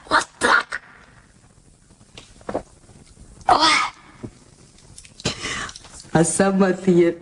[0.09, 0.81] Вот так.
[3.47, 5.33] Ой.
[6.11, 7.13] А сама ты я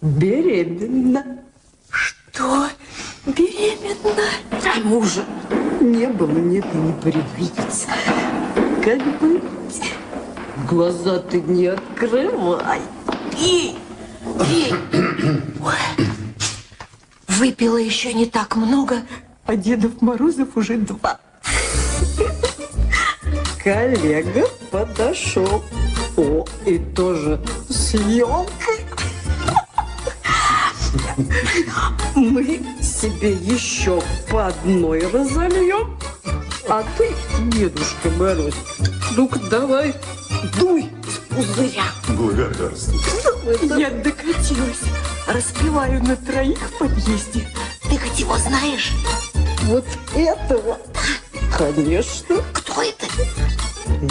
[0.00, 1.40] беременна.
[1.90, 2.68] Что?
[3.26, 4.22] Беременна?
[4.52, 5.24] А мужа
[5.80, 7.88] не было, нет и не пригодится.
[8.84, 9.42] Как быть?
[10.68, 12.80] Глаза ты не открывай.
[13.32, 13.78] Пей.
[15.60, 16.06] Ой.
[17.26, 19.02] Выпила еще не так много,
[19.48, 21.18] а Дедов Морозов уже два.
[23.64, 25.64] Коллега подошел.
[26.18, 28.84] О, и тоже с елкой.
[32.14, 35.98] Мы себе еще по одной разольем.
[36.68, 37.14] А ты,
[37.50, 38.54] Дедушка Мороз,
[39.16, 39.94] ну-ка давай,
[40.58, 41.84] дуй с пузыря.
[42.08, 43.00] Благодарствую.
[43.78, 44.82] Я докатилась.
[45.26, 47.48] Распеваю на троих в подъезде.
[47.88, 48.92] Ты хоть его знаешь?
[49.68, 49.84] Вот
[50.14, 50.78] этого?
[51.54, 52.36] Конечно.
[52.54, 53.06] Кто это?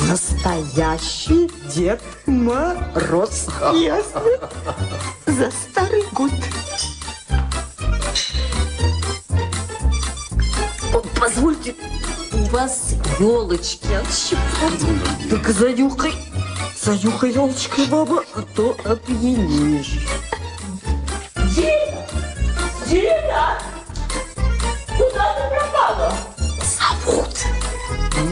[0.07, 3.47] Настоящий Дед Мороз.
[3.73, 4.21] Ясно?
[5.25, 6.29] За старый год.
[11.19, 11.73] Позвольте,
[12.33, 15.31] у вас елочки отщипать.
[15.31, 16.13] Так занюхай,
[16.79, 20.06] занюхай елочкой, баба, а то опьянеешь.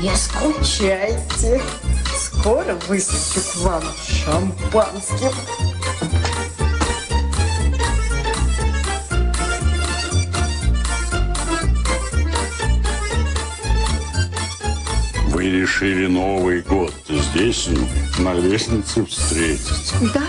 [0.06, 1.64] Не скучайте.
[2.16, 5.32] Скоро высыпю к вам шампанским.
[15.30, 17.70] Вы решили Новый год здесь,
[18.20, 19.92] на лестнице, встретить?
[20.14, 20.22] Да?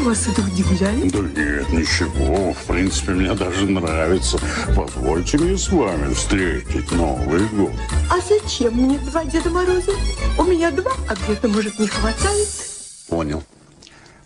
[0.00, 1.12] Почему вас это удивляет?
[1.12, 2.54] Да нет, ничего.
[2.54, 4.38] В принципе, мне даже нравится.
[4.74, 7.72] Позвольте мне с вами встретить Новый год.
[8.08, 9.92] А зачем мне два Деда Мороза?
[10.38, 12.48] У меня два, а где-то, может, не хватает?
[13.10, 13.44] Понял.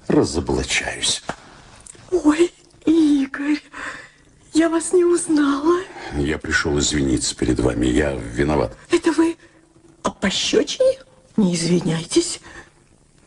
[0.07, 1.25] Разоблачаюсь.
[2.13, 2.53] Ой,
[2.87, 3.61] Игорь,
[4.53, 5.81] я вас не узнала.
[6.17, 7.87] Я пришел извиниться перед вами.
[7.87, 8.77] Я виноват.
[8.93, 9.37] Это вы
[10.05, 11.01] о пощечине?
[11.37, 12.41] Не извиняйтесь.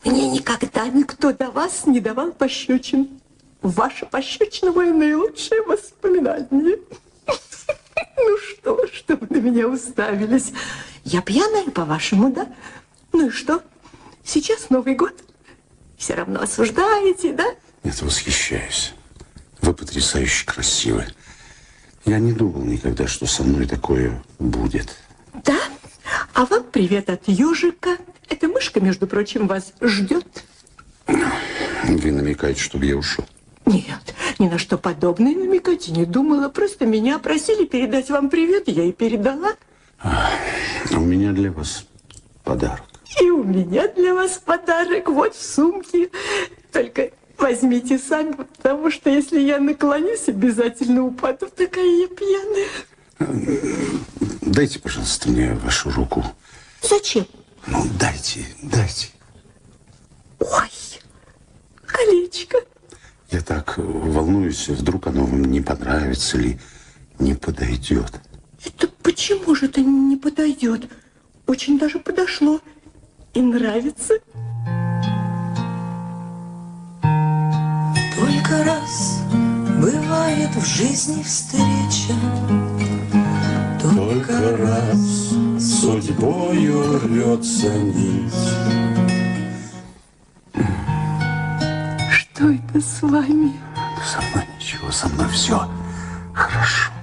[0.07, 3.19] Мне никогда никто до вас не давал пощечин.
[3.61, 6.79] Ваша пощечина мое наилучшее воспоминание.
[8.19, 10.51] Ну что, что вы на меня уставились?
[11.03, 12.47] Я пьяная, по-вашему, да?
[13.11, 13.63] Ну и что?
[14.23, 15.13] Сейчас Новый год.
[15.97, 17.45] Все равно осуждаете, да?
[17.83, 18.93] Нет, восхищаюсь.
[19.61, 21.05] Вы потрясающе красивы.
[22.05, 24.95] Я не думал никогда, что со мной такое будет.
[25.43, 25.59] Да?
[26.33, 27.97] А вам привет от ежика.
[28.29, 30.25] Эта мышка, между прочим, вас ждет.
[31.07, 33.25] Вы намекаете, чтобы я ушел?
[33.65, 36.49] Нет, ни на что подобное намекать и не думала.
[36.49, 39.53] Просто меня просили передать вам привет, я и передала.
[40.01, 40.31] А
[40.91, 41.85] у меня для вас
[42.43, 42.83] подарок.
[43.21, 46.09] И у меня для вас подарок вот в сумке.
[46.71, 51.47] Только возьмите сами, потому что если я наклонюсь, обязательно упаду.
[51.47, 52.67] Такая я пьяная.
[54.41, 56.23] Дайте, пожалуйста, мне вашу руку.
[56.81, 57.25] Зачем?
[57.67, 59.07] Ну, дайте, дайте.
[60.39, 60.69] Ой,
[61.85, 62.57] колечко.
[63.29, 66.59] Я так волнуюсь, вдруг оно вам не понравится или
[67.19, 68.21] не подойдет.
[68.63, 70.89] Это почему же это не подойдет?
[71.45, 72.61] Очень даже подошло.
[73.33, 74.13] И нравится.
[78.17, 79.19] Только раз
[79.79, 82.15] бывает в жизни встреча,
[83.81, 85.33] Только раз
[85.77, 88.33] судьбою рвется нить.
[92.11, 93.53] Что это с вами?
[94.03, 95.69] Со мной ничего, со мной все
[96.33, 96.96] хорошо.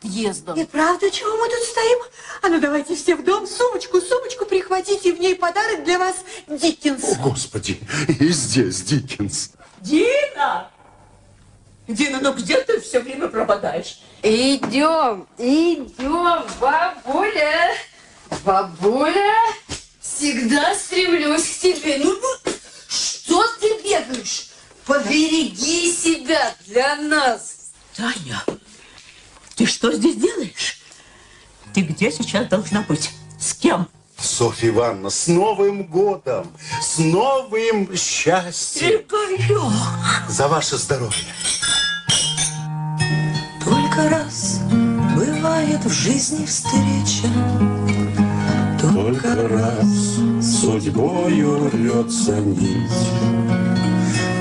[0.00, 0.58] Подъездам.
[0.58, 1.98] И правда, чего мы тут стоим?
[2.42, 6.16] А ну давайте все в дом, сумочку, сумочку прихватите, в ней подарок для вас
[6.48, 7.04] Диккенс.
[7.04, 9.52] О, Господи, и здесь Диккенс.
[9.80, 10.70] Дина!
[11.88, 14.00] Дина, ну где ты все время пропадаешь?
[14.22, 17.74] Идем, идем, бабуля.
[18.44, 19.34] Бабуля,
[20.00, 21.98] всегда стремлюсь к тебе.
[21.98, 22.52] Ну, ну,
[22.88, 24.50] что ты бегаешь?
[24.86, 27.72] Побереги себя для нас.
[27.96, 28.42] Таня,
[29.60, 30.78] ты что здесь делаешь?
[32.00, 33.10] Где сейчас должна быть?
[33.38, 33.86] С кем?
[34.18, 36.46] Софья Ивановна, с Новым годом!
[36.80, 39.02] С новым счастьем!
[39.02, 39.60] Игорек!
[40.26, 41.26] За ваше здоровье!
[43.62, 44.60] Только раз
[45.14, 47.28] бывает в жизни встреча,
[48.80, 53.10] Только раз судьбою рвется нить,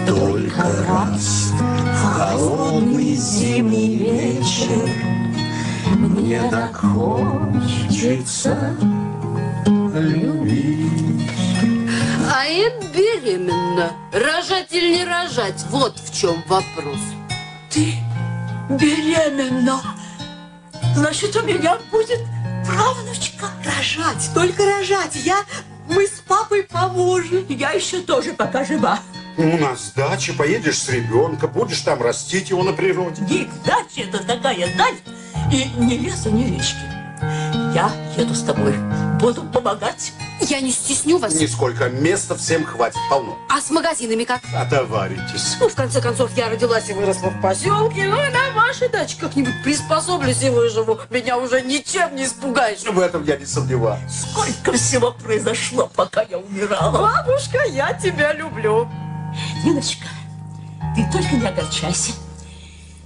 [0.08, 5.29] Только раз в холодный зимний вечер
[5.96, 8.76] Мне так хочется
[9.94, 11.30] любить.
[12.32, 13.92] А это беременна.
[14.14, 15.66] Рожать или не рожать?
[15.70, 17.00] Вот в чем вопрос.
[17.70, 17.94] Ты
[18.70, 19.82] беременна.
[20.96, 22.20] Значит, у меня будет
[22.66, 23.48] правнучка.
[23.66, 25.16] Рожать, только рожать.
[25.16, 25.44] Я,
[25.90, 27.46] мы с папой поможем.
[27.50, 29.00] Я еще тоже пока жива.
[29.38, 33.24] У нас дача, поедешь с ребенком, будешь там растить его на природе.
[33.24, 34.96] Дик, дача это такая даль,
[35.52, 36.78] и ни леса, ни речки.
[37.74, 38.76] Я еду с тобой,
[39.20, 40.14] буду помогать.
[40.42, 41.34] Я не стесню вас.
[41.34, 43.38] Нисколько места всем хватит, полно.
[43.50, 44.42] А с магазинами как?
[44.56, 45.58] Отоваритесь.
[45.60, 48.06] Ну, в конце концов, я родилась и выросла в поселке.
[48.06, 51.00] Ну, и на вашей даче как-нибудь приспособлюсь и выживу.
[51.10, 52.84] Меня уже ничем не испугаешь.
[52.84, 54.12] В этом я не сомневаюсь.
[54.32, 56.98] Сколько всего произошло, пока я умирала.
[56.98, 58.88] Бабушка, я тебя люблю.
[59.66, 60.08] Ниночка,
[60.96, 62.14] ты только не огорчайся.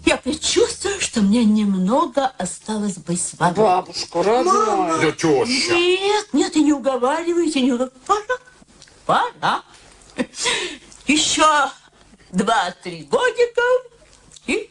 [0.06, 3.56] Я предчувствую, что мне немного осталось быть с вами.
[3.56, 5.00] Бабушка, родная.
[5.00, 5.74] Да теща.
[5.74, 8.00] Нет, нет, и не уговаривайте, не уговаривайте.
[9.06, 9.64] Пора, пора.
[11.08, 11.46] Еще
[12.32, 13.62] два-три годика,
[14.48, 14.70] и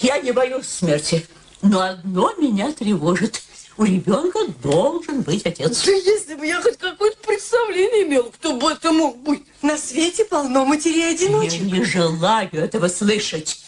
[0.00, 1.26] я не боюсь смерти.
[1.62, 3.42] Но одно меня тревожит.
[3.76, 5.84] У ребенка должен быть отец.
[5.84, 9.42] Да если бы я хоть какое-то представление имел, кто бы это мог быть.
[9.62, 11.62] На свете полно Я матерей-одиночек.
[11.62, 13.63] не желаю этого слышать.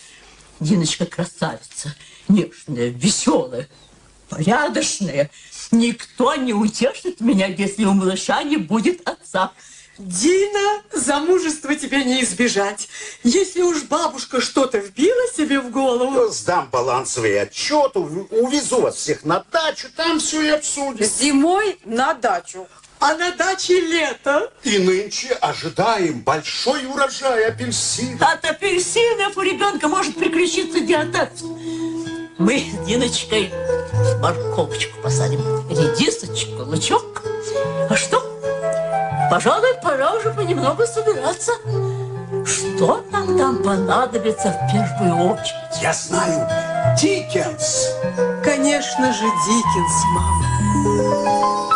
[0.60, 1.94] Диночка красавица,
[2.28, 3.68] нежная, веселая,
[4.28, 5.30] порядочная.
[5.70, 9.52] Никто не утешит меня, если у малыша не будет отца.
[9.98, 12.88] Дина, замужества тебе не избежать.
[13.24, 16.30] Если уж бабушка что-то вбила себе в голову...
[16.30, 21.04] Сдам балансовый отчет, ув- увезу вас всех на дачу, там все и обсудим.
[21.04, 22.66] Зимой на дачу.
[22.98, 24.50] А на даче лето.
[24.62, 28.22] И нынче ожидаем большой урожай апельсинов.
[28.22, 31.42] От апельсинов у ребенка может приключиться диатез.
[32.38, 33.52] Мы с Диночкой
[34.20, 37.22] морковочку посадим, редисочку, лучок.
[37.88, 38.22] А что?
[39.30, 41.52] Пожалуй, пора уже понемногу собираться.
[42.44, 45.82] Что нам там понадобится в первую очередь?
[45.82, 46.48] Я знаю,
[46.98, 47.88] Диккенс.
[48.44, 51.75] Конечно же, Диккенс, мама.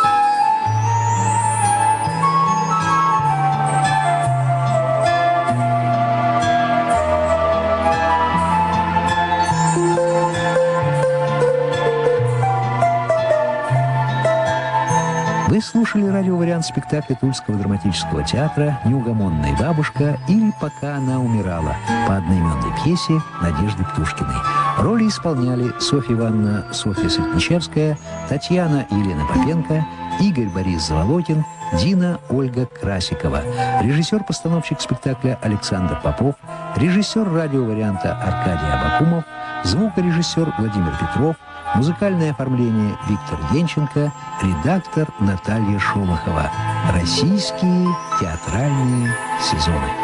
[15.61, 21.77] Вы слушали радиовариант спектакля Тульского драматического театра «Неугомонная бабушка» или «Пока она умирала»
[22.09, 24.37] по одноименной пьесе Надежды Птушкиной.
[24.79, 27.99] Роли исполняли Софья Ивановна Софья Светличевская,
[28.31, 29.85] Татьяна Елена Попенко,
[30.21, 33.43] Игорь Борис Заволокин, Дина Ольга Красикова,
[33.83, 36.37] режиссер-постановщик спектакля Александр Попов,
[36.77, 39.25] режиссер радиоварианта Аркадий Абакумов,
[39.65, 41.37] звукорежиссер Владимир Петров,
[41.75, 46.51] Музыкальное оформление Виктор Денченко, редактор Наталья Шолохова.
[46.93, 47.87] Российские
[48.21, 50.00] театральные сезоны.